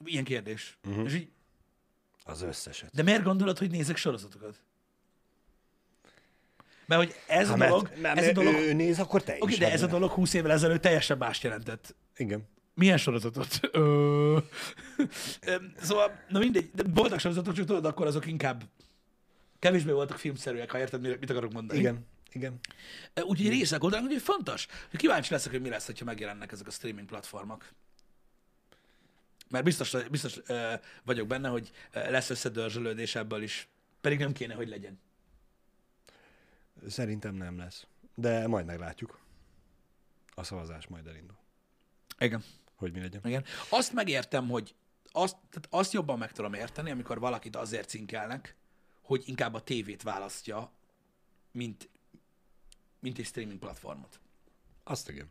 Ilyen 0.05 0.24
kérdés. 0.24 0.78
És 1.05 1.14
így, 1.14 1.28
Az 2.27 2.43
összeset. 2.43 2.91
de 2.95 3.03
miért 3.03 3.22
gondolod, 3.22 3.59
hogy 3.59 3.70
nézek 3.70 3.97
sorozatokat? 3.97 4.57
Mert 6.87 7.01
hogy 7.05 7.14
ez 7.27 7.47
a 7.47 7.51
Hát, 7.51 7.59
mert- 7.59 7.70
dolog, 7.70 7.91
mert 8.01 8.18
ez 8.18 8.29
a 8.29 8.33
dolog, 8.33 8.55
Ő 8.55 8.72
néz, 8.72 8.99
akkor 8.99 9.22
te 9.22 9.37
oké, 9.39 9.53
is. 9.53 9.59
de 9.59 9.72
ez 9.72 9.83
a 9.83 9.87
dolog 9.87 10.11
20 10.11 10.35
évvel 10.35 10.51
ezelőtt 10.53 10.81
teljesen 10.83 11.18
más 11.18 11.43
jelentett. 11.43 11.95
Igen. 12.16 12.49
Milyen 12.75 12.97
sorozatot? 12.99 13.61
Ö... 13.72 14.39
Szóval, 15.81 16.20
na 16.29 16.39
mindegy, 16.39 16.70
de 16.75 16.83
voltak 16.95 17.18
sorozatok, 17.20 17.55
csak 17.55 17.66
tudod, 17.66 17.85
akkor 17.85 18.07
azok 18.07 18.27
inkább 18.27 18.62
kevésbé 19.59 19.93
voltak 19.93 20.18
filmszerűek, 20.18 20.70
ha 20.70 20.79
érted, 20.79 21.01
mit 21.20 21.31
akarok 21.31 21.53
mondani. 21.53 21.79
Igen. 21.79 22.07
Igen. 22.33 22.59
Úgyhogy 23.22 23.49
részek 23.49 23.81
voltak, 23.81 24.03
úgyhogy 24.03 24.22
fontos. 24.22 24.66
Kíváncsi 24.93 25.33
leszek, 25.33 25.53
hogy 25.53 25.61
mi 25.61 25.68
lesz, 25.68 25.99
ha 25.99 26.05
megjelennek 26.05 26.53
ezek 26.53 26.66
a 26.66 26.70
streaming 26.70 27.07
platformok. 27.09 27.64
Mert 29.55 29.66
biztos, 29.66 29.96
biztos 30.11 30.40
vagyok 31.02 31.26
benne, 31.26 31.48
hogy 31.48 31.70
lesz 31.92 32.30
összedörzsölődés 32.30 33.14
ebből 33.14 33.42
is. 33.42 33.68
Pedig 34.00 34.18
nem 34.18 34.32
kéne, 34.32 34.55
hogy 34.55 34.68
legyen. 34.68 35.00
Szerintem 36.88 37.34
nem 37.34 37.59
lesz. 37.59 37.86
De 38.14 38.46
majd 38.46 38.66
meglátjuk. 38.66 39.20
A 40.34 40.42
szavazás 40.42 40.86
majd 40.86 41.07
elindul. 41.07 41.36
Igen. 42.18 42.44
Hogy 42.74 42.92
mi 42.92 43.00
legyen. 43.00 43.20
Igen. 43.24 43.44
Azt 43.68 43.92
megértem, 43.92 44.48
hogy 44.48 44.74
azt, 45.12 45.36
tehát 45.50 45.68
azt 45.70 45.92
jobban 45.92 46.18
meg 46.18 46.32
tudom 46.32 46.55
érteni, 46.55 46.90
amikor 46.90 47.18
valakit 47.18 47.57
azért 47.57 47.88
cinkelnek, 47.88 48.57
hogy 49.02 49.22
inkább 49.26 49.55
a 49.55 49.62
tévét 49.62 50.02
választja, 50.02 50.72
mint, 51.52 51.88
mint 52.98 53.18
egy 53.18 53.26
streaming 53.26 53.59
platformot. 53.59 54.20
Azt 54.84 55.09
igen. 55.09 55.30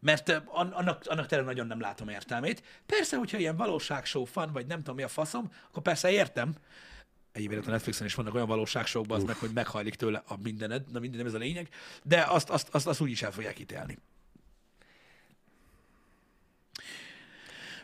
Mert 0.00 0.42
annak, 0.46 1.02
annak 1.04 1.26
tényleg 1.26 1.46
nagyon 1.46 1.66
nem 1.66 1.80
látom 1.80 2.08
értelmét. 2.08 2.62
Persze, 2.86 3.16
hogyha 3.16 3.38
ilyen 3.38 3.56
valóságshow 3.56 4.24
fan, 4.24 4.52
vagy 4.52 4.66
nem 4.66 4.78
tudom 4.78 4.94
mi 4.94 5.02
a 5.02 5.08
faszom, 5.08 5.50
akkor 5.68 5.82
persze 5.82 6.10
értem. 6.10 6.54
Egyébként 7.32 7.66
a 7.66 7.70
Netflixen 7.70 8.06
is 8.06 8.14
vannak 8.14 8.34
olyan 8.34 8.46
valóságshow 8.46 9.12
az 9.12 9.24
meg, 9.24 9.36
hogy 9.36 9.50
meghajlik 9.54 9.94
tőle 9.94 10.22
a 10.26 10.34
mindened, 10.42 10.90
na 10.92 10.98
minden 10.98 11.18
nem 11.18 11.26
ez 11.26 11.34
a 11.34 11.38
lényeg, 11.38 11.68
de 12.02 12.24
azt, 12.28 12.50
azt, 12.50 12.68
azt, 12.70 12.86
azt 12.86 13.00
úgy 13.00 13.10
is 13.10 13.22
el 13.22 13.32
fogják 13.32 13.58
ítélni. 13.58 13.98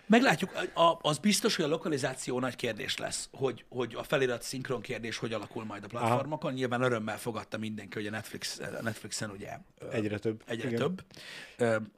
Meglátjuk, 0.07 0.53
a, 0.75 0.99
az 1.01 1.19
biztos, 1.19 1.57
hogy 1.57 1.65
a 1.65 1.69
lokalizáció 1.69 2.41
nagy 2.41 2.57
kérdés 2.57 2.97
lesz, 2.97 3.29
hogy, 3.33 3.65
hogy 3.69 3.95
a 3.95 4.03
felirat 4.03 4.43
szinkron 4.43 4.81
kérdés 4.81 5.17
hogy 5.17 5.33
alakul 5.33 5.65
majd 5.65 5.85
a 5.85 5.87
platformokon. 5.87 6.51
Aha. 6.51 6.59
Nyilván 6.59 6.83
örömmel 6.83 7.19
fogadta 7.19 7.59
mindenki, 7.59 7.95
hogy 7.95 8.07
a, 8.07 8.11
Netflix, 8.11 8.59
a 8.59 8.83
Netflixen 8.83 9.31
ugye 9.31 9.59
Egyre 9.91 10.19
több. 10.19 10.43
egyre 10.47 10.69
Igen. 10.69 10.81
több 10.81 11.05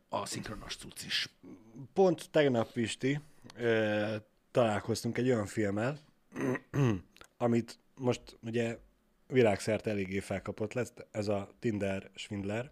a 0.09 0.27
szinkronos 0.27 0.77
cucc 0.77 1.05
is. 1.05 1.29
Pont 1.93 2.31
tegnap, 2.31 2.73
Pisti, 2.73 3.21
találkoztunk 4.51 5.19
egy 5.19 5.31
olyan 5.31 5.47
filmmel, 5.47 5.99
amit 7.37 7.79
most 7.95 8.39
ugye 8.43 8.79
világszerte 9.27 9.91
eléggé 9.91 10.19
felkapott 10.19 10.73
lesz, 10.73 10.93
ez 11.11 11.29
a 11.29 11.49
Tinder 11.59 12.11
Schwindler. 12.15 12.71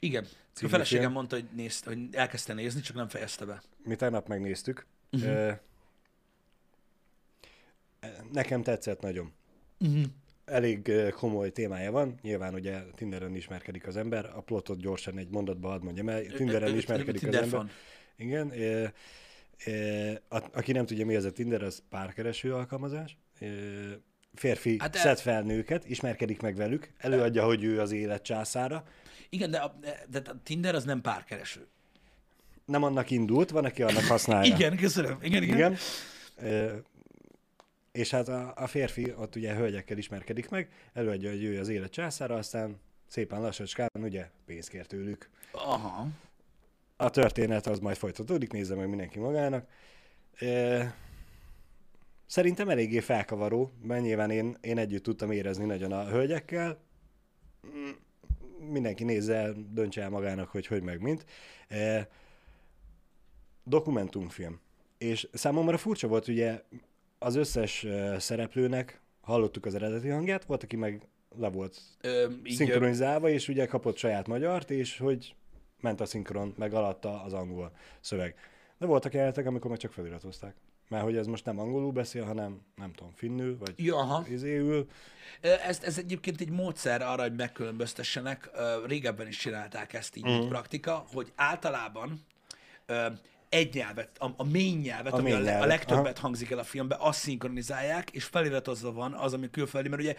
Igen, 0.00 0.24
a 0.24 0.28
Című 0.52 0.70
feleségem 0.70 1.02
film. 1.02 1.14
mondta, 1.14 1.34
hogy, 1.36 1.48
nézd, 1.54 1.84
hogy 1.84 1.98
elkezdte 2.12 2.52
nézni, 2.54 2.80
csak 2.80 2.96
nem 2.96 3.08
fejezte 3.08 3.44
be. 3.44 3.62
Mi 3.84 3.96
tegnap 3.96 4.28
megnéztük. 4.28 4.86
Uh-huh. 5.12 5.52
Nekem 8.32 8.62
tetszett 8.62 9.00
nagyon. 9.00 9.32
Uh-huh. 9.80 10.04
Elég 10.44 10.92
komoly 11.10 11.52
témája 11.52 11.90
van. 11.90 12.18
Nyilván 12.22 12.54
ugye 12.54 12.82
Tinderen 12.94 13.34
ismerkedik 13.34 13.86
az 13.86 13.96
ember. 13.96 14.30
A 14.34 14.40
plotot 14.40 14.80
gyorsan 14.80 15.18
egy 15.18 15.28
mondatba 15.28 15.68
hadd 15.68 15.82
mondjam 15.82 16.08
el. 16.08 16.22
Tinderen 16.26 16.76
ismerkedik 16.76 17.26
az 17.28 17.34
ember. 17.34 17.70
Igen. 18.16 18.60
ö, 18.60 18.86
ö, 19.66 20.12
a- 20.28 20.50
Aki 20.52 20.72
nem 20.72 20.86
tudja, 20.86 21.06
mi 21.06 21.14
ez 21.14 21.24
a 21.24 21.32
Tinder, 21.32 21.62
az 21.62 21.82
párkereső 21.88 22.54
alkalmazás. 22.54 23.16
Férfi 24.34 24.76
Hát 24.78 25.20
fel 25.20 25.42
nőket, 25.42 25.88
ismerkedik 25.88 26.40
meg 26.40 26.56
velük, 26.56 26.90
előadja, 26.98 27.44
hogy 27.44 27.64
ő 27.64 27.80
az 27.80 27.92
élet 27.92 28.22
császára. 28.22 28.84
Igen, 29.28 29.50
de 29.50 29.58
a, 29.58 29.78
de 30.08 30.22
a 30.24 30.42
Tinder 30.42 30.74
az 30.74 30.84
nem 30.84 31.00
párkereső. 31.00 31.66
Nem 32.64 32.82
annak 32.82 33.10
indult, 33.10 33.50
van, 33.50 33.64
aki 33.64 33.82
annak 33.82 34.04
használja. 34.04 34.54
Igen, 34.54 34.76
köszönöm. 34.76 35.18
Igen, 35.22 35.42
igen. 35.42 35.56
Igen. 35.56 35.76
Ö, 36.36 36.76
és 37.92 38.10
hát 38.10 38.28
a, 38.28 38.52
a 38.56 38.66
férfi 38.66 39.14
ott 39.16 39.36
ugye 39.36 39.54
hölgyekkel 39.54 39.98
ismerkedik 39.98 40.48
meg, 40.48 40.68
előadja, 40.92 41.30
hogy 41.30 41.44
ő 41.44 41.58
az 41.58 41.68
élet 41.68 41.90
császára, 41.90 42.34
aztán 42.34 42.80
szépen 43.06 43.40
lassacskán 43.40 43.88
ugye 43.94 44.30
pénzt 44.46 44.68
kér 44.68 44.86
tőlük. 44.86 45.30
Aha. 45.52 46.08
A 46.96 47.10
történet 47.10 47.66
az 47.66 47.78
majd 47.78 47.96
folytatódik, 47.96 48.52
nézze 48.52 48.74
meg 48.74 48.88
mindenki 48.88 49.18
magának. 49.18 49.66
Ö, 50.38 50.82
Szerintem 52.28 52.68
eléggé 52.68 53.00
felkavaró, 53.00 53.70
mert 53.82 54.02
nyilván 54.02 54.30
én, 54.30 54.56
én 54.60 54.78
együtt 54.78 55.02
tudtam 55.02 55.30
érezni 55.30 55.64
nagyon 55.64 55.92
a 55.92 56.08
hölgyekkel. 56.08 56.78
Mm, 57.66 57.90
Mindenki 58.70 59.04
nézze 59.04 59.34
el, 59.34 59.54
döntse 59.70 60.02
el 60.02 60.10
magának, 60.10 60.48
hogy 60.48 60.66
hogy 60.66 60.82
meg 60.82 61.00
mint. 61.00 61.24
Ö, 61.68 61.98
Dokumentumfilm. 63.64 64.60
És 64.98 65.28
számomra 65.32 65.76
furcsa 65.76 66.08
volt, 66.08 66.28
ugye 66.28 66.62
az 67.18 67.34
összes 67.34 67.84
ö, 67.84 68.16
szereplőnek 68.18 69.00
hallottuk 69.20 69.66
az 69.66 69.74
eredeti 69.74 70.08
hangját, 70.08 70.44
volt, 70.44 70.62
aki 70.62 70.76
meg 70.76 71.08
le 71.36 71.48
volt 71.48 71.80
Ö, 72.00 72.28
így, 72.44 72.54
szinkronizálva, 72.54 73.28
és 73.28 73.48
ugye 73.48 73.66
kapott 73.66 73.96
saját 73.96 74.26
magyart, 74.26 74.70
és 74.70 74.98
hogy 74.98 75.34
ment 75.80 76.00
a 76.00 76.06
szinkron, 76.06 76.54
meg 76.56 76.74
alatta 76.74 77.22
az 77.22 77.32
angol 77.32 77.72
szöveg. 78.00 78.34
De 78.78 78.86
voltak 78.86 79.12
jelenetek, 79.12 79.46
amikor 79.46 79.70
meg 79.70 79.78
csak 79.78 79.92
feliratozták. 79.92 80.54
Mert 80.88 81.02
hogy 81.02 81.16
ez 81.16 81.26
most 81.26 81.44
nem 81.44 81.58
angolul 81.58 81.92
beszél, 81.92 82.24
hanem 82.24 82.60
nem 82.76 82.92
tudom, 82.92 83.12
finnül, 83.14 83.58
vagy 83.58 83.72
Ja, 83.76 83.96
aha. 83.96 84.24
izéül. 84.28 84.88
Ez, 85.40 85.80
ez 85.82 85.98
egyébként 85.98 86.40
egy 86.40 86.50
módszer 86.50 87.02
arra, 87.02 87.22
hogy 87.22 87.34
megkülönböztessenek. 87.34 88.50
Régebben 88.86 89.26
is 89.26 89.36
csinálták 89.36 89.92
ezt 89.92 90.16
így, 90.16 90.28
mm. 90.28 90.48
praktika, 90.48 91.06
hogy 91.12 91.32
általában 91.36 92.26
egy 93.48 93.74
nyelvet, 93.74 94.18
a, 94.18 94.34
a 94.36 94.44
mély 94.44 94.74
nyelvet, 94.74 95.12
A 95.12 95.16
ami 95.16 95.32
a, 95.32 95.34
mély 95.34 95.44
le, 95.44 95.50
a 95.50 95.52
nyelvet, 95.52 95.68
legtöbbet 95.68 96.16
aha. 96.16 96.26
hangzik 96.26 96.50
el 96.50 96.58
a 96.58 96.64
filmben, 96.64 96.98
azt 97.00 97.18
szinkronizálják, 97.18 98.10
és 98.10 98.24
feliratozva 98.24 98.92
van 98.92 99.12
az, 99.12 99.32
ami 99.32 99.50
külföldi, 99.50 99.88
mert 99.88 100.02
ugye 100.02 100.14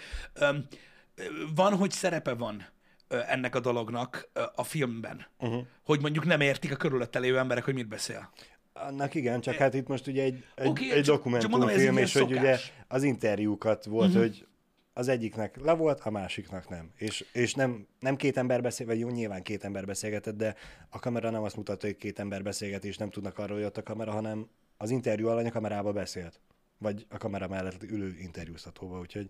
van, 1.56 1.76
hogy 1.76 1.92
szerepe 1.92 2.34
van 2.34 2.68
ennek 3.08 3.56
a 3.56 3.60
dolognak 3.60 4.30
a 4.56 4.64
filmben, 4.64 5.26
uh-huh. 5.40 5.66
hogy 5.84 6.02
mondjuk 6.02 6.26
nem 6.26 6.42
értik 6.42 6.72
a 6.72 6.76
körülötte 6.76 7.20
lévő 7.20 7.38
emberek, 7.38 7.64
hogy 7.64 7.74
mit 7.74 7.88
beszél. 7.88 8.30
Annak 8.74 9.16
igen, 9.16 9.42
csak 9.42 9.56
hát 9.56 9.74
itt 9.74 9.88
most 9.88 10.08
ugye 10.08 10.24
egy, 10.24 10.46
egy, 10.56 10.68
Oké, 10.68 10.92
egy 10.92 11.04
csak- 11.04 11.16
csak 11.16 11.24
mondom, 11.24 11.50
dokumentumfilm, 11.50 11.98
és 11.98 12.14
hogy 12.14 12.32
ugye 12.32 12.58
az 12.88 13.04
interjúkat 13.04 13.86
volt, 13.86 14.08
uh-huh. 14.08 14.22
hogy 14.22 14.48
az 14.94 15.08
egyiknek 15.08 15.62
le 15.62 15.74
volt, 15.74 16.00
a 16.00 16.10
másiknak 16.10 16.70
nem. 16.70 16.92
És, 16.96 17.26
és 17.34 17.54
nem, 17.54 17.88
nem 18.00 18.16
két 18.16 18.38
ember 18.38 18.62
beszél, 18.62 18.86
vagy 18.86 19.00
jó, 19.00 19.10
nyilván 19.10 19.44
két 19.44 19.64
ember 19.64 19.86
beszélgetett, 19.86 20.38
de 20.38 20.56
a 20.90 21.00
kamera 21.00 21.30
nem 21.30 21.44
azt 21.44 21.56
mutatta, 21.56 21.86
hogy 21.86 21.98
két 21.98 22.20
ember 22.20 22.44
beszélget, 22.44 22.86
és 22.86 22.98
nem 22.98 23.10
tudnak 23.10 23.38
arról, 23.38 23.58
hogy 23.58 23.66
ott 23.66 23.78
a 23.78 23.84
kamera, 23.84 24.12
hanem 24.12 24.50
az 24.78 24.90
interjú 24.90 25.28
alany 25.28 25.48
a 25.48 25.52
kamerába 25.52 25.92
beszélt. 25.92 26.40
Vagy 26.78 27.06
a 27.10 27.18
kamera 27.18 27.48
mellett 27.48 27.84
ülő 27.84 28.16
interjúztatóba, 28.20 29.00
úgyhogy 29.00 29.30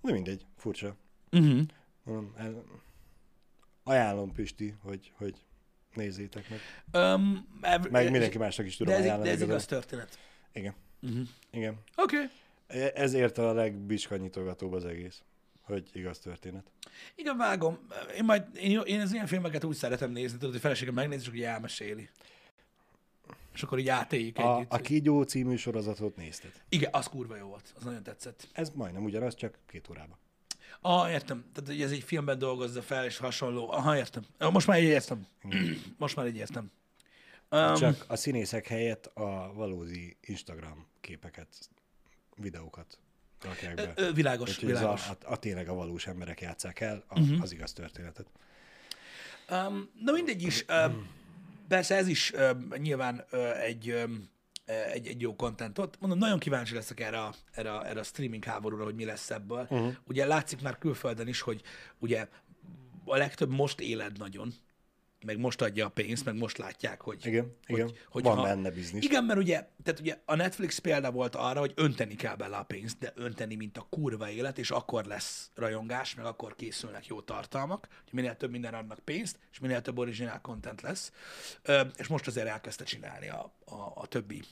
de 0.00 0.12
mindegy, 0.12 0.46
furcsa. 0.56 0.96
Uh-huh. 1.32 1.60
Mondom, 2.02 2.34
el, 2.36 2.64
ajánlom 3.84 4.32
Pisti, 4.32 4.74
hogy, 4.82 5.12
hogy 5.16 5.44
nézzétek 5.94 6.44
meg. 6.50 6.60
Um, 7.14 7.48
Meg 7.90 8.10
mindenki 8.10 8.38
másnak 8.38 8.66
is 8.66 8.76
tudom 8.76 8.92
de 8.92 8.98
ez, 8.98 9.04
ajánlani. 9.04 9.28
de 9.28 9.34
ez 9.34 9.42
igaz 9.42 9.66
történet. 9.66 10.18
Igen, 10.52 10.74
Uh-huh. 11.02 11.20
igen. 11.50 11.74
Oké. 11.96 12.16
Okay. 12.16 12.80
E- 12.82 12.92
Ezért 12.94 13.38
a 13.38 13.52
legbicskanyitogatóbb 13.52 14.72
az 14.72 14.84
egész, 14.84 15.22
hogy 15.62 15.88
igaz 15.92 16.18
történet. 16.18 16.64
Igen, 17.14 17.36
vágom. 17.36 17.78
Én 18.16 18.24
majd, 18.24 18.42
én, 18.56 18.80
én 18.84 19.00
az 19.00 19.12
ilyen 19.12 19.26
filmeket 19.26 19.64
úgy 19.64 19.76
szeretem 19.76 20.10
nézni, 20.10 20.36
tudod, 20.38 20.52
hogy 20.52 20.60
feleségem 20.60 20.94
megnézi, 20.94 21.28
és 21.30 21.34
így 21.36 21.42
elmeséli. 21.42 22.08
És 23.54 23.62
akkor 23.62 23.78
így 23.78 23.88
átéljük 23.88 24.38
A, 24.38 24.56
együtt. 24.56 24.72
a 24.72 24.76
Kígyó 24.78 25.22
című 25.22 25.56
sorozatot 25.56 26.16
nézted. 26.16 26.52
Igen, 26.68 26.88
az 26.92 27.06
kurva 27.06 27.36
jó 27.36 27.46
volt. 27.46 27.72
Az 27.76 27.84
nagyon 27.84 28.02
tetszett. 28.02 28.48
Ez 28.52 28.70
majdnem 28.70 29.04
ugyanaz, 29.04 29.34
csak 29.34 29.58
két 29.66 29.88
órában. 29.90 30.18
Ah, 30.80 31.10
értem. 31.10 31.44
Tehát, 31.52 31.70
hogy 31.70 31.82
ez 31.82 31.90
egy 31.90 32.02
filmben 32.02 32.38
dolgozza 32.38 32.82
fel, 32.82 33.04
és 33.04 33.16
hasonló. 33.16 33.70
Aha, 33.70 33.96
értem. 33.96 34.22
Most 34.38 34.66
már 34.66 34.82
így 34.82 34.88
értem. 34.88 35.26
Most 35.98 36.16
már 36.16 36.26
így 36.26 36.36
értem. 36.36 36.70
Um, 37.50 37.74
Csak 37.74 38.04
a 38.08 38.16
színészek 38.16 38.66
helyett 38.66 39.06
a 39.06 39.52
valódi 39.54 40.16
Instagram 40.20 40.86
képeket, 41.00 41.48
videókat 42.36 42.98
rakják 43.42 43.74
be. 43.74 43.92
Ö, 43.96 44.12
világos, 44.12 44.48
Úgyhogy 44.48 44.70
ez 44.70 44.76
a, 44.76 44.80
világos. 44.80 45.08
a, 45.08 45.32
a, 45.32 45.36
tényleg 45.36 45.68
a 45.68 45.74
valós 45.74 46.06
emberek 46.06 46.40
játszák 46.40 46.80
el 46.80 47.04
a, 47.08 47.20
uh-huh. 47.20 47.42
az 47.42 47.52
igaz 47.52 47.72
történetet. 47.72 48.26
Um, 49.50 49.90
na 50.04 50.12
mindegy 50.12 50.42
is, 50.42 50.64
um, 50.68 51.08
persze 51.68 51.94
ez 51.94 52.08
is 52.08 52.32
um, 52.32 52.68
nyilván 52.76 53.24
uh, 53.32 53.62
egy, 53.62 53.90
um, 53.90 54.28
egy, 54.92 55.06
egy 55.06 55.20
jó 55.20 55.36
kontentot. 55.36 55.96
Mondom, 56.00 56.18
nagyon 56.18 56.38
kíváncsi 56.38 56.74
leszek 56.74 57.00
erre 57.00 57.22
a, 57.22 57.34
erre, 57.52 57.72
a- 57.72 57.86
erre 57.86 58.00
a 58.00 58.04
streaming 58.04 58.44
háborúra, 58.44 58.84
hogy 58.84 58.94
mi 58.94 59.04
lesz 59.04 59.30
ebből. 59.30 59.66
Uh-huh. 59.70 59.94
Ugye 60.06 60.26
látszik 60.26 60.62
már 60.62 60.78
külföldön 60.78 61.28
is, 61.28 61.40
hogy 61.40 61.62
ugye 61.98 62.28
a 63.04 63.16
legtöbb 63.16 63.50
most 63.50 63.80
éled 63.80 64.18
nagyon, 64.18 64.54
meg 65.24 65.38
most 65.38 65.62
adja 65.62 65.86
a 65.86 65.88
pénzt, 65.88 66.24
meg 66.24 66.34
most 66.36 66.58
látják, 66.58 67.00
hogy... 67.00 67.26
Igen, 67.26 67.56
igen. 67.66 67.90
hogy 68.10 68.22
Van 68.22 68.36
ha- 68.36 68.42
benne 68.42 68.70
biznisz. 68.70 69.04
Igen, 69.04 69.24
mert 69.24 69.38
ugye, 69.38 69.68
tehát 69.82 70.00
ugye 70.00 70.18
a 70.24 70.34
Netflix 70.34 70.78
példa 70.78 71.10
volt 71.10 71.34
arra, 71.34 71.60
hogy 71.60 71.72
önteni 71.76 72.14
kell 72.14 72.36
bele 72.36 72.56
a 72.56 72.62
pénzt, 72.62 72.98
de 72.98 73.12
önteni, 73.14 73.54
mint 73.54 73.76
a 73.76 73.86
kurva 73.90 74.30
élet, 74.30 74.58
és 74.58 74.70
akkor 74.70 75.04
lesz 75.04 75.50
rajongás, 75.54 76.14
meg 76.14 76.24
akkor 76.24 76.56
készülnek 76.56 77.06
jó 77.06 77.20
tartalmak, 77.20 77.88
hogy 78.04 78.12
minél 78.12 78.36
több 78.36 78.50
minden 78.50 78.74
adnak 78.74 78.98
pénzt, 78.98 79.38
és 79.52 79.58
minél 79.58 79.82
több 79.82 79.98
originál 79.98 80.40
content 80.40 80.80
lesz. 80.80 81.12
És 81.96 82.06
most 82.06 82.26
azért 82.26 82.46
elkezdte 82.46 82.84
csinálni 82.84 83.28
a, 83.28 83.52
a, 83.64 83.92
a 83.94 84.06
többi 84.06 84.42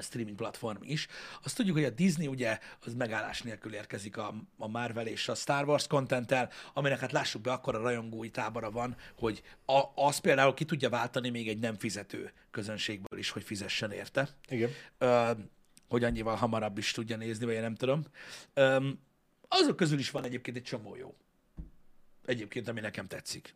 streaming 0.00 0.36
platform 0.36 0.76
is. 0.80 1.06
Azt 1.42 1.56
tudjuk, 1.56 1.76
hogy 1.76 1.84
a 1.84 1.90
Disney 1.90 2.26
ugye 2.26 2.58
az 2.84 2.94
megállás 2.94 3.42
nélkül 3.42 3.74
érkezik 3.74 4.16
a, 4.16 4.34
a 4.58 4.68
Marvel 4.68 5.06
és 5.06 5.28
a 5.28 5.34
Star 5.34 5.68
Wars 5.68 5.86
contenttel, 5.86 6.50
aminek 6.74 6.98
hát 6.98 7.12
lássuk 7.12 7.42
be, 7.42 7.52
akkor 7.52 7.74
a 7.74 7.80
rajongói 7.80 8.30
tábora 8.30 8.70
van, 8.70 8.96
hogy 9.18 9.42
a, 9.66 9.82
az 9.94 10.18
például 10.18 10.54
ki 10.54 10.64
tudja 10.64 10.88
váltani 10.88 11.30
még 11.30 11.48
egy 11.48 11.58
nem 11.58 11.74
fizető 11.74 12.32
közönségből 12.50 13.18
is, 13.18 13.30
hogy 13.30 13.42
fizessen 13.42 13.90
érte. 13.90 14.28
Igen. 14.48 14.70
Ö, 14.98 15.30
hogy 15.88 16.04
annyival 16.04 16.36
hamarabb 16.36 16.78
is 16.78 16.92
tudja 16.92 17.16
nézni, 17.16 17.44
vagy 17.44 17.54
én 17.54 17.60
nem 17.60 17.74
tudom. 17.74 18.04
Ö, 18.54 18.88
azok 19.48 19.76
közül 19.76 19.98
is 19.98 20.10
van 20.10 20.24
egyébként 20.24 20.56
egy 20.56 20.62
csomó 20.62 20.96
jó. 20.96 21.14
Egyébként, 22.24 22.68
ami 22.68 22.80
nekem 22.80 23.06
tetszik. 23.06 23.54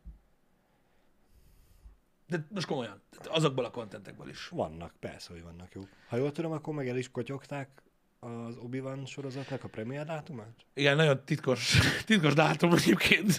De 2.41 2.47
most 2.55 2.66
komolyan, 2.66 3.03
azokból 3.24 3.64
a 3.64 3.70
kontentekből 3.70 4.28
is. 4.28 4.49
Vannak, 4.49 4.93
persze, 5.01 5.32
hogy 5.32 5.43
vannak 5.43 5.72
jó. 5.74 5.82
Ha 6.09 6.16
jól 6.16 6.32
tudom, 6.32 6.53
akkor 6.53 6.74
meg 6.74 6.89
el 6.89 6.97
is 6.97 7.11
kotyogták 7.11 7.82
az 8.20 8.57
Obi-Wan 8.57 9.07
sorozatnak 9.07 9.64
a 9.64 9.68
premier 9.68 10.05
dátumát? 10.05 10.55
Igen, 10.74 10.97
nagyon 10.97 11.24
titkos, 11.24 11.78
titkos 12.07 12.35
dátum 12.35 12.72
egyébként, 12.72 13.37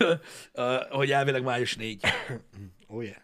hogy 0.97 1.11
elvileg 1.11 1.43
május 1.43 1.75
4. 1.75 2.03
Oh 2.87 3.03
yeah. 3.03 3.15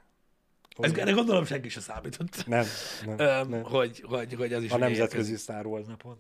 Oh 0.76 0.86
Ez, 0.86 0.92
yeah. 0.92 1.02
erre 1.02 1.12
gondolom 1.12 1.46
senki 1.46 1.70
se 1.70 1.80
számított. 1.80 2.46
Nem, 2.46 2.66
nem, 3.18 3.48
nem. 3.50 3.64
Hogy, 3.64 4.04
hogy, 4.08 4.34
hogy 4.34 4.54
az 4.54 4.64
is 4.64 4.72
A 4.72 4.78
nemzetközi 4.78 5.36
Star 5.36 5.66
Wars 5.66 5.86
napon. 5.86 6.18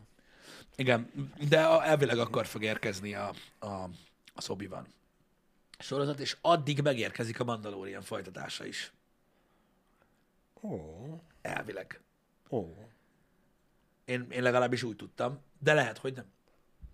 Igen, 0.75 1.11
de 1.49 1.59
elvileg 1.59 2.17
akkor 2.17 2.45
fog 2.45 2.63
érkezni 2.63 3.13
a, 3.13 3.33
a, 3.59 3.67
a 4.33 4.45
obi 4.47 4.67
van 4.67 4.87
sorozat, 5.79 6.19
és 6.19 6.37
addig 6.41 6.81
megérkezik 6.81 7.39
a 7.39 7.43
Mandalorian 7.43 8.01
folytatása 8.01 8.65
is. 8.65 8.91
Ó, 10.61 10.77
Elvileg. 11.41 12.01
ó. 12.49 12.65
Én, 14.05 14.27
én 14.29 14.41
legalábbis 14.41 14.83
úgy 14.83 14.95
tudtam, 14.95 15.39
de 15.59 15.73
lehet, 15.73 15.97
hogy 15.97 16.13
nem. 16.13 16.25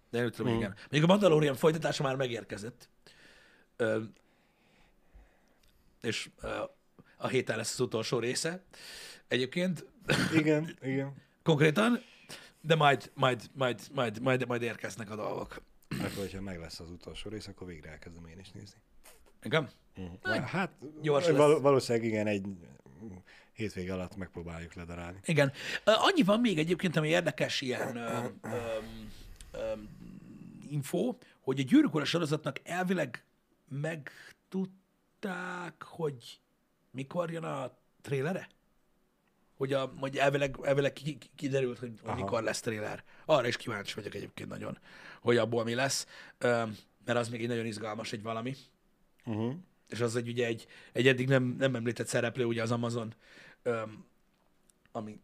De 0.09 0.17
én 0.23 0.31
tudom, 0.31 0.53
Mm. 0.53 0.57
igen. 0.57 0.75
Még 0.89 1.03
a 1.03 1.05
Mandalorian 1.07 1.55
folytatása 1.55 2.03
már 2.03 2.15
megérkezett. 2.15 2.89
Ö, 3.75 4.03
és 6.01 6.29
ö, 6.41 6.63
a 7.17 7.27
héten 7.27 7.57
lesz 7.57 7.73
az 7.73 7.79
utolsó 7.79 8.19
része. 8.19 8.63
Egyébként 9.27 9.85
Igen, 10.33 10.77
igen. 10.81 11.13
konkrétan, 11.43 12.01
de 12.61 12.75
majd, 12.75 13.11
majd, 13.13 13.41
majd, 13.53 13.81
majd, 13.93 14.21
majd, 14.21 14.47
majd 14.47 14.61
érkeznek 14.61 15.09
a 15.09 15.15
dolgok. 15.15 15.61
Akkor, 15.89 16.09
hogyha 16.17 16.41
meg 16.41 16.59
lesz 16.59 16.79
az 16.79 16.89
utolsó 16.89 17.29
rész, 17.29 17.47
akkor 17.47 17.67
végre 17.67 17.89
elkezdem 17.89 18.25
én 18.25 18.39
is 18.39 18.51
nézni. 18.51 18.77
Igen? 19.43 19.69
Uh-huh. 19.97 20.37
Hát, 20.43 20.71
gyors 21.01 21.29
val- 21.29 21.61
valószínűleg 21.61 22.07
igen, 22.07 22.27
egy 22.27 22.45
hétvége 23.57 23.93
alatt 23.93 24.15
megpróbáljuk 24.15 24.73
ledarálni. 24.73 25.19
Igen. 25.25 25.51
Annyi 25.83 26.23
van 26.23 26.39
még 26.39 26.57
egyébként, 26.57 26.95
ami 26.95 27.07
érdekes 27.07 27.61
ilyen 27.61 27.95
ö, 27.95 28.25
ö, 28.41 28.49
ö, 29.51 29.71
info, 30.69 31.15
hogy 31.39 31.59
a 31.59 31.63
Gyűrűk 31.63 32.05
sorozatnak 32.05 32.59
elvileg 32.63 33.23
megtudták, 33.69 35.83
hogy 35.83 36.39
mikor 36.91 37.31
jön 37.31 37.43
a 37.43 37.77
trélere? 38.01 38.47
Hogy, 39.55 39.73
a, 39.73 39.93
hogy 39.99 40.17
elvileg, 40.17 40.55
elvileg 40.63 40.93
ki- 40.93 41.17
ki- 41.17 41.29
kiderült, 41.35 41.79
hogy, 41.79 41.99
hogy 42.03 42.15
mikor 42.15 42.43
lesz 42.43 42.59
tréler. 42.59 43.03
Arra 43.25 43.47
is 43.47 43.57
kíváncsi 43.57 43.93
vagyok 43.95 44.15
egyébként 44.15 44.49
nagyon, 44.49 44.77
hogy 45.21 45.37
abból 45.37 45.63
mi 45.63 45.75
lesz, 45.75 46.07
Ö, 46.37 46.63
mert 47.05 47.19
az 47.19 47.29
még 47.29 47.41
egy 47.41 47.47
nagyon 47.47 47.65
izgalmas 47.65 48.13
egy 48.13 48.21
valami. 48.21 48.55
Uh-huh. 49.25 49.53
és 49.89 49.99
az 49.99 50.15
egy 50.15 50.27
ugye 50.27 50.45
egy, 50.45 50.67
egy 50.91 51.07
eddig 51.07 51.27
nem, 51.27 51.43
nem 51.43 51.75
említett 51.75 52.07
szereplő, 52.07 52.45
ugye 52.45 52.61
az 52.61 52.71
Amazon, 52.71 53.13
öm, 53.67 54.05
ami 54.91 55.19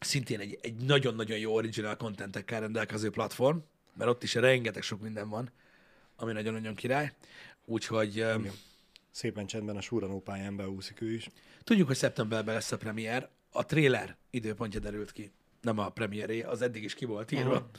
szintén 0.00 0.40
egy, 0.40 0.58
egy 0.62 0.74
nagyon-nagyon 0.74 1.38
jó 1.38 1.54
original 1.54 1.96
contentekkel 1.96 2.60
rendelkező 2.60 3.10
platform, 3.10 3.58
mert 3.96 4.10
ott 4.10 4.22
is 4.22 4.34
rengeteg 4.34 4.82
sok 4.82 5.00
minden 5.00 5.28
van, 5.28 5.50
ami 6.16 6.32
nagyon-nagyon 6.32 6.74
király. 6.74 7.12
Úgyhogy 7.64 8.18
öm. 8.18 8.50
Szépen 9.10 9.46
csendben 9.46 9.76
a 9.76 9.80
súranó 9.80 10.20
pályán 10.20 10.56
beúszik 10.56 11.00
ő 11.00 11.12
is. 11.12 11.28
tudjuk, 11.64 11.86
hogy 11.86 11.96
szeptemberben 11.96 12.54
lesz 12.54 12.72
a 12.72 12.76
premier. 12.76 13.28
A 13.50 13.66
trailer 13.66 14.16
időpontja 14.30 14.80
derült 14.80 15.12
ki, 15.12 15.32
nem 15.60 15.78
a 15.78 15.88
premieré, 15.88 16.42
az 16.42 16.62
eddig 16.62 16.82
is 16.82 16.94
ki 16.94 17.04
volt 17.04 17.32
írva. 17.32 17.54
Aha. 17.54 17.70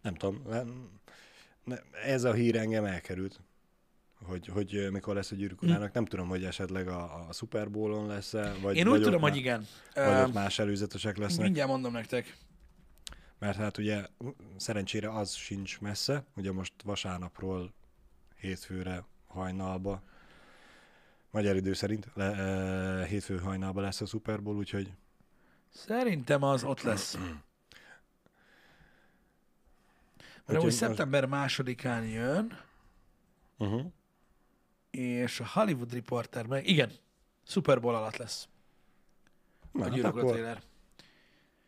Nem 0.00 0.14
tudom, 0.14 0.42
nem, 0.46 1.00
ne, 1.64 1.76
ez 2.04 2.24
a 2.24 2.32
hír 2.32 2.56
engem 2.56 2.84
elkerült, 2.84 3.40
hogy, 4.24 4.46
hogy 4.46 4.74
ö, 4.74 4.90
mikor 4.90 5.14
lesz 5.14 5.30
a 5.30 5.34
gyűrűk 5.34 5.62
urának. 5.62 5.92
Nem 5.92 6.04
tudom, 6.04 6.28
hogy 6.28 6.44
esetleg 6.44 6.88
a, 6.88 7.28
a 7.28 7.32
Super 7.32 7.70
Bowl-on 7.70 8.06
lesz-e, 8.06 8.52
vagy 8.62 8.76
Én 8.76 8.88
úgy 8.88 9.02
tudom, 9.02 9.20
má- 9.20 9.30
hogy 9.30 9.38
igen. 9.38 9.66
Vagy 9.94 10.26
ott 10.26 10.32
más 10.32 10.58
előzetesek 10.58 11.16
lesznek. 11.16 11.44
mindjárt 11.44 11.70
mondom 11.70 11.92
nektek. 11.92 12.36
Mert 13.38 13.56
hát 13.56 13.78
ugye 13.78 14.06
szerencsére 14.56 15.10
az 15.10 15.34
sincs 15.34 15.80
messze, 15.80 16.24
ugye 16.36 16.52
most 16.52 16.72
vasárnapról 16.84 17.72
hétfőre 18.36 19.04
hajnalba, 19.26 20.02
magyar 21.30 21.56
idő 21.56 21.72
szerint 21.72 22.08
le, 22.14 22.24
e, 22.24 23.04
hétfő 23.04 23.38
hajnalba 23.38 23.80
lesz 23.80 24.00
a 24.00 24.06
Super 24.06 24.42
Bowl, 24.42 24.56
úgyhogy 24.56 24.92
Szerintem 25.68 26.42
az 26.42 26.64
ott 26.64 26.82
lesz. 26.82 27.18
Mert 30.46 30.64
úgy 30.64 30.70
szeptember 30.70 31.26
másodikán 31.26 32.04
jön, 32.04 32.60
uh-huh. 33.58 33.92
És 34.98 35.40
a 35.40 35.46
Hollywood 35.52 35.92
Reporter 35.92 36.46
meg, 36.46 36.68
igen, 36.68 36.90
Super 37.46 37.80
Bowl 37.80 37.94
alatt 37.94 38.16
lesz 38.16 38.48
Na, 39.72 39.80
a 39.80 39.84
hát 39.84 39.94
gyűrűk 39.94 40.14
Ura 40.14 40.26
akkor, 40.26 40.58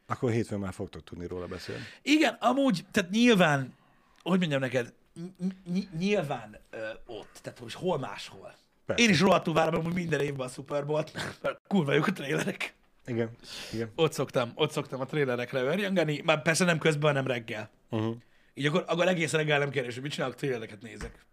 akkor 0.06 0.30
hétfőn 0.30 0.58
már 0.58 0.72
fogtok 0.72 1.04
tudni 1.04 1.26
róla 1.26 1.46
beszélni. 1.46 1.82
Igen, 2.02 2.36
amúgy, 2.40 2.84
tehát 2.90 3.10
nyilván, 3.10 3.74
hogy 4.22 4.38
mondjam 4.38 4.60
neked, 4.60 4.92
ny- 5.14 5.54
ny- 5.64 5.98
nyilván 5.98 6.58
ö, 6.70 6.88
ott, 7.06 7.38
tehát 7.42 7.58
hogy 7.58 7.74
hol 7.74 7.98
máshol. 7.98 8.54
Persze. 8.86 9.02
Én 9.02 9.10
is 9.10 9.20
rohadtul 9.20 9.54
várom 9.54 9.84
hogy 9.84 9.94
minden 9.94 10.20
évben 10.20 10.46
a 10.46 10.50
Super 10.50 10.86
Bowl-t, 10.86 11.12
mert 11.42 11.60
kurva 11.68 11.92
jók 11.92 12.06
a 12.06 12.12
trailerek. 12.12 12.74
Igen, 13.06 13.30
igen. 13.72 13.90
Ott 13.94 14.12
szoktam, 14.12 14.52
ott 14.54 14.70
szoktam 14.70 15.00
a 15.00 15.04
trailerekre 15.04 15.62
örjengeni, 15.62 16.20
már 16.24 16.42
persze 16.42 16.64
nem 16.64 16.78
közben, 16.78 17.10
hanem 17.10 17.26
reggel. 17.26 17.70
Uh-huh. 17.90 18.16
Így 18.54 18.66
akkor, 18.66 18.84
akkor 18.86 19.08
egész 19.08 19.32
reggel 19.32 19.58
nem 19.58 19.70
kérdés, 19.70 19.94
hogy 19.94 20.02
mit 20.02 20.12
csinálok, 20.12 20.34
trailereket 20.34 20.82
nézek. 20.82 21.24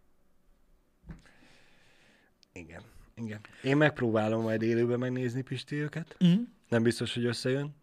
Igen. 2.57 2.81
Igen. 3.15 3.39
Én 3.63 3.77
megpróbálom 3.77 4.41
majd 4.41 4.61
élőben 4.61 4.99
megnézni 4.99 5.41
Pisti 5.41 5.75
őket. 5.75 6.17
Mm. 6.25 6.33
Nem 6.69 6.83
biztos, 6.83 7.13
hogy 7.13 7.25
összejön. 7.25 7.75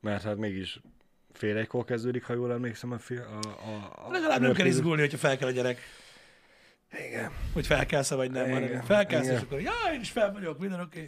Mert 0.00 0.22
hát 0.22 0.36
mégis 0.36 0.80
fél 1.32 1.56
egykor 1.56 1.84
kezdődik, 1.84 2.24
ha 2.24 2.34
jól 2.34 2.52
emlékszem 2.52 2.92
a, 2.92 2.98
fi- 2.98 3.18
a, 3.18 3.38
a, 3.44 4.06
a 4.06 4.10
Legalább 4.10 4.40
nem 4.40 4.52
kell 4.52 4.66
izgulni, 4.66 5.00
hogyha 5.00 5.18
fel 5.18 5.38
kell 5.38 5.48
a 5.48 5.52
gyerek. 5.52 5.78
Igen. 7.08 7.30
Hogy 7.52 7.66
felkelsz 7.66 8.10
vagy 8.10 8.30
nem, 8.30 8.50
hanem 8.50 8.82
felkelsz, 8.82 9.24
igen. 9.24 9.36
és 9.36 9.42
akkor, 9.42 9.60
ja, 9.60 9.72
én 9.94 10.00
is 10.00 10.10
fel 10.10 10.32
vagyok, 10.32 10.58
minden 10.58 10.80
oké. 10.80 11.04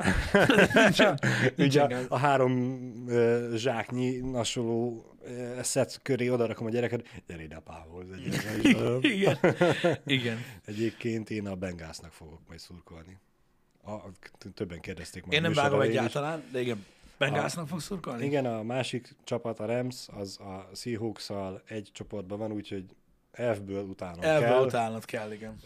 Ugye 1.66 1.82
a, 1.82 2.04
a 2.08 2.18
három 2.18 2.52
uh, 3.06 3.54
zsáknyi 3.54 4.18
nasoló 4.18 5.04
uh, 5.20 5.60
szett 5.60 6.02
köré 6.02 6.28
odarakom 6.28 6.66
a 6.66 6.70
gyereket, 6.70 7.22
gyere 7.26 7.42
ide 7.42 7.56
apához. 7.56 8.04
Igen. 9.00 9.38
Igen. 10.06 10.44
Egyébként 10.64 11.30
én 11.30 11.46
a 11.46 11.54
Bengásznak 11.54 12.12
fogok 12.12 12.40
majd 12.48 12.60
szurkolni. 12.60 13.18
A, 13.86 13.94
többen 14.54 14.80
kérdezték 14.80 15.24
már. 15.24 15.34
Én 15.34 15.42
nem 15.42 15.52
vágom 15.52 15.82
is. 15.82 15.88
egyáltalán, 15.88 16.42
de 16.52 16.60
igen. 16.60 16.84
Bengásznak 17.18 17.68
fogsz 17.68 17.84
szurkolni? 17.84 18.24
Igen, 18.24 18.46
a 18.46 18.62
másik 18.62 19.14
csapat, 19.24 19.60
a 19.60 19.66
Rams, 19.66 20.08
az 20.08 20.40
a 20.40 20.70
seahawks 20.74 21.30
egy 21.66 21.90
csoportban 21.92 22.38
van, 22.38 22.52
úgyhogy 22.52 22.84
F-ből 23.34 23.84
utána 23.84 24.22
Elve 24.22 24.46
kell. 24.46 24.64
utálnod 24.64 25.04
kell, 25.04 25.32
igen. 25.32 25.56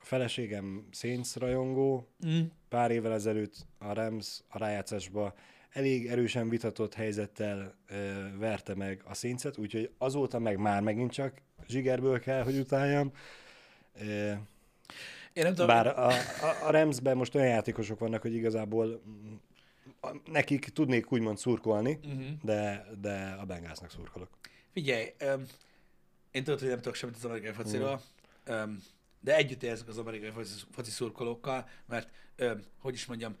A 0.00 0.04
feleségem 0.06 0.88
Saints 0.92 1.34
rajongó, 1.34 2.08
Mm. 2.26 2.40
pár 2.68 2.90
évvel 2.90 3.12
ezelőtt 3.12 3.66
a 3.78 3.92
Rams 3.92 4.40
a 4.48 4.58
rájátszásba 4.58 5.34
elég 5.70 6.06
erősen 6.06 6.48
vitatott 6.48 6.94
helyzettel 6.94 7.74
ö, 7.88 7.96
verte 8.38 8.74
meg 8.74 9.02
a 9.04 9.14
széncet, 9.14 9.58
úgyhogy 9.58 9.90
azóta 9.98 10.38
meg 10.38 10.58
már 10.58 10.82
megint 10.82 11.12
csak 11.12 11.40
zsigerből 11.68 12.20
kell, 12.20 12.42
hogy 12.42 12.58
utáljam. 12.58 13.12
Ö, 14.00 14.32
Én 15.32 15.42
nem 15.42 15.50
tudom, 15.54 15.66
bár 15.66 15.86
a, 15.86 16.06
a, 16.08 16.66
a 16.66 16.70
Ramsben 16.70 17.16
most 17.16 17.34
olyan 17.34 17.48
játékosok 17.48 17.98
vannak, 17.98 18.22
hogy 18.22 18.34
igazából 18.34 19.02
mm, 19.08 19.34
nekik 20.32 20.64
tudnék 20.68 21.12
úgymond 21.12 21.38
szurkolni, 21.38 21.98
uh-huh. 22.04 22.24
de, 22.42 22.86
de 23.00 23.36
a 23.40 23.44
Bengalsnak 23.44 23.90
szurkolok. 23.90 24.28
Figyelj, 24.72 25.04
én 26.34 26.44
tudod, 26.44 26.58
hogy 26.58 26.68
nem 26.68 26.76
tudok 26.76 26.94
semmit 26.94 27.16
az 27.16 27.24
amerikai 27.24 27.52
fociról, 27.52 28.02
um, 28.46 28.82
de 29.20 29.36
együtt 29.36 29.62
érzek 29.62 29.88
az 29.88 29.98
amerikai 29.98 30.30
foci, 30.30 30.64
foci 30.70 30.90
szurkolókkal, 30.90 31.68
mert, 31.86 32.08
um, 32.38 32.60
hogy 32.78 32.94
is 32.94 33.06
mondjam, 33.06 33.36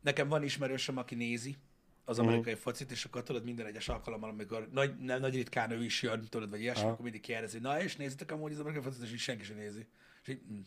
nekem 0.00 0.28
van 0.28 0.42
ismerősöm, 0.42 0.96
aki 0.96 1.14
nézi 1.14 1.56
az 2.04 2.18
amerikai 2.18 2.54
focit, 2.54 2.90
és 2.90 3.04
akkor 3.04 3.22
tudod, 3.22 3.44
minden 3.44 3.66
egyes 3.66 3.88
alkalommal, 3.88 4.30
amikor 4.30 4.68
nagy, 4.72 4.98
nem, 4.98 5.20
nagy 5.20 5.34
ritkán 5.34 5.70
ő 5.70 5.84
is 5.84 6.02
jön, 6.02 6.24
tudod, 6.28 6.50
vagy 6.50 6.60
ilyesmi, 6.60 6.88
akkor 6.88 7.02
mindig 7.02 7.20
kérdezi, 7.20 7.58
na 7.58 7.82
és 7.82 7.96
nézitek 7.96 8.32
amúgy 8.32 8.52
az 8.52 8.60
amerikai 8.60 8.84
focit, 8.84 9.02
és 9.02 9.12
így 9.12 9.18
senki 9.18 9.44
sem 9.44 9.56
nézi. 9.56 9.86
És 10.22 10.28
így, 10.28 10.40
mm. 10.52 10.60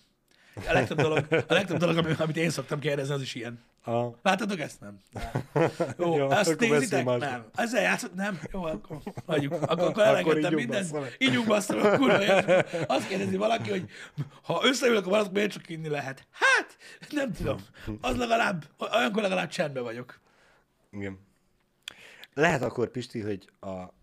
A 0.56 0.74
legtöbb 0.74 1.02
dolog, 1.02 1.26
a 1.48 1.54
legtöbb 1.54 1.78
dolog 1.78 1.98
ami- 1.98 2.16
amit 2.18 2.38
én 2.38 2.50
szoktam 2.50 2.80
kérdezni, 2.80 3.14
az 3.14 3.22
is 3.22 3.36
ilyen. 3.36 3.60
A, 3.86 4.06
Láttatok 4.22 4.60
ezt? 4.60 4.80
Nem. 4.80 5.00
nem. 5.12 5.32
Jó, 6.00 6.18
Jó, 6.18 6.30
azt 6.30 6.60
nézitek? 6.60 7.06
Nem. 7.06 7.46
Ezzel 7.56 7.82
játszott? 7.82 8.16
Nem. 8.16 8.40
Jó, 8.52 8.64
akkor 8.64 8.98
hagyjuk. 9.26 9.54
Akkor, 9.54 9.88
akkor 9.88 10.04
elengedtem 10.04 10.54
mindent. 10.54 11.16
Ígyunk 11.18 11.48
bassza 11.48 11.76
meg, 11.76 11.98
kurva 11.98 12.22
élet. 12.24 12.86
Azt 12.88 13.08
kérdezi 13.08 13.38
valaki, 13.38 13.70
hogy 13.70 13.90
ha 14.44 14.62
összeülök 14.64 15.06
a 15.06 15.10
valaki, 15.10 15.30
miért 15.32 15.52
csak 15.52 15.70
inni 15.70 15.88
lehet? 15.90 16.28
Hát, 16.32 16.78
nem 17.10 17.32
tudom. 17.32 17.58
Az 18.02 18.18
legalább, 18.18 18.64
olyankor 18.78 19.22
legalább 19.22 19.50
csendben 19.50 19.84
vagyok. 19.84 20.20
igen. 20.92 21.20
Lehet 22.34 22.62
akkor, 22.62 22.90
Pisti, 22.90 23.20
hogy 23.22 23.50
a 23.60 23.94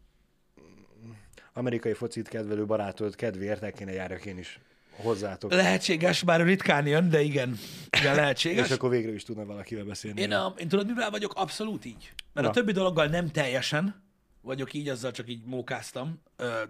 amerikai 1.53 1.93
focit 1.93 2.29
kedvelő 2.29 2.67
barátod 2.67 3.15
kedvéért 3.15 3.63
el 3.63 3.73
kéne 3.73 3.93
járjak 3.93 4.25
én 4.25 4.39
is 4.39 4.61
hozzátok. 5.03 5.53
Lehetséges, 5.53 6.23
bár 6.23 6.45
ritkán 6.45 6.87
jön, 6.87 7.09
de 7.09 7.21
igen. 7.21 7.59
Igen, 8.01 8.15
lehetséges. 8.15 8.67
És 8.67 8.75
akkor 8.75 8.91
végre 8.91 9.13
is 9.13 9.23
tudna 9.23 9.45
valakivel 9.45 9.85
beszélni. 9.85 10.21
Én, 10.21 10.33
a, 10.33 10.55
én 10.59 10.69
tudod, 10.69 10.87
mivel 10.87 11.11
vagyok 11.11 11.35
abszolút 11.35 11.85
így? 11.85 12.13
Mert 12.33 12.47
a 12.47 12.51
Na. 12.51 12.55
többi 12.55 12.73
dologgal 12.73 13.07
nem 13.07 13.31
teljesen 13.31 14.07
vagyok 14.41 14.73
így, 14.73 14.89
azzal 14.89 15.11
csak 15.11 15.29
így 15.29 15.45
mókáztam, 15.45 16.23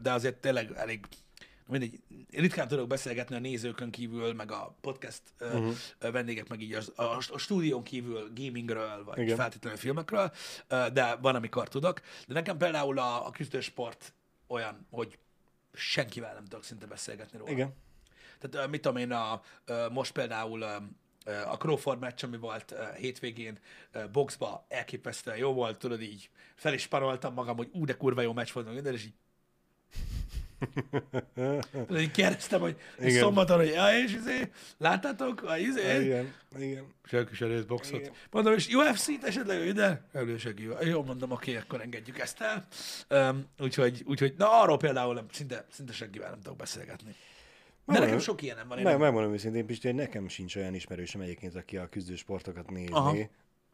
de 0.03 0.12
azért 0.12 0.37
tényleg 0.37 0.72
elég 0.76 1.01
mindegy, 1.66 2.01
ritkán 2.31 2.68
tudok 2.68 2.87
beszélgetni 2.87 3.37
a 3.37 3.39
nézőkön 3.39 3.91
kívül, 3.91 4.33
meg 4.35 4.53
a 4.53 4.76
podcast 4.81 5.22
uh-huh. 5.41 5.74
Vendégek, 5.99 6.49
meg 6.49 6.61
így 6.61 6.72
az, 6.72 6.93
a, 6.97 7.03
a 7.03 7.39
stúdión 7.39 7.83
kívül 7.83 8.31
gamingről, 8.35 9.05
vagy 9.05 9.18
Igen. 9.18 9.37
Feltétlenül 9.37 9.79
filmekről, 9.79 10.33
de 10.68 11.14
van, 11.14 11.35
amikor 11.35 11.68
tudok. 11.68 12.01
De 12.26 12.35
nekem 12.35 12.57
például 12.57 12.99
a, 12.99 13.26
a 13.26 13.31
küzdősport 13.31 14.12
olyan, 14.47 14.87
hogy 14.91 15.18
senkivel 15.72 16.35
nem 16.35 16.45
tudok 16.45 16.64
szinte 16.64 16.87
beszélgetni 16.87 17.39
róla. 17.39 17.51
Igen. 17.51 17.74
Tehát 18.39 18.70
mit 18.70 18.80
tudom 18.80 18.97
én, 18.97 19.12
a, 19.12 19.43
most 19.91 20.12
például 20.12 20.62
a 21.47 21.57
Crawford 21.57 21.99
meccs, 21.99 22.24
ami 22.24 22.36
volt 22.36 22.74
hétvégén 22.97 23.59
boxba, 24.12 24.66
elképesztően 24.68 25.36
jó 25.36 25.53
volt, 25.53 25.78
tudod 25.78 26.03
így, 26.03 26.30
fel 26.55 26.72
is 26.72 26.86
paroltam 26.86 27.34
magam, 27.34 27.57
hogy 27.57 27.68
ú, 27.72 27.84
de 27.84 27.93
kurva 27.93 28.20
jó 28.20 28.32
meccs 28.32 28.53
volt, 28.53 28.72
minden, 28.72 28.95
és 28.95 29.05
így 29.05 29.14
Tudod, 31.86 32.01
így 32.01 32.11
kérdeztem, 32.11 32.61
hogy 32.61 32.76
Igen. 32.99 33.18
szombaton, 33.18 33.57
hogy 33.57 33.68
ja, 33.68 33.99
és 34.05 34.14
izé, 34.14 34.51
láttátok? 34.78 35.43
A 35.43 35.57
izé? 35.57 36.05
Igen. 36.05 36.34
Igen. 36.59 36.95
Senki 37.05 37.34
sem 37.34 37.49
néz 37.49 37.64
boxot. 37.64 38.01
Igen. 38.01 38.12
Mondom, 38.30 38.55
és 38.55 38.68
UFC-t 38.68 39.24
esetleg 39.24 39.66
ide? 39.66 40.09
Előseg 40.12 40.59
jó. 40.59 40.72
Jó, 40.80 41.03
mondom, 41.03 41.30
oké, 41.30 41.57
akkor 41.57 41.80
engedjük 41.80 42.18
ezt 42.18 42.41
el. 42.41 42.66
Um, 43.09 43.49
úgyhogy, 43.59 44.03
úgyhogy, 44.07 44.34
na 44.36 44.61
arról 44.61 44.76
például 44.76 45.14
nem, 45.14 45.26
szinte, 45.30 45.66
szinte 45.70 45.93
senkivel 45.93 46.30
nem 46.30 46.41
tudok 46.41 46.57
beszélgetni. 46.57 47.14
De 47.89 47.95
Megmondom- 47.95 48.18
nekem 48.18 48.34
sok 48.34 48.43
ilyenem 48.43 48.68
van. 48.68 48.78
Én 48.78 48.84
nem, 48.84 48.99
megmondom 48.99 49.32
őszintén, 49.32 49.66
Pisti, 49.66 49.86
hogy 49.86 49.97
nekem 49.97 50.28
sincs 50.28 50.57
olyan 50.57 50.74
ismerősöm 50.74 51.20
egyébként, 51.20 51.55
aki 51.55 51.76
a 51.76 51.89
küzdősportokat 51.89 52.70
nézni. 52.70 52.93
Aha. 52.95 53.16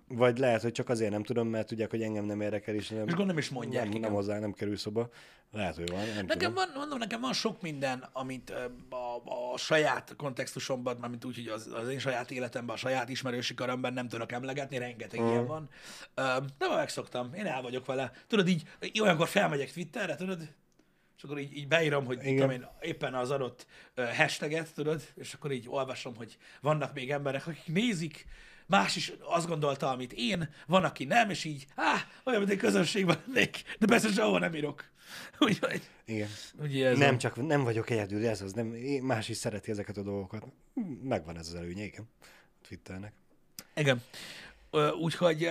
Vagy 0.08 0.38
lehet, 0.38 0.62
hogy 0.62 0.72
csak 0.72 0.88
azért 0.88 1.10
nem 1.10 1.22
tudom, 1.22 1.48
mert 1.48 1.66
tudják, 1.66 1.90
hogy 1.90 2.02
engem 2.02 2.24
nem 2.24 2.40
érdekel, 2.40 2.74
és 2.74 2.88
nem, 2.88 3.08
És 3.08 3.14
nem 3.16 3.38
is 3.38 3.48
mondják, 3.48 3.82
nem, 3.82 3.90
igen. 3.90 4.00
nem 4.00 4.12
hozzá, 4.12 4.38
nem 4.38 4.52
kerül 4.52 4.76
szoba. 4.76 5.08
Lehet, 5.52 5.74
hogy 5.76 5.90
van, 5.90 5.98
nem 5.98 6.26
Nekem 6.26 6.38
tudom. 6.38 6.54
van, 6.54 6.68
mondom, 6.74 6.98
nekem 6.98 7.20
van 7.20 7.32
sok 7.32 7.62
minden, 7.62 8.08
amit 8.12 8.50
a, 8.90 9.22
a 9.52 9.56
saját 9.58 10.14
kontextusomban, 10.16 10.96
mármint 11.00 11.24
úgy, 11.24 11.34
hogy 11.34 11.48
az, 11.48 11.70
az 11.72 11.88
én 11.88 11.98
saját 11.98 12.30
életemben, 12.30 12.74
a 12.74 12.78
saját 12.78 13.08
ismerősi 13.08 13.54
körömben 13.54 13.92
nem 13.92 14.08
tudok 14.08 14.32
emlegetni, 14.32 14.78
rengeteg 14.78 15.20
uh. 15.20 15.28
ilyen 15.28 15.46
van. 15.46 15.68
De 16.58 16.68
megszoktam, 16.74 17.34
én 17.34 17.46
el 17.46 17.62
vagyok 17.62 17.86
vele. 17.86 18.12
Tudod, 18.26 18.48
így 18.48 18.62
olyankor 19.00 19.28
felmegyek 19.28 19.72
Twitterre, 19.72 20.14
tudod, 20.14 20.48
akkor 21.24 21.38
így, 21.38 21.56
így 21.56 21.68
beírom, 21.68 22.04
hogy 22.04 22.26
Igen. 22.26 22.50
én, 22.50 22.66
éppen 22.80 23.14
az 23.14 23.30
adott 23.30 23.66
hashtaget, 24.16 24.74
tudod, 24.74 25.02
és 25.14 25.34
akkor 25.34 25.52
így 25.52 25.68
olvasom, 25.68 26.16
hogy 26.16 26.36
vannak 26.60 26.94
még 26.94 27.10
emberek, 27.10 27.46
akik 27.46 27.66
nézik, 27.66 28.26
más 28.66 28.96
is 28.96 29.12
azt 29.20 29.46
gondolta, 29.46 29.90
amit 29.90 30.12
én, 30.12 30.48
van, 30.66 30.84
aki 30.84 31.04
nem, 31.04 31.30
és 31.30 31.44
így, 31.44 31.66
á, 31.74 31.94
olyan, 32.24 32.40
mint 32.40 32.52
egy 32.52 32.58
közönségben 32.58 33.22
lennék, 33.26 33.62
de 33.78 33.86
persze 33.86 34.08
sehova 34.08 34.38
nem 34.38 34.54
írok. 34.54 34.84
Úgyhogy, 35.38 35.82
Igen. 36.04 36.28
ugye 36.58 36.88
ez 36.88 36.98
Nem, 36.98 37.14
a- 37.14 37.18
csak 37.18 37.46
nem 37.46 37.62
vagyok 37.64 37.90
egyedül, 37.90 38.26
ez 38.26 38.40
az. 38.40 38.52
Nem, 38.52 38.66
más 39.02 39.28
is 39.28 39.36
szereti 39.36 39.70
ezeket 39.70 39.96
a 39.96 40.02
dolgokat. 40.02 40.44
Megvan 41.02 41.38
ez 41.38 41.48
az 41.48 41.54
előnye, 41.54 41.84
igen. 41.84 42.08
Twitternek. 42.68 43.12
Igen. 43.74 44.02
Úgyhogy, 45.00 45.50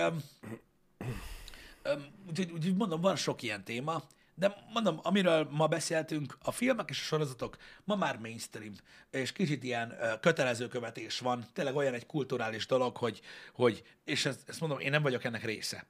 úgyhogy, 2.28 2.50
úgyhogy 2.52 2.76
mondom, 2.76 3.00
van 3.00 3.16
sok 3.16 3.42
ilyen 3.42 3.64
téma, 3.64 4.02
de 4.34 4.64
mondom, 4.72 5.00
amiről 5.02 5.48
ma 5.50 5.66
beszéltünk, 5.66 6.38
a 6.42 6.50
filmek 6.50 6.90
és 6.90 7.00
a 7.00 7.04
sorozatok 7.04 7.56
ma 7.84 7.96
már 7.96 8.18
mainstream, 8.18 8.72
és 9.10 9.32
kicsit 9.32 9.62
ilyen 9.62 9.94
kötelező 10.20 10.68
követés 10.68 11.18
van, 11.18 11.44
tényleg 11.52 11.74
olyan 11.76 11.94
egy 11.94 12.06
kulturális 12.06 12.66
dolog, 12.66 12.96
hogy, 12.96 13.20
hogy 13.52 13.82
és 14.04 14.24
ezt, 14.24 14.48
ezt 14.48 14.60
mondom, 14.60 14.78
én 14.78 14.90
nem 14.90 15.02
vagyok 15.02 15.24
ennek 15.24 15.44
része. 15.44 15.86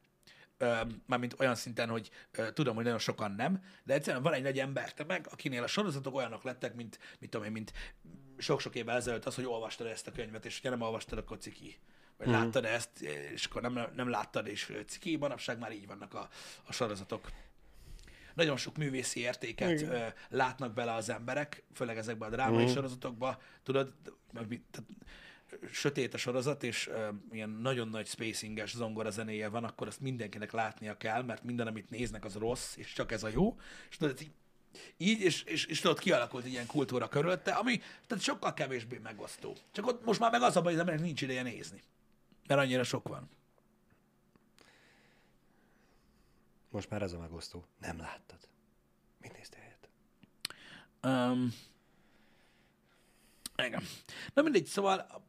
Mármint 1.06 1.34
olyan 1.38 1.54
szinten, 1.54 1.88
hogy 1.88 2.10
tudom, 2.52 2.74
hogy 2.74 2.84
nagyon 2.84 2.98
sokan 2.98 3.32
nem, 3.32 3.64
de 3.84 3.94
egyszerűen 3.94 4.22
van 4.22 4.32
egy 4.32 4.42
nagy 4.42 4.58
ember 4.58 4.94
meg, 5.06 5.26
akinél 5.30 5.62
a 5.62 5.66
sorozatok 5.66 6.14
olyanok 6.14 6.42
lettek, 6.42 6.74
mint, 6.74 6.98
mint 7.18 7.32
tudom 7.32 7.46
én, 7.46 7.52
mint 7.52 7.72
sok-sok 8.38 8.74
évvel 8.74 8.96
ezelőtt 8.96 9.24
az, 9.24 9.34
hogy 9.34 9.44
olvastad 9.44 9.86
ezt 9.86 10.06
a 10.06 10.12
könyvet, 10.12 10.46
és 10.46 10.60
ha 10.62 10.70
nem 10.70 10.80
olvastad, 10.80 11.18
akkor 11.18 11.38
ciki. 11.38 11.78
Vagy 12.16 12.28
mm. 12.28 12.32
láttad 12.32 12.64
ezt, 12.64 13.02
és 13.32 13.44
akkor 13.44 13.62
nem, 13.62 13.88
nem 13.94 14.10
láttad, 14.10 14.46
és 14.46 14.72
ciki. 14.86 15.16
Manapság 15.16 15.58
már 15.58 15.72
így 15.72 15.86
vannak 15.86 16.14
a, 16.14 16.28
a 16.64 16.72
sorozatok. 16.72 17.30
Nagyon 18.34 18.56
sok 18.56 18.76
művészi 18.76 19.20
értéket 19.20 19.80
Igen. 19.80 19.92
ö, 19.92 20.06
látnak 20.28 20.74
bele 20.74 20.92
az 20.94 21.08
emberek, 21.08 21.62
főleg 21.74 21.96
ezekben 21.96 22.28
a 22.28 22.32
drámai 22.34 22.64
Mhm. 22.64 22.72
sorozatokba. 22.72 23.40
Tudod, 23.62 23.92
tehát, 24.32 24.48
sötét 25.72 26.14
a 26.14 26.16
sorozat, 26.18 26.62
és 26.62 26.88
ö, 26.88 27.08
ilyen 27.32 27.50
nagyon 27.50 27.88
nagy 27.88 28.06
spacinges 28.06 28.74
zongora 28.74 29.10
zenéje 29.10 29.48
van, 29.48 29.64
akkor 29.64 29.86
azt 29.86 30.00
mindenkinek 30.00 30.52
látnia 30.52 30.96
kell, 30.96 31.22
mert 31.22 31.42
minden, 31.42 31.66
amit 31.66 31.90
néznek, 31.90 32.24
az 32.24 32.34
rossz, 32.34 32.76
és 32.76 32.92
csak 32.92 33.12
ez 33.12 33.22
a 33.22 33.28
jó. 33.28 33.58
És 33.90 33.96
tudod, 33.96 34.20
így, 34.20 34.30
így 34.96 35.20
és, 35.20 35.42
és, 35.42 35.66
és 35.66 35.80
tudod, 35.80 35.98
kialakult 35.98 36.46
ilyen 36.46 36.66
kultúra 36.66 37.08
körülötte, 37.08 37.52
ami 37.52 37.80
tehát 38.06 38.24
sokkal 38.24 38.54
kevésbé 38.54 38.98
megosztó. 39.02 39.56
Csak 39.72 39.86
ott 39.86 40.04
most 40.04 40.20
már 40.20 40.30
meg 40.30 40.42
az 40.42 40.56
a 40.56 40.60
baj, 40.62 40.72
hogy 40.72 40.74
az 40.74 40.78
embernek 40.80 41.04
nincs 41.04 41.22
ideje 41.22 41.42
nézni. 41.42 41.82
Mert 42.46 42.60
annyira 42.60 42.82
sok 42.84 43.08
van. 43.08 43.30
Most 46.74 46.90
már 46.90 47.02
ez 47.02 47.12
a 47.12 47.18
megosztó. 47.18 47.64
Nem 47.80 47.98
láttad. 47.98 48.38
Mit 49.20 49.32
néztél 49.36 49.60
helyett? 49.60 49.88
Um, 51.02 51.54
igen. 53.66 53.82
Na 54.32 54.42
mindegy, 54.42 54.66
szóval 54.66 55.24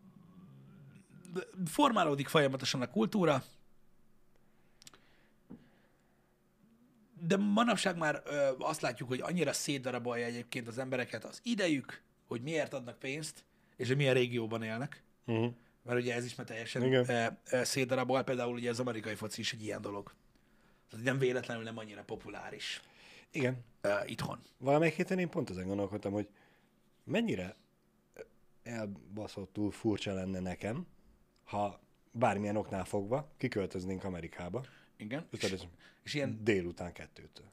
formálódik 1.66 2.28
folyamatosan 2.28 2.82
a 2.82 2.90
kultúra, 2.90 3.44
de 7.20 7.38
manapság 7.38 7.98
már 7.98 8.22
ö, 8.26 8.52
azt 8.60 8.82
látjuk, 8.82 9.10
hogy 9.10 9.22
annyira 9.22 9.54
szétdarabolja 9.54 10.26
egyébként 10.26 10.68
az 10.68 10.78
embereket 10.78 11.24
az 11.24 11.40
idejük, 11.44 12.02
hogy 12.28 12.42
miért 12.42 12.74
adnak 12.74 13.00
pénzt, 13.00 13.46
és 13.76 13.88
hogy 13.88 13.98
milyen 13.98 14.14
régióban 14.14 14.64
élnek. 14.64 15.04
Uh-huh. 15.26 15.54
Mert 15.84 16.00
ugye 16.00 16.14
ez 16.14 16.26
is 16.26 16.36
már 16.36 16.48
teljesen 16.48 16.94
ö, 16.94 17.28
ö, 17.50 17.64
szétdarabol, 17.64 18.24
például 18.24 18.54
ugye 18.54 18.70
az 18.70 18.80
amerikai 18.80 19.16
foci 19.16 19.42
is 19.42 19.54
egy 19.54 19.64
ilyen 19.64 19.82
dolog. 19.82 20.14
Tehát 20.96 21.10
nem 21.10 21.20
véletlenül 21.20 21.64
nem 21.64 21.78
annyira 21.78 22.04
populáris 22.04 22.82
Igen. 23.32 23.64
ö, 23.82 23.94
itthon. 24.06 24.40
Valamelyik 24.58 24.94
héten 24.96 25.20
én 25.20 25.30
pont 25.30 25.50
ezen 25.50 25.68
gondolkodtam, 25.68 26.12
hogy 26.12 26.28
mennyire 27.04 27.56
elbaszottul 28.64 29.72
furcsa 29.72 30.14
lenne 30.14 30.40
nekem, 30.40 30.88
ha 31.44 31.80
bármilyen 32.12 32.56
oknál 32.56 32.86
fogva 32.86 33.32
kiköltöznénk 33.38 34.04
Amerikába, 34.04 34.66
Igen. 34.98 35.28
Ez 35.32 35.66
És 36.04 36.14
ilyen 36.14 36.44
délután 36.44 36.94
kettőtől. 36.94 37.46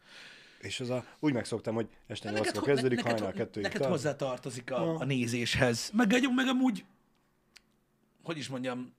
És 0.60 0.80
az 0.80 0.90
a, 0.90 1.04
úgy 1.18 1.32
megszoktam, 1.32 1.74
hogy 1.74 1.88
este 2.06 2.30
nyolckor 2.30 2.62
kezdődik, 2.62 2.96
neked, 2.96 3.12
hajnal 3.12 3.32
kettőig 3.32 3.64
neked 3.66 3.80
tart. 3.80 3.92
hozzá 3.92 4.16
tartozik 4.16 4.70
a, 4.70 4.84
Ja. 4.84 4.94
a 4.94 5.04
nézéshez. 5.04 5.90
Meg, 5.94 6.10
meg, 6.10 6.34
meg 6.34 6.46
amúgy, 6.46 6.84
hogy 8.22 8.36
is 8.36 8.48
mondjam, 8.48 8.94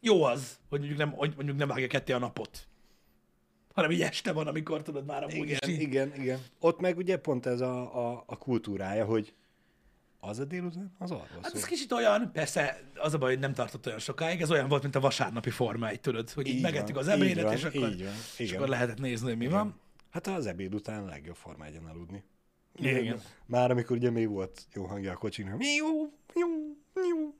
jó 0.00 0.22
az, 0.22 0.58
hogy 0.68 0.78
mondjuk 0.78 0.98
nem, 0.98 1.12
hogy 1.12 1.34
mondjuk 1.36 1.56
nem 1.56 1.68
vágja 1.68 1.86
ketté 1.86 2.12
a 2.12 2.18
napot. 2.18 2.68
Hanem 3.76 3.90
így 3.90 4.02
este 4.02 4.32
van, 4.32 4.46
amikor 4.46 4.82
tudod 4.82 5.06
már 5.06 5.22
amúgy 5.22 5.34
Igen, 5.36 5.58
is 5.66 5.68
így- 5.68 5.80
igen, 5.80 6.12
igen. 6.20 6.38
Ott 6.60 6.80
meg 6.80 6.96
ugye 6.96 7.16
pont 7.16 7.46
ez 7.46 7.60
a, 7.60 8.08
a, 8.10 8.22
a 8.26 8.36
kultúrája, 8.38 9.04
hogy 9.04 9.34
az 10.20 10.38
a 10.38 10.44
délután, 10.44 10.94
az 10.98 11.10
arról 11.10 11.26
Hát 11.42 11.44
szól. 11.50 11.60
ez 11.60 11.64
kicsit 11.66 11.92
olyan, 11.92 12.30
persze 12.32 12.80
az 12.94 13.14
a 13.14 13.18
baj, 13.18 13.30
hogy 13.30 13.38
nem 13.40 13.52
tartott 13.54 13.86
olyan 13.86 13.98
sokáig, 13.98 14.40
ez 14.40 14.50
olyan 14.50 14.68
volt, 14.68 14.82
mint 14.82 14.94
a 14.94 15.00
vasárnapi 15.00 15.50
forma 15.50 15.88
egy, 15.88 16.00
tudod, 16.00 16.30
hogy 16.30 16.46
így, 16.46 16.54
Így 16.54 16.62
megettük 16.62 16.96
az 16.96 17.08
ebédet, 17.08 17.36
így 17.36 17.42
van, 17.42 17.52
és 17.52 17.64
akkor, 17.64 17.88
így 17.88 18.02
van, 18.04 18.12
és 18.12 18.38
igen. 18.38 18.54
akkor 18.56 18.68
lehetett 18.68 18.98
nézni, 18.98 19.28
hogy 19.28 19.36
mi 19.36 19.48
van. 19.48 19.80
Hát 20.10 20.26
az 20.26 20.46
ebéd 20.46 20.74
után 20.74 21.02
a 21.02 21.06
legjobb 21.06 21.36
formáján 21.36 21.84
aludni. 21.84 22.24
Igen. 22.76 23.20
Már 23.46 23.70
amikor 23.70 23.96
ugye 23.96 24.10
még 24.10 24.28
volt 24.28 24.66
jó 24.74 24.84
hangja 24.84 25.12
a 25.12 25.16
kocsinak. 25.16 25.56
Miu, 25.58 25.86
miu, 26.34 26.48
miu. 26.94 27.34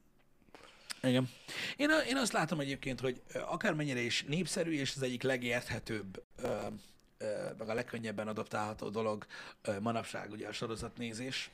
Igen. 1.07 1.29
Én, 1.77 1.89
én 2.09 2.17
azt 2.17 2.33
látom 2.33 2.61
egyébként, 2.61 3.01
hogy 3.01 3.23
akármennyire 3.33 4.01
is 4.01 4.25
népszerű, 4.29 4.73
és 4.73 4.93
az 4.97 5.03
egyik 5.03 5.23
legérthetőbb, 5.23 6.23
ö, 6.37 6.67
ö, 7.19 7.51
meg 7.59 7.69
a 7.69 7.75
legkönnyebben 7.75 8.29
adaptálható 8.29 8.89
dolog 8.89 9.27
ö, 9.63 9.81
manapság 9.81 10.31
ugye 10.31 10.49
a 10.49 10.53
sorozatnézés, 10.53 11.51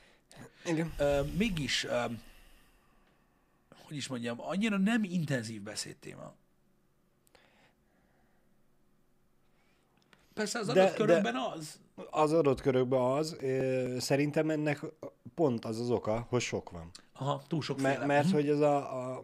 Igen. 0.64 0.92
ö, 0.98 1.22
mégis, 1.36 1.84
ö, 1.84 2.04
hogy 3.84 3.96
is 3.96 4.06
mondjam, 4.06 4.40
annyira 4.40 4.78
nem 4.78 5.04
intenzív 5.04 5.62
beszédtéma. 5.62 6.34
Persze 10.34 10.58
az 10.58 10.66
De- 10.66 10.72
adott 10.72 10.90
de- 10.90 10.96
körökben 10.96 11.36
az. 11.36 11.80
Az 12.10 12.32
adott 12.32 12.60
körökben 12.60 13.00
az, 13.00 13.36
ö, 13.40 13.96
szerintem 13.98 14.50
ennek 14.50 14.80
pont 15.34 15.64
az 15.64 15.80
az 15.80 15.90
oka, 15.90 16.26
hogy 16.28 16.40
sok 16.40 16.70
van. 16.70 16.90
Aha, 17.12 17.42
túl 17.46 17.62
sok 17.62 17.80
Mert, 17.80 18.06
mert 18.06 18.30
hogy 18.30 18.48
ez 18.48 18.60
a, 18.60 19.10
a 19.10 19.22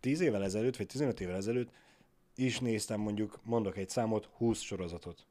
10 0.00 0.20
évvel 0.20 0.44
ezelőtt, 0.44 0.76
vagy 0.76 0.86
15 0.86 1.20
évvel 1.20 1.36
ezelőtt 1.36 1.70
is 2.34 2.58
néztem 2.58 3.00
mondjuk, 3.00 3.38
mondok 3.42 3.76
egy 3.76 3.88
számot, 3.88 4.28
20 4.36 4.60
sorozatot. 4.60 5.26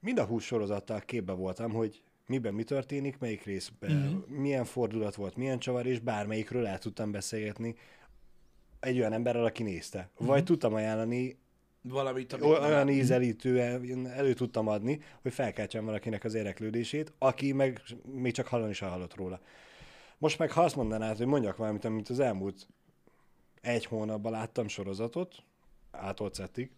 Mind 0.00 0.18
a 0.18 0.24
20 0.24 0.44
sorozattal 0.44 1.00
képbe 1.00 1.32
voltam, 1.32 1.72
hogy 1.72 2.02
miben 2.26 2.54
mi 2.54 2.64
történik, 2.64 3.18
melyik 3.18 3.42
részben, 3.42 3.90
uh-huh. 3.90 4.38
milyen 4.38 4.64
fordulat 4.64 5.14
volt, 5.14 5.36
milyen 5.36 5.58
csavar, 5.58 5.86
és 5.86 5.98
bármelyikről 5.98 6.66
el 6.66 6.78
tudtam 6.78 7.10
beszélgetni 7.10 7.74
egy 8.80 8.98
olyan 8.98 9.12
emberrel, 9.12 9.44
aki 9.44 9.62
nézte. 9.62 10.08
Uh-huh. 10.12 10.26
Vagy 10.26 10.44
tudtam 10.44 10.74
ajánlani 10.74 11.38
Valamit, 11.88 12.32
amit 12.32 12.44
olyan 12.44 12.88
ízelítően 12.88 14.06
elő 14.06 14.32
tudtam 14.32 14.68
adni, 14.68 15.00
hogy 15.22 15.32
felkeltsem 15.32 15.84
valakinek 15.84 16.24
az 16.24 16.34
érdeklődését, 16.34 17.12
aki 17.18 17.52
meg 17.52 17.80
még 18.04 18.32
csak 18.32 18.46
hallani 18.46 18.72
sem 18.72 18.88
hallott 18.88 19.14
róla. 19.14 19.40
Most 20.18 20.38
meg 20.38 20.50
ha 20.50 20.62
azt 20.62 20.76
mondanád, 20.76 21.16
hogy 21.16 21.26
mondjak 21.26 21.56
valamit, 21.56 21.84
amit 21.84 22.08
az 22.08 22.20
elmúlt 22.20 22.66
egy 23.60 23.84
hónapban 23.84 24.32
láttam 24.32 24.68
sorozatot, 24.68 25.42
ától 25.90 26.30
szettig, 26.32 26.70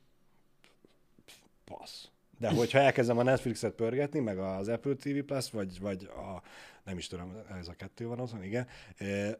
passz. 1.64 2.09
De 2.38 2.50
hogyha 2.50 2.78
elkezdem 2.78 3.18
a 3.18 3.22
Netflixet 3.22 3.74
pörgetni, 3.74 4.20
meg 4.20 4.38
az 4.38 4.68
Apple 4.68 4.94
TV 4.94 5.18
Plus, 5.18 5.50
vagy, 5.50 5.80
vagy 5.80 6.04
a, 6.04 6.42
nem 6.84 6.98
is 6.98 7.07
tudom, 7.07 7.32
ez 7.59 7.68
a 7.68 7.72
kettő 7.72 8.07
van 8.07 8.18
azon, 8.18 8.42
igen, 8.42 8.66
eh, 8.96 9.34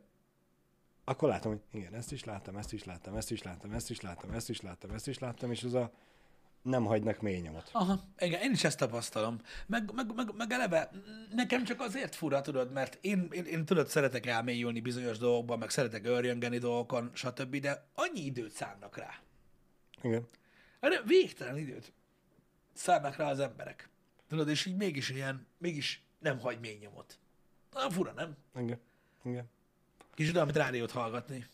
akkor 1.09 1.29
látom, 1.29 1.53
hogy 1.53 1.81
igen, 1.81 1.95
ezt 1.95 2.13
is 2.13 2.25
láttam, 2.25 2.57
ezt 2.57 2.73
is 2.73 2.85
láttam, 2.85 3.17
ezt 3.17 3.31
is 3.31 3.43
láttam, 3.43 3.73
ezt 3.73 3.91
is 3.91 4.01
láttam, 4.01 4.31
ezt 4.31 4.49
is 4.49 4.61
láttam, 4.61 4.91
ezt 4.91 5.09
is 5.09 5.19
láttam, 5.19 5.51
és 5.51 5.63
az 5.63 5.75
a 5.75 5.93
nem 6.63 6.85
hagynak 6.85 7.21
mély 7.21 7.41
nyomot. 7.41 7.69
Aha, 7.73 8.05
igen, 8.19 8.41
én 8.41 8.51
is 8.53 8.65
ezt 8.65 8.79
tapasztalom. 8.79 9.41
Meg, 9.67 9.93
meg, 9.95 10.15
meg, 10.15 10.35
meg 10.37 10.53
eleve 10.53 10.91
nekem 11.35 11.65
csak 11.65 11.81
azért 11.81 12.15
fura, 12.15 12.41
tudod, 12.41 12.73
mert 12.73 12.99
én, 13.01 13.29
én, 13.31 13.45
én 13.45 13.65
tudod, 13.65 13.87
szeretek 13.87 14.27
elmélyülni 14.27 14.81
bizonyos 14.81 15.19
dolgokban, 15.19 15.59
meg 15.59 15.71
szeretek 15.71 16.07
örjöngeni 16.07 16.59
dolgokon, 16.59 17.11
stb., 17.15 17.57
de 17.57 17.87
annyi 17.95 18.21
időt 18.21 18.53
szánnak 18.53 18.97
rá. 18.97 19.21
Igen. 20.03 20.29
Erre 20.81 21.03
végtelen 21.05 21.59
időt 21.59 21.93
szánnak 22.73 23.17
rá 23.17 23.31
az 23.31 23.41
emberek. 23.41 23.89
Tudod, 24.29 24.49
és 24.49 24.67
így 24.67 24.77
mégis 24.77 25.11
ilyen, 25.11 25.47
mégis 25.59 26.05
nem 26.19 26.39
hagy 26.41 26.61
mély 26.61 26.79
nyomot. 26.81 27.19
Na, 27.73 27.91
fura, 27.91 28.13
nem? 28.13 28.37
Igen. 28.59 28.81
Igen. 29.25 29.49
Kicsit 30.17 30.35
olyan, 30.35 30.47
mint 30.47 30.59
rádiót 30.59 30.91
hallgatni. 30.91 31.47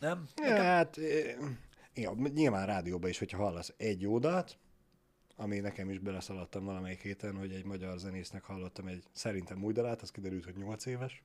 Nem? 0.00 0.28
Ja, 0.36 0.62
hát, 0.62 0.96
igen, 1.94 2.18
nyilván 2.34 2.66
rádióban 2.66 3.10
is, 3.10 3.18
hogyha 3.18 3.42
hallasz 3.42 3.72
egy 3.76 4.00
jó 4.00 4.18
dalt, 4.18 4.56
ami 5.36 5.58
nekem 5.58 5.90
is 5.90 5.98
beleszaladtam 5.98 6.64
valamelyik 6.64 7.02
héten, 7.02 7.36
hogy 7.36 7.52
egy 7.52 7.64
magyar 7.64 7.98
zenésznek 7.98 8.42
hallottam 8.42 8.86
egy 8.86 9.02
szerintem 9.12 9.64
új 9.64 9.72
dalát, 9.72 10.02
az 10.02 10.10
kiderült, 10.10 10.44
hogy 10.44 10.56
8 10.56 10.86
éves. 10.86 11.22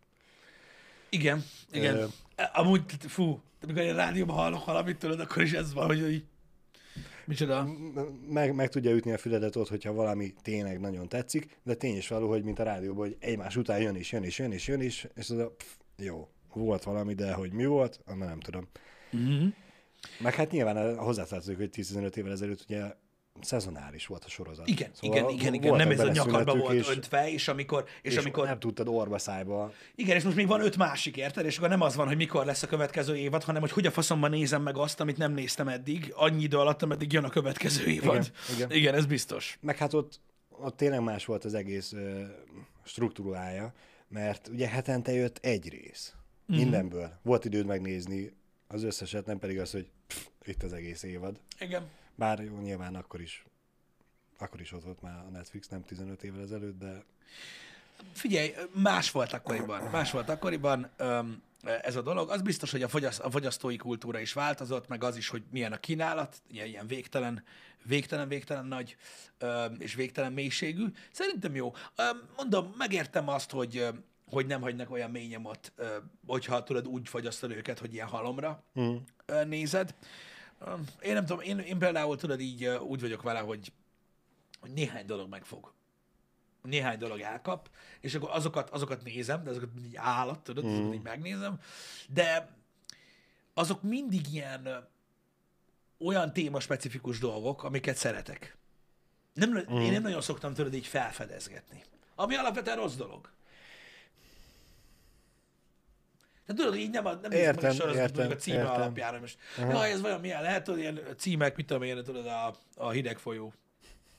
Igen, 1.09 1.43
igen. 1.71 1.95
Ö. 1.95 2.05
Amúgy, 2.53 2.83
fú, 3.07 3.41
amikor 3.61 3.81
én 3.81 3.95
rádióban 3.95 4.35
hallok 4.35 4.65
valamit, 4.65 4.97
tudod, 4.97 5.19
akkor 5.19 5.41
is 5.41 5.53
ez 5.53 5.73
van, 5.73 5.85
hogy 5.85 6.11
így... 6.11 6.25
Micsoda? 7.25 7.67
Meg, 8.29 8.55
meg 8.55 8.69
tudja 8.69 8.91
ütni 8.91 9.11
a 9.11 9.17
füledet 9.17 9.55
ott, 9.55 9.69
hogyha 9.69 9.93
valami 9.93 10.33
tényleg 10.41 10.79
nagyon 10.79 11.09
tetszik, 11.09 11.59
de 11.63 11.73
tény 11.73 11.97
is 11.97 12.07
való, 12.07 12.29
hogy 12.29 12.43
mint 12.43 12.59
a 12.59 12.63
rádióban, 12.63 13.07
hogy 13.07 13.17
egymás 13.19 13.55
után 13.55 13.81
jön 13.81 13.95
és 13.95 14.11
jön 14.11 14.23
és 14.23 14.39
jön 14.39 14.51
és 14.51 14.67
jön 14.67 14.81
és, 14.81 15.07
és 15.15 15.29
az 15.29 15.37
a, 15.37 15.49
pff, 15.49 15.67
jó, 15.97 16.27
volt 16.53 16.83
valami, 16.83 17.13
de 17.13 17.33
hogy 17.33 17.53
mi 17.53 17.65
volt, 17.65 17.99
annál 18.05 18.27
nem 18.27 18.39
tudom. 18.39 18.67
Mm-hmm. 19.15 19.47
Meg 20.19 20.33
hát 20.33 20.51
nyilván 20.51 20.97
hozzátartozik, 20.97 21.57
hogy 21.57 21.69
10-15 21.73 22.15
évvel 22.15 22.31
ezelőtt 22.31 22.65
ugye 22.69 22.83
szezonális 23.41 24.05
volt 24.05 24.23
a 24.23 24.29
sorozat. 24.29 24.67
Igen, 24.67 24.91
igen, 24.99 25.29
igen, 25.29 25.53
igen. 25.53 25.69
voltak 25.69 25.87
Nem 25.87 25.99
ez 25.99 25.99
a 25.99 26.11
nyakadba 26.11 26.55
volt 26.55 26.73
és, 26.73 26.89
öntve, 26.89 27.31
és 27.31 27.47
amikor, 27.47 27.85
és, 28.01 28.11
és 28.11 28.17
amikor 28.17 28.45
nem 28.45 28.59
tudtad 28.59 28.87
orba 28.87 29.17
szájba. 29.17 29.73
Igen, 29.95 30.15
és 30.15 30.23
most 30.23 30.35
még 30.35 30.47
van 30.47 30.61
öt 30.61 30.77
másik, 30.77 31.17
érted? 31.17 31.45
És 31.45 31.57
akkor 31.57 31.69
nem 31.69 31.81
az 31.81 31.95
van, 31.95 32.07
hogy 32.07 32.15
mikor 32.15 32.45
lesz 32.45 32.63
a 32.63 32.67
következő 32.67 33.15
évad, 33.15 33.43
hanem 33.43 33.61
hogy 33.61 33.71
hogy 33.71 33.85
a 33.85 33.91
faszomban 33.91 34.29
nézem 34.29 34.61
meg 34.61 34.77
azt, 34.77 34.99
amit 34.99 35.17
nem 35.17 35.33
néztem 35.33 35.67
eddig, 35.67 36.13
annyi 36.15 36.43
idő 36.43 36.57
alatt, 36.57 36.81
ameddig 36.81 37.11
jön 37.11 37.23
a 37.23 37.29
következő 37.29 37.85
évad. 37.85 38.15
Igen, 38.15 38.55
igen. 38.55 38.71
igen 38.71 38.93
ez 38.93 39.05
biztos. 39.05 39.57
Meg 39.61 39.77
hát 39.77 39.93
ott, 39.93 40.19
ott 40.49 40.77
tényleg 40.77 41.01
más 41.01 41.25
volt 41.25 41.45
az 41.45 41.53
egész 41.53 41.91
uh, 41.91 42.21
struktúrája, 42.83 43.73
mert 44.07 44.47
ugye 44.47 44.67
hetente 44.67 45.11
jött 45.11 45.37
egy 45.41 45.69
rész. 45.69 46.13
Mm-hmm. 46.51 46.61
Mindenből. 46.61 47.19
Volt 47.21 47.45
időd 47.45 47.65
megnézni 47.65 48.33
az 48.67 48.83
összeset, 48.83 49.25
nem 49.25 49.39
pedig 49.39 49.59
az, 49.59 49.71
hogy 49.71 49.89
pff, 50.07 50.25
itt 50.43 50.63
az 50.63 50.73
egész 50.73 51.03
évad. 51.03 51.39
Igen. 51.59 51.89
Bár 52.21 52.39
jó, 52.39 52.59
nyilván 52.59 52.95
akkor 52.95 53.21
is 53.21 53.45
akkor 54.37 54.61
is 54.61 54.71
ott 54.71 54.83
volt 54.83 55.01
már 55.01 55.17
a 55.17 55.29
Netflix, 55.29 55.67
nem 55.67 55.83
15 55.83 56.23
évvel 56.23 56.41
ezelőtt, 56.41 56.79
de 56.79 57.03
Figyelj, 58.13 58.53
más 58.73 59.11
volt 59.11 59.33
akkoriban. 59.33 59.83
Más 59.83 60.11
volt 60.11 60.29
akkoriban 60.29 60.89
öm, 60.97 61.41
ez 61.81 61.95
a 61.95 62.01
dolog. 62.01 62.29
Az 62.29 62.41
biztos, 62.41 62.71
hogy 62.71 62.83
a, 62.83 62.87
fogyaszt, 62.87 63.19
a 63.19 63.29
fogyasztói 63.29 63.75
kultúra 63.75 64.19
is 64.19 64.33
változott, 64.33 64.87
meg 64.87 65.03
az 65.03 65.17
is, 65.17 65.27
hogy 65.27 65.43
milyen 65.51 65.71
a 65.71 65.77
kínálat, 65.77 66.41
ilyen, 66.51 66.67
ilyen 66.67 66.87
végtelen, 66.87 67.43
végtelen, 67.83 68.27
végtelen 68.27 68.65
nagy 68.65 68.97
öm, 69.37 69.75
és 69.79 69.93
végtelen 69.93 70.33
mélységű. 70.33 70.85
Szerintem 71.11 71.55
jó. 71.55 71.73
Öm, 71.95 72.29
mondom, 72.35 72.73
megértem 72.77 73.27
azt, 73.27 73.51
hogy 73.51 73.77
öm, 73.77 74.03
hogy 74.29 74.45
nem 74.45 74.61
hagynak 74.61 74.91
olyan 74.91 75.11
mély 75.11 75.27
nyomot, 75.27 75.73
hogyha 76.27 76.63
tudod 76.63 76.87
úgy 76.87 77.09
fogyasztani 77.09 77.55
őket, 77.55 77.79
hogy 77.79 77.93
ilyen 77.93 78.07
halomra 78.07 78.63
mm. 78.79 78.95
nézed. 79.47 79.95
Én 81.01 81.13
nem 81.13 81.25
tudom, 81.25 81.41
én, 81.41 81.59
én 81.59 81.77
például 81.77 82.17
tudod 82.17 82.39
így 82.39 82.65
úgy 82.65 83.01
vagyok 83.01 83.21
vele, 83.21 83.39
hogy, 83.39 83.71
hogy 84.59 84.71
néhány 84.71 85.05
dolog 85.05 85.29
megfog 85.29 85.73
néhány 86.61 86.97
dolog 86.97 87.19
elkap, 87.19 87.69
és 87.99 88.15
akkor 88.15 88.29
azokat, 88.31 88.69
azokat 88.69 89.03
nézem, 89.03 89.43
de 89.43 89.49
azokat 89.49 89.69
így 89.85 89.95
állat, 89.95 90.39
tudod, 90.39 90.65
mm. 90.65 90.71
azokat 90.71 90.93
így 90.93 91.01
megnézem, 91.01 91.59
de 92.07 92.55
azok 93.53 93.81
mindig 93.81 94.33
ilyen 94.33 94.89
olyan 95.99 96.33
témaspecifikus 96.33 97.19
dolgok, 97.19 97.63
amiket 97.63 97.95
szeretek. 97.97 98.57
Nem, 99.33 99.49
mm. 99.49 99.75
Én 99.75 99.91
nem 99.91 100.01
nagyon 100.01 100.21
szoktam 100.21 100.53
tudod 100.53 100.73
így 100.73 100.87
felfedezgetni. 100.87 101.83
Ami 102.15 102.35
alapvetően 102.35 102.75
rossz 102.75 102.95
dolog. 102.95 103.29
Tehát 106.53 106.65
tudod, 106.71 106.75
így 106.85 106.89
nem, 106.89 107.05
a, 107.05 107.13
nem 107.13 107.31
Értem, 107.31 107.39
értem, 107.41 107.71
sorozat, 107.73 108.01
értem, 108.01 108.15
mondjuk 108.15 108.39
a 108.39 108.41
címe 108.41 108.57
értem. 108.57 108.73
alapján, 108.73 109.11
hogy 109.11 109.19
most, 109.19 109.37
jaj, 109.57 109.91
ez 109.91 110.01
vajon 110.01 110.19
milyen 110.19 110.41
lehet, 110.41 110.63
tudod, 110.63 110.79
ilyen 110.79 110.99
címek, 111.17 111.55
mit 111.55 111.65
tudom 111.65 111.83
én, 111.83 112.03
tudod, 112.03 112.25
a, 112.25 112.55
a 112.75 112.89
hideg 112.89 113.17
folyó, 113.17 113.53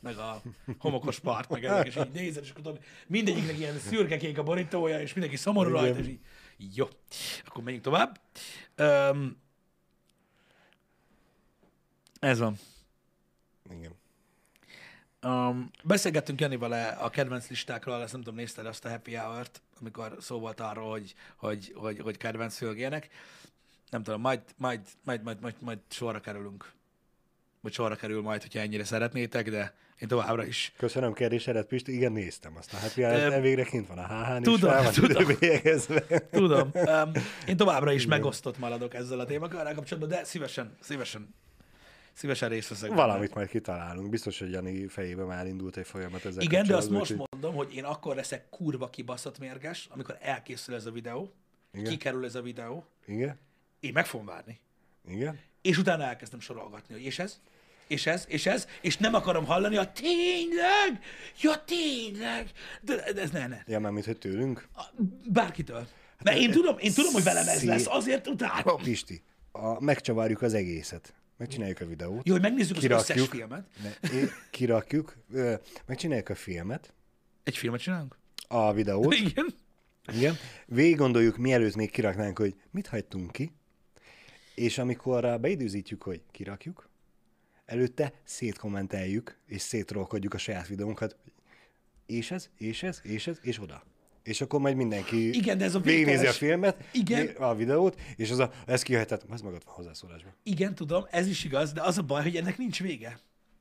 meg 0.00 0.16
a 0.16 0.42
homokos 0.78 1.18
part, 1.18 1.48
meg 1.48 1.64
ezek, 1.64 1.86
és 1.86 1.96
így 1.96 2.12
nézed, 2.12 2.42
és 2.42 2.50
akkor 2.50 2.62
tudod, 2.62 2.80
mindegyiknek 3.06 3.58
ilyen 3.58 3.78
szürkekék 3.78 4.38
a 4.38 4.42
borítója, 4.42 5.00
és 5.00 5.12
mindenki 5.12 5.36
szomorú 5.38 5.70
Igen. 5.70 5.82
rajta, 5.82 5.98
és 5.98 6.06
így, 6.06 6.20
jó, 6.76 6.86
akkor 7.44 7.62
menjünk 7.62 7.84
tovább. 7.84 8.20
Um, 8.78 9.40
ez 12.20 12.38
van. 12.38 12.56
igen. 13.70 14.00
Um, 15.26 15.70
beszélgettünk 15.82 16.40
Janival 16.40 16.72
a 16.98 17.10
kedvenc 17.10 17.48
listákról, 17.48 18.02
ezt 18.02 18.12
nem 18.12 18.22
tudom, 18.22 18.38
nézted 18.38 18.66
azt 18.66 18.84
a 18.84 18.88
happy 18.88 19.14
hour-t, 19.14 19.62
amikor 19.80 20.16
szó 20.20 20.38
volt 20.38 20.60
arról, 20.60 20.90
hogy, 20.90 21.14
hogy, 21.36 21.72
hogy, 21.74 22.00
hogy 22.00 22.16
kedvenc 22.16 22.56
filmjének. 22.56 23.08
Nem 23.90 24.02
tudom, 24.02 24.20
majd, 24.20 24.40
majd, 24.56 24.80
majd, 25.04 25.22
majd, 25.22 25.40
majd, 25.40 25.54
majd 25.60 25.78
sorra 25.88 26.20
kerülünk 26.20 26.72
vagy 27.62 27.72
sorra 27.72 27.94
kerül 27.94 28.22
majd, 28.22 28.42
hogyha 28.42 28.60
ennyire 28.60 28.84
szeretnétek, 28.84 29.50
de 29.50 29.74
én 29.98 30.08
továbbra 30.08 30.44
is. 30.44 30.72
Köszönöm 30.76 31.12
kérdésedet, 31.12 31.66
Pisti. 31.66 31.94
Igen, 31.94 32.12
néztem 32.12 32.56
azt. 32.56 32.70
Hát 32.70 32.96
mivel 32.96 33.40
végre 33.40 33.64
kint 33.64 33.86
van 33.88 33.98
a 33.98 34.06
HH-n 34.06 34.42
Tudom, 34.42 34.74
is, 34.80 34.94
tudom. 34.94 35.36
Tudom. 36.30 36.70
Um, 36.74 37.12
én 37.46 37.56
továbbra 37.56 37.92
is 37.92 38.06
megosztott 38.06 38.58
maradok 38.58 38.94
ezzel 38.94 39.20
a 39.20 39.24
témakörrel 39.24 39.74
kapcsolatban, 39.74 40.18
de 40.18 40.24
szívesen, 40.24 40.76
szívesen, 40.80 41.34
szívesen 42.14 42.48
részt 42.48 42.68
veszek. 42.68 42.88
benne. 42.88 43.00
Valamit 43.00 43.34
majd 43.34 43.48
kitalálunk. 43.48 44.08
Biztos, 44.08 44.38
hogy 44.38 44.50
Jani 44.50 44.86
fejében 44.86 45.26
már 45.26 45.46
indult 45.46 45.76
egy 45.76 45.86
folyamat 45.86 46.24
ezzel 46.24 46.42
Igen, 46.42 46.66
de 46.66 46.76
azt 46.76 46.90
most 46.90 47.14
mondom, 47.30 47.54
hogy 47.54 47.74
én 47.74 47.84
akkor 47.84 48.14
leszek 48.16 48.48
kurva 48.50 48.90
kibaszott 48.90 49.38
mérges, 49.38 49.88
amikor 49.90 50.16
elkészül 50.20 50.74
ez 50.74 50.86
a 50.86 50.90
videó, 50.90 51.32
Igen. 51.72 51.90
kikerül 51.90 52.24
ez 52.24 52.34
a 52.34 52.42
videó, 52.42 52.84
Igen? 53.06 53.38
én 53.80 53.92
meg 53.92 54.06
fogom 54.06 54.26
várni. 54.26 54.58
Igen? 55.08 55.38
És 55.62 55.78
utána 55.78 56.02
elkezdem 56.02 56.40
sorolgatni, 56.40 56.94
hogy 56.94 57.04
és 57.04 57.18
ez, 57.18 57.40
és 57.86 58.06
ez, 58.06 58.24
és 58.28 58.46
ez, 58.46 58.66
és 58.80 58.96
nem 58.96 59.14
akarom 59.14 59.44
hallani, 59.44 59.76
a 59.76 59.92
tényleg, 59.92 61.04
ja 61.40 61.64
tényleg, 61.64 62.50
de, 62.80 63.12
de 63.12 63.20
ez 63.20 63.30
ne, 63.30 63.46
ne. 63.46 63.58
Ja, 63.66 63.78
már 63.80 63.92
mint 63.92 64.04
hogy 64.04 64.18
tőlünk? 64.18 64.68
Bárkitől. 65.28 65.86
Mert 66.22 66.36
én 66.38 66.50
tudom, 66.50 66.78
én 66.78 66.92
tudom, 66.92 67.12
hogy 67.12 67.22
velem 67.22 67.48
ez 67.48 67.58
Szé- 67.58 67.68
lesz, 67.68 67.86
azért 67.86 68.26
utálom. 68.26 68.82
Pisti, 68.82 69.22
a, 69.52 69.80
megcsavarjuk 69.84 70.42
az 70.42 70.54
egészet. 70.54 71.14
Megcsináljuk 71.42 71.80
a 71.80 71.86
videót. 71.86 72.26
Jó, 72.26 72.32
hogy 72.32 72.42
megnézzük 72.42 72.76
az 72.76 72.84
összes 72.84 73.06
Kirakjuk. 73.06 73.28
filmet. 73.34 73.66
Ne, 73.82 74.18
é- 74.18 74.30
kirakjuk, 74.50 75.16
ö, 75.32 75.54
megcsináljuk 75.86 76.28
a 76.28 76.34
filmet, 76.34 76.92
Egy 77.42 77.56
filmet 77.56 77.80
csinálunk? 77.80 78.16
a 78.48 78.72
videót, 78.72 79.14
Igen. 79.30 79.54
igen, 80.12 80.36
végig 80.66 80.96
gondoljuk, 80.96 81.36
mielőtt 81.36 81.74
még 81.76 81.90
kiraknánk, 81.90 82.38
hogy 82.38 82.54
mit 82.70 82.86
hagytunk 82.86 83.32
ki, 83.32 83.52
és 84.54 84.78
amikor 84.78 85.40
beidőzítjük, 85.40 86.02
hogy 86.02 86.22
kirakjuk, 86.30 86.88
előtte 87.64 88.12
szétkommenteljük, 88.24 89.38
és 89.46 89.60
szétrolkodjuk 89.62 90.34
a 90.34 90.38
saját 90.38 90.66
videónkat, 90.68 91.16
és 92.06 92.30
ez, 92.30 92.48
és 92.56 92.82
ez, 92.82 93.00
és 93.02 93.26
ez, 93.26 93.38
és 93.42 93.60
oda. 93.60 93.84
És 94.22 94.40
akkor 94.40 94.60
majd 94.60 94.76
mindenki 94.76 95.36
Igen, 95.36 95.58
de 95.58 95.64
ez 95.64 95.74
a 95.74 95.80
végignézi 95.80 96.26
a 96.26 96.32
filmet, 96.32 96.84
Igen. 96.92 97.26
a 97.26 97.54
videót, 97.54 98.00
és 98.16 98.30
az 98.30 98.38
a, 98.38 98.50
ez 98.66 98.82
kihagyhat, 98.82 99.24
az 99.28 99.40
magad 99.40 99.62
van 99.64 99.74
hozzászólásban. 99.74 100.32
Igen, 100.42 100.74
tudom, 100.74 101.04
ez 101.10 101.26
is 101.26 101.44
igaz, 101.44 101.72
de 101.72 101.82
az 101.82 101.98
a 101.98 102.02
baj, 102.02 102.22
hogy 102.22 102.36
ennek 102.36 102.58
nincs 102.58 102.80
vége. 102.80 103.18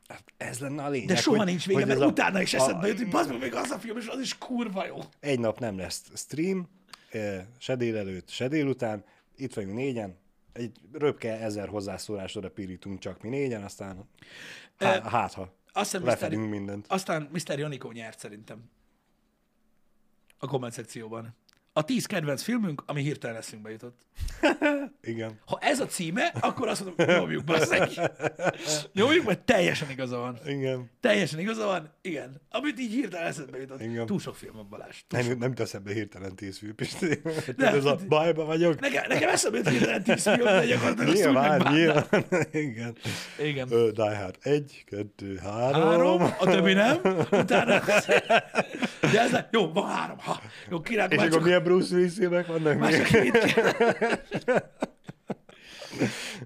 Hát 0.08 0.24
Ez 0.38 0.60
lenne 0.60 0.84
a 0.84 0.90
lényeg. 0.90 1.08
De 1.08 1.16
soha 1.16 1.38
hogy- 1.38 1.46
nincs 1.46 1.66
vége, 1.66 1.80
hogy 1.80 1.88
mert 1.88 2.02
ez 2.02 2.08
utána 2.08 2.42
is 2.42 2.54
eszedbe 2.54 2.84
a, 2.84 2.88
jut, 2.88 2.98
hogy 2.98 3.10
bazd 3.10 3.30
meg, 3.30 3.40
még 3.40 3.54
az 3.56 3.70
a 3.70 3.80
film, 3.80 3.98
és 3.98 4.08
az 4.08 4.20
is 4.20 4.38
kurva 4.38 4.86
jó. 4.86 4.98
Egy 5.20 5.40
nap 5.40 5.60
nem 5.60 5.78
lesz 5.78 6.04
stream, 6.16 6.70
eh, 7.12 7.46
se 7.58 7.76
délelőtt, 7.76 8.30
se 8.30 8.48
délután, 8.48 9.04
itt 9.36 9.54
vagyunk 9.54 9.76
négyen, 9.76 10.18
egy 10.54 10.72
röpke 10.92 11.40
ezer 11.40 11.68
hozzászólást 11.68 12.36
oda 12.36 12.50
pirítunk 12.50 13.00
csak 13.00 13.22
mi 13.22 13.30
négyen, 13.30 13.64
aztán 13.64 14.10
há, 14.78 15.02
hát 15.10 15.34
ha 15.34 15.54
Azt 15.74 15.92
hiszem, 15.92 16.06
lefedünk 16.06 16.44
Mr. 16.44 16.50
mindent. 16.50 16.86
Aztán 16.90 17.30
Mr. 17.32 17.60
Janikó 17.60 17.92
nyert 17.92 18.20
szerintem. 18.20 18.64
A 20.44 20.48
komment 20.48 20.74
szekcióban. 20.74 21.36
A 21.74 21.84
tíz 21.84 22.06
kedvenc 22.06 22.42
filmünk, 22.42 22.84
ami 22.86 23.02
hirtelen 23.02 23.36
eszünkbe 23.36 23.70
jutott. 23.70 24.00
Igen. 25.02 25.40
Ha 25.46 25.58
ez 25.62 25.80
a 25.80 25.86
címe, 25.86 26.34
akkor 26.40 26.68
azt 26.68 26.86
mondom, 26.86 27.16
nyomjuk, 27.16 27.44
basszeg. 27.44 27.90
Nyomjuk, 28.94 29.26
mert 29.26 29.40
teljesen 29.40 29.90
igaza 29.90 30.18
van. 30.18 30.40
Igen. 30.46 30.92
Teljesen 31.00 31.40
igaza 31.40 31.66
van, 31.66 31.94
igen. 32.02 32.42
Amit 32.50 32.80
így 32.80 32.92
hirtelen 32.92 33.28
eszedbe 33.28 33.58
jutott. 33.58 33.82
Igen. 33.82 34.06
Túl 34.06 34.20
sok 34.20 34.36
film 34.36 34.56
van, 34.56 34.68
Balázs. 34.70 35.04
Nem, 35.10 35.38
nem 35.38 35.54
tesz 35.54 35.74
ebbe 35.74 35.94
hirtelen 35.94 36.36
tíz 36.36 36.58
fű, 36.58 36.74
Pisti. 36.74 37.22
Nem. 37.58 37.76
Ez 37.76 37.86
a 37.86 38.00
bajba 38.08 38.46
vagyok. 38.46 38.80
Nekem, 38.80 39.04
nekem 39.08 39.30
eszembe 39.30 39.58
jut 39.58 39.70
hirtelen 39.70 40.04
tíz 40.04 40.24
film, 40.24 40.44
de 40.44 40.66
gyakorlatilag 40.66 41.14
Nyilván, 41.14 41.74
nyilván. 41.74 42.26
Igen. 42.52 42.96
Igen. 43.40 43.72
Ö, 43.72 43.92
Die 43.92 44.18
Hard. 44.18 44.36
Egy, 44.42 44.84
kettő, 44.86 45.36
három. 45.36 45.82
Három, 45.82 46.22
a 46.22 46.46
többi 46.46 46.74
nem, 46.74 47.00
utána... 47.32 47.80
De 49.12 49.20
ez 49.22 49.32
le... 49.32 49.50
Jó, 49.52 49.72
van 49.72 49.90
három. 49.90 50.18
Ha. 50.18 50.42
Jó, 50.70 50.82
király, 50.82 51.08
És 51.10 51.16
már 51.16 51.26
akkor 51.26 51.38
csak, 51.38 51.46
milyen 51.46 51.61
Bruce 51.64 51.96
Willis 51.96 52.14
filmek 52.14 52.48
vannak 52.48 52.90
csak 52.92 53.10
még? 53.10 53.32
két. 53.32 53.56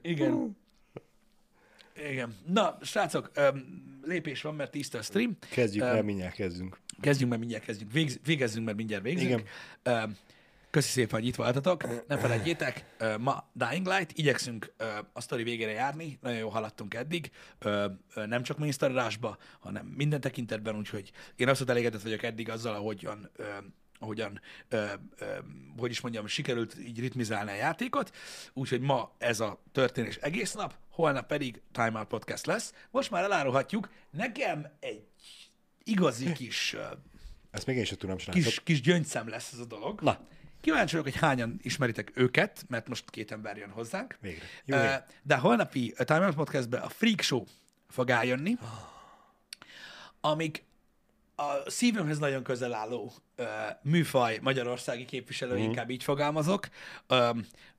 Igen. 0.02 0.58
Igen. 2.10 2.36
Na, 2.48 2.78
srácok, 2.82 3.32
lépés 4.04 4.42
van, 4.42 4.56
mert 4.56 4.72
tiszta 4.72 4.98
a 4.98 5.02
stream. 5.02 5.38
Kezdjük 5.50 5.84
el, 5.84 6.04
mindjárt 6.04 6.36
kezdünk. 6.36 6.80
Kezdjünk, 7.02 7.30
mert 7.30 7.42
mindjárt 7.42 7.66
kezdjünk. 7.66 7.92
Végz, 7.92 8.20
végezzünk, 8.26 8.66
mert 8.66 8.78
mindjárt 8.78 9.04
végzünk. 9.04 9.44
Igen. 9.84 10.18
Köszi 10.70 10.90
szépen, 10.90 11.20
hogy 11.20 11.28
itt 11.28 11.36
voltatok. 11.36 12.08
Ne 12.08 12.18
felejtjétek, 12.18 12.86
ma 13.20 13.50
Dying 13.54 13.88
Light, 13.88 14.12
igyekszünk 14.18 14.74
a 15.14 15.22
sztori 15.22 15.44
végére 15.44 15.72
járni, 15.72 16.18
nagyon 16.22 16.38
jól 16.38 16.50
haladtunk 16.50 16.94
eddig, 16.94 17.32
nem 18.14 18.44
csak 18.44 18.58
mainsztarrásba, 18.58 19.38
hanem 19.60 19.86
minden 19.86 20.22
tekintetben, 20.22 20.76
úgyhogy 20.76 21.12
én 21.36 21.48
abszolút 21.48 21.70
elégedett 21.70 22.02
vagyok 22.02 22.24
eddig 22.24 22.50
azzal, 22.50 22.74
ahogyan, 22.76 23.30
ahogyan 24.00 24.42
ö, 24.70 24.86
ö, 25.18 25.26
hogy 25.78 25.92
is 25.92 26.02
mondjam, 26.02 26.28
sikerült 26.28 26.78
így 26.80 27.00
ritmizálni 27.00 27.52
a 27.52 27.56
játékot, 27.56 28.16
úgyhogy 28.54 28.82
ma 28.82 29.16
ez 29.18 29.40
a 29.40 29.62
történés 29.72 30.16
egész 30.16 30.54
nap, 30.54 30.76
holnap 30.90 31.28
pedig 31.28 31.62
Time 31.72 32.00
Out 32.00 32.08
Podcast 32.08 32.46
lesz. 32.46 32.74
Most 32.92 33.12
már 33.12 33.24
elárulhatjuk, 33.24 33.90
nekem 34.10 34.68
egy 34.80 35.04
igazi 35.84 36.32
kis 36.32 36.76
Ezt 37.52 37.66
még 37.66 37.78
én 37.78 37.86
sem 37.86 37.98
tudom, 37.98 38.18
srácok. 38.18 38.44
kis, 38.44 38.64
kis 38.64 38.82
gyöngyszem 38.82 39.28
lesz 39.28 39.52
ez 39.54 39.60
a 39.60 39.66
dolog. 39.66 40.02
Na. 40.02 40.20
Kíváncsi 40.62 40.96
vagyok, 40.96 41.12
hogy 41.14 41.22
hányan 41.22 41.60
ismeritek 41.62 42.12
őket, 42.16 42.66
mert 42.68 42.88
most 42.88 43.10
két 43.10 43.32
ember 43.32 43.58
jön 43.58 43.70
hozzánk. 43.70 44.18
Végre. 44.22 44.46
Jó, 44.66 44.78
jó. 44.78 44.90
De 45.24 45.36
a 45.36 45.40
holnapi 45.40 45.94
a 45.98 46.04
Time 46.04 46.26
Out 46.26 46.36
Podcastbe 46.36 46.78
a 46.78 46.90
Freak 46.90 47.22
Show 47.22 47.44
fog 47.90 48.10
eljönni, 48.10 48.58
amik 50.22 50.64
a 51.36 51.70
szívemhez 51.70 52.18
nagyon 52.20 52.44
közel 52.44 52.74
álló 52.74 53.14
ö, 53.36 53.44
műfaj 53.82 54.40
magyarországi 54.42 55.06
képviselő, 55.06 55.54
Mhm. 55.54 55.64
inkább 55.64 55.90
így 55.90 56.04
fogalmazok. 56.04 56.68
Ö, 57.08 57.30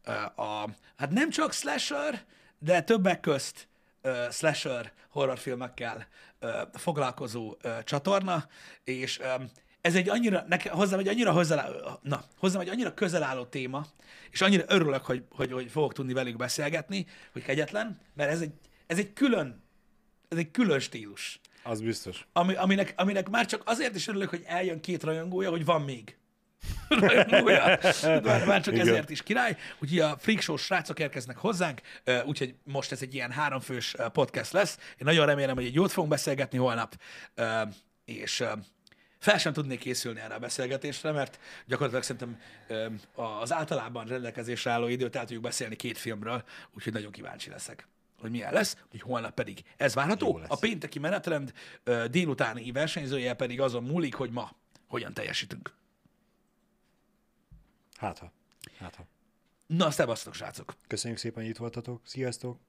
ö, 0.04 0.10
a, 0.42 0.68
hát 0.96 1.10
nem 1.10 1.30
csak 1.30 1.52
slasher, 1.52 2.24
de 2.58 2.82
többek 2.82 3.20
közt 3.20 3.68
ö, 4.02 4.26
slasher 4.30 4.92
horrorfilmekkel 5.08 6.06
ö, 6.38 6.60
foglalkozó 6.72 7.56
ö, 7.60 7.70
csatorna, 7.84 8.46
és 8.84 9.18
ö, 9.20 9.24
ez 9.80 9.94
egy 9.94 10.08
annyira, 10.08 10.44
nekem, 10.48 10.74
hozzám 10.74 10.98
egy 10.98 11.08
annyira, 11.08 11.32
hozzá, 11.32 11.68
na, 12.02 12.24
hozzám 12.38 12.60
egy 12.60 12.68
annyira 12.68 12.94
közel 12.94 13.22
álló 13.22 13.44
téma, 13.44 13.86
és 14.30 14.40
annyira 14.40 14.64
örülök, 14.66 15.04
hogy, 15.04 15.24
hogy, 15.30 15.52
hogy 15.52 15.70
fogok 15.70 15.92
tudni 15.92 16.12
velük 16.12 16.36
beszélgetni, 16.36 17.06
hogy 17.32 17.42
kegyetlen, 17.42 18.00
mert 18.14 18.30
ez 18.30 18.40
egy, 18.40 18.52
ez 18.86 18.98
egy 18.98 19.12
külön, 19.12 19.62
ez 20.28 20.38
egy 20.38 20.50
külön 20.50 20.78
stílus 20.78 21.40
Az 21.66 21.80
biztos. 21.80 22.26
ami, 22.32 22.54
aminek, 22.54 22.94
aminek 22.96 23.28
már 23.28 23.46
csak 23.46 23.62
azért 23.64 23.94
is 23.94 24.08
örülök, 24.08 24.28
hogy 24.28 24.42
eljön 24.46 24.80
két 24.80 25.02
rajongója, 25.02 25.50
hogy 25.50 25.64
van 25.64 25.82
még 25.82 26.16
rajongója. 26.88 27.78
Már, 28.02 28.46
már 28.46 28.60
csak 28.60 28.74
Igen. 28.74 28.88
ezért 28.88 29.10
is 29.10 29.22
király. 29.22 29.56
Úgyhogy 29.78 29.98
a 29.98 30.16
Freak 30.18 30.40
Show 30.40 30.56
srácok 30.56 30.98
érkeznek 30.98 31.36
hozzánk, 31.36 31.80
úgyhogy 32.24 32.54
most 32.64 32.92
ez 32.92 33.02
egy 33.02 33.14
ilyen 33.14 33.30
háromfős 33.30 33.94
podcast 34.12 34.52
lesz. 34.52 34.76
Én 34.76 34.96
nagyon 34.98 35.26
remélem, 35.26 35.54
hogy 35.54 35.64
egy 35.64 35.74
jót 35.74 35.92
fogunk 35.92 36.12
beszélgetni 36.12 36.58
holnap, 36.58 37.00
és 38.04 38.44
fel 39.18 39.38
sem 39.38 39.52
tudnék 39.52 39.78
készülni 39.78 40.20
erre 40.20 40.34
a 40.34 40.38
beszélgetésre, 40.38 41.10
mert 41.10 41.38
gyakorlatilag 41.66 42.02
szerintem 42.02 42.40
az 43.40 43.52
általában 43.52 44.06
rendelkezésre 44.06 44.70
álló 44.70 44.88
időt 44.88 45.16
el 45.16 45.24
tudjuk 45.24 45.42
beszélni 45.42 45.76
két 45.76 45.98
filmről, 45.98 46.44
úgyhogy 46.74 46.92
nagyon 46.92 47.12
kíváncsi 47.12 47.50
leszek 47.50 47.88
hogy 48.20 48.30
milyen 48.30 48.52
lesz, 48.52 48.84
hogy 48.90 49.00
holnap 49.00 49.34
pedig 49.34 49.64
ez 49.76 49.94
várható. 49.94 50.40
A 50.48 50.56
pénteki 50.56 50.98
menetrend 50.98 51.52
délutáni 52.10 52.72
versenyzője 52.72 53.34
pedig 53.34 53.60
azon 53.60 53.84
múlik, 53.84 54.14
hogy 54.14 54.30
ma 54.30 54.50
hogyan 54.86 55.14
teljesítünk. 55.14 55.74
Hát 57.96 58.18
ha. 58.18 58.32
Hát 58.78 58.94
ha. 58.94 59.06
Na, 59.66 59.90
szevasztok, 59.90 60.34
srácok! 60.34 60.74
Köszönjük 60.86 61.18
szépen, 61.18 61.42
hogy 61.42 61.50
itt 61.50 61.56
voltatok. 61.56 62.00
Sziasztok! 62.04 62.60